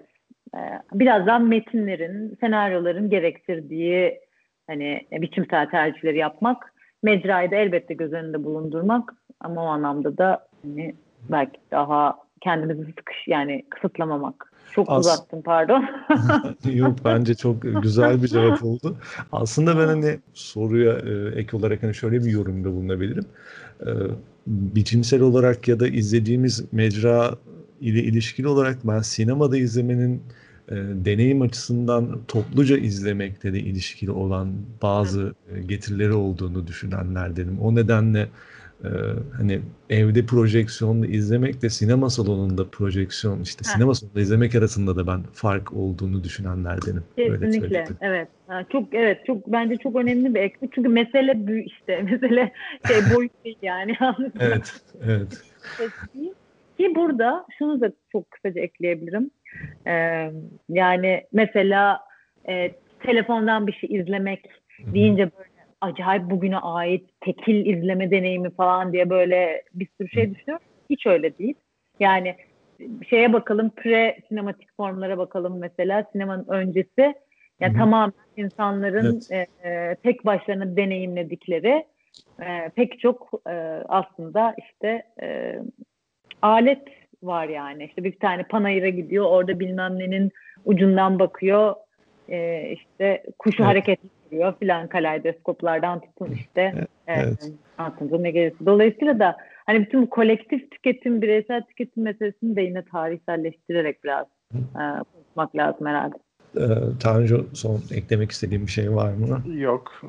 e, 0.56 0.60
birazdan 0.94 1.44
metinlerin, 1.44 2.38
senaryoların 2.40 3.10
gerektirdiği 3.10 4.20
hani 4.68 5.02
biçimsel 5.12 5.70
tercihleri 5.70 6.18
yapmak, 6.18 6.74
mecrayı 7.04 7.52
da 7.52 7.56
elbette 7.56 7.94
göz 7.94 8.14
önünde 8.14 8.44
bulundurmak 8.44 9.14
ama 9.40 9.64
o 9.64 9.68
anlamda 9.68 10.18
da 10.18 10.48
hani 10.64 10.96
belki 11.30 11.60
daha 11.72 12.18
kendimizi 12.42 12.86
sıkış 12.86 13.28
yani 13.28 13.66
kısıtlamamak. 13.70 14.54
Çok 14.72 14.90
As- 14.90 15.00
uzattım 15.00 15.42
pardon. 15.42 15.86
Yok 16.74 16.96
bence 17.06 17.36
çok 17.36 17.62
güzel 17.62 18.24
bir 18.24 18.28
cevap 18.28 18.64
oldu. 18.64 18.98
Aslında 19.32 19.80
ben 19.80 19.88
hani 19.88 20.20
soruya 20.34 20.94
e, 20.94 21.40
ek 21.40 21.58
olarak 21.58 21.84
hani 21.84 21.94
şöyle 21.94 22.20
bir 22.20 22.32
yorumda 22.32 22.72
bulunabilirim. 22.72 23.26
E, 23.82 23.90
biçimsel 24.48 25.22
olarak 25.22 25.68
ya 25.68 25.80
da 25.80 25.88
izlediğimiz 25.88 26.64
mecra 26.72 27.36
ile 27.82 28.04
ilişkili 28.04 28.48
olarak 28.48 28.88
ben 28.88 29.00
sinemada 29.00 29.58
izlemenin 29.58 30.22
e, 30.70 30.76
deneyim 30.76 31.42
açısından 31.42 32.20
topluca 32.28 32.78
izlemekle 32.78 33.54
de 33.54 33.60
ilişkili 33.60 34.12
olan 34.12 34.54
bazı 34.82 35.34
e, 35.56 35.62
getirileri 35.62 36.14
olduğunu 36.14 36.68
düşünenlerdenim. 36.68 37.60
O 37.60 37.76
nedenle 37.76 38.30
e, 38.84 38.90
hani 39.38 39.60
evde 39.90 40.26
projeksiyonla 40.26 41.08
izlemekle 41.08 41.70
sinema 41.70 42.10
salonunda 42.10 42.70
projeksiyon 42.70 43.42
işte 43.42 43.62
Heh. 43.66 43.74
sinema 43.74 43.94
salonunda 43.94 44.22
izlemek 44.22 44.56
arasında 44.56 44.96
da 44.96 45.08
ben 45.08 45.24
fark 45.34 45.74
olduğunu 45.74 46.24
düşünenlerdenim. 46.24 47.04
Öyle 47.18 47.32
Kesinlikle. 47.32 47.68
söyleyeyim. 47.68 47.98
Evet. 48.02 48.28
Ha, 48.48 48.66
çok 48.72 48.94
evet 48.94 49.26
çok 49.28 49.48
bence 49.48 49.78
çok 49.78 49.96
önemli 49.96 50.36
bir 50.36 50.40
eksik. 50.40 50.74
Çünkü 50.76 50.90
mesele 50.90 51.48
büyük 51.48 51.68
işte. 51.68 52.02
Mesele 52.12 52.52
şey 52.88 53.16
boyut 53.16 53.46
değil 53.46 53.58
yani. 53.62 53.96
Evet, 54.40 54.82
evet. 55.06 55.44
Ki 56.78 56.96
burada 56.96 57.46
şunu 57.58 57.82
da 57.82 57.92
çok 58.12 58.32
kısaca 58.32 58.62
ekleyebilirim. 58.62 59.32
Ee, 59.88 60.32
yani 60.70 61.24
mesela 61.34 62.00
e, 62.50 62.72
telefondan 63.00 63.68
bir 63.68 63.74
şey 63.74 63.96
izlemek 64.00 64.50
deyince 64.94 65.32
böyle 65.38 65.53
acayip 65.84 66.30
bugüne 66.30 66.58
ait 66.58 67.10
tekil 67.22 67.66
izleme 67.66 68.12
deneyimi 68.12 68.50
falan 68.50 68.94
diye 68.94 69.10
böyle 69.10 69.64
bir 69.74 69.88
sürü 69.98 70.10
şey 70.10 70.36
düşünüyorum. 70.36 70.66
Hiç 70.90 71.06
öyle 71.08 71.38
değil. 71.38 71.56
Yani 72.00 72.36
şeye 73.10 73.34
bakalım 73.34 73.70
pre 73.70 74.18
sinematik 74.28 74.76
formlara 74.78 75.18
bakalım 75.18 75.60
mesela 75.60 76.06
sinemanın 76.12 76.46
öncesi 76.48 77.16
yani 77.60 77.74
hı. 77.74 77.78
tamamen 77.78 78.14
insanların 78.38 79.22
e, 79.32 79.48
e, 79.70 79.96
tek 80.04 80.26
başlarına 80.26 80.78
deneyimledikleri 80.78 81.86
e, 82.42 82.70
pek 82.76 83.00
çok 83.00 83.30
e, 83.48 83.54
aslında 83.88 84.56
işte 84.58 85.04
e, 85.22 85.60
alet 86.42 86.88
var 87.24 87.48
yani. 87.48 87.86
İşte 87.86 88.04
bir 88.04 88.20
tane 88.20 88.44
panayıra 88.44 88.90
gidiyor 88.90 89.26
orada 89.26 89.60
bilmem 89.60 90.00
nenin 90.00 90.32
ucundan 90.66 91.20
bakıyor 91.20 91.76
e, 92.30 92.70
işte 92.72 93.24
kuşu 93.40 93.64
Evet. 93.64 93.70
hareket 93.70 94.00
ediyor 94.28 94.54
filan 94.60 94.88
kaleidoskoplardan 94.88 96.02
tutun 96.02 96.32
işte 96.32 96.74
Evet. 97.08 97.44
e, 97.44 97.82
aklınıza 97.82 98.18
ne 98.18 98.32
gelirse. 98.32 98.66
Dolayısıyla 98.66 99.20
da 99.20 99.38
hani 99.66 99.86
bütün 99.86 100.02
bu 100.02 100.10
kolektif 100.10 100.72
tüketim, 100.72 101.22
bireysel 101.22 101.62
tüketim 101.64 102.04
meselesini 102.04 102.56
de 102.56 102.62
yine 102.62 102.86
tarihselleştirerek 102.86 104.04
biraz 104.04 104.26
e, 104.56 104.82
konuşmak 105.14 105.56
lazım 105.56 105.88
herhalde. 105.88 106.16
Ee, 106.58 106.64
Tanju 107.00 107.46
son 107.54 107.82
eklemek 107.92 108.32
istediğim 108.32 108.66
bir 108.66 108.72
şey 108.72 108.96
var 108.96 109.14
mı? 109.14 109.44
Yok. 109.56 110.02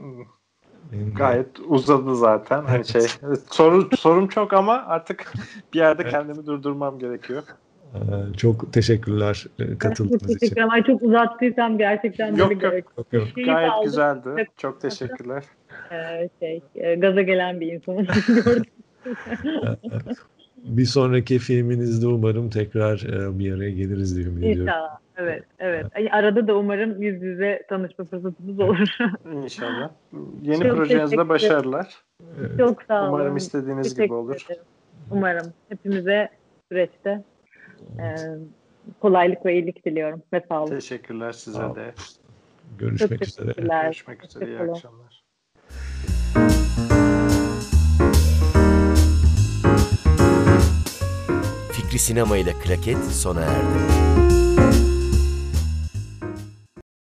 Benim 0.93 1.07
de- 1.07 1.15
Gayet 1.19 1.61
uzadı 1.69 2.17
zaten. 2.17 2.63
Hani 2.63 2.75
Evet. 2.77 2.87
şey 2.87 3.01
soru 3.51 3.89
sorum 3.97 4.29
çok 4.29 4.53
ama 4.53 4.73
artık 4.87 5.33
bir 5.75 5.79
yerde 5.79 6.03
Evet. 6.03 6.13
kendimi 6.13 6.47
durdurmam 6.47 6.99
gerekiyor. 6.99 7.43
Ee, 7.95 8.37
çok 8.37 8.73
teşekkürler 8.73 9.47
e, 9.59 9.67
Çok 9.67 9.81
katıldığınız 9.81 10.23
için. 10.23 10.35
teşekkür 10.39 10.53
ederim. 10.57 10.71
Ay, 10.71 10.83
çok 10.85 11.03
uzattıysam 11.03 11.79
gerçekten 11.79 12.27
Yok, 12.37 12.39
böyle 12.51 12.53
yok. 12.53 12.61
gerek- 12.63 12.85
Yok, 12.99 13.07
yok. 13.13 13.29
Gayet 13.47 13.71
aldım. 13.73 13.85
güzeldi. 13.85 14.47
Çok 14.57 14.81
teşekkürler. 14.81 15.45
e, 15.93 16.29
şey, 16.41 16.63
e, 16.75 16.95
gaza 16.95 17.23
gelen 17.23 17.61
bir 17.61 17.73
insanım. 17.73 18.07
Gördüm. 18.45 18.63
Bir 20.65 20.85
sonraki 20.85 21.39
filminizde 21.39 22.07
umarım 22.07 22.51
tekrar 22.51 22.99
e, 22.99 23.39
bir 23.39 23.55
araya 23.57 23.71
geliriz 23.71 24.17
diye 24.17 24.27
ümit 24.27 24.39
ediyorum. 24.45 24.63
İnşallah. 24.63 24.99
Evet, 25.17 25.45
evet. 25.59 25.87
Arada 26.11 26.47
da 26.47 26.55
umarım 26.57 27.03
yüz 27.03 27.23
yüze 27.23 27.63
tanışma 27.69 28.05
fırsatımız 28.05 28.61
olur. 28.61 28.89
İnşallah. 29.45 29.91
Yeni 30.43 30.63
Çok 30.63 30.77
projenizde 30.77 31.29
başarılar. 31.29 31.95
Çok 32.59 32.83
sağ 32.83 33.03
olun. 33.03 33.09
Umarım 33.13 33.37
istediğiniz 33.37 33.87
gibi 33.89 33.97
Teşekkür 33.97 34.15
olur. 34.15 34.45
ederim. 34.47 34.63
Umarım 35.11 35.53
hepimize 35.69 36.29
süreçte 36.73 37.25
e, 37.99 38.05
kolaylık 39.01 39.47
ve 39.47 39.55
iyilik 39.55 39.87
diliyorum 39.87 40.23
ve 40.33 40.43
sağ 40.49 40.63
olun. 40.63 40.71
Teşekkürler 40.71 41.33
size 41.33 41.59
Sağ 41.59 41.75
de. 41.75 41.95
Görüşmek 42.79 43.11
Çok 43.11 43.29
üzere. 43.29 43.53
Görüşmek 43.83 44.25
üzere. 44.25 44.47
İyi 44.47 44.59
akşamlar. 44.59 45.25
Fikri 51.73 51.99
Sinema 51.99 52.37
ile 52.37 52.53
Klaket 52.53 53.05
sona 53.05 53.41
erdi. 53.41 53.94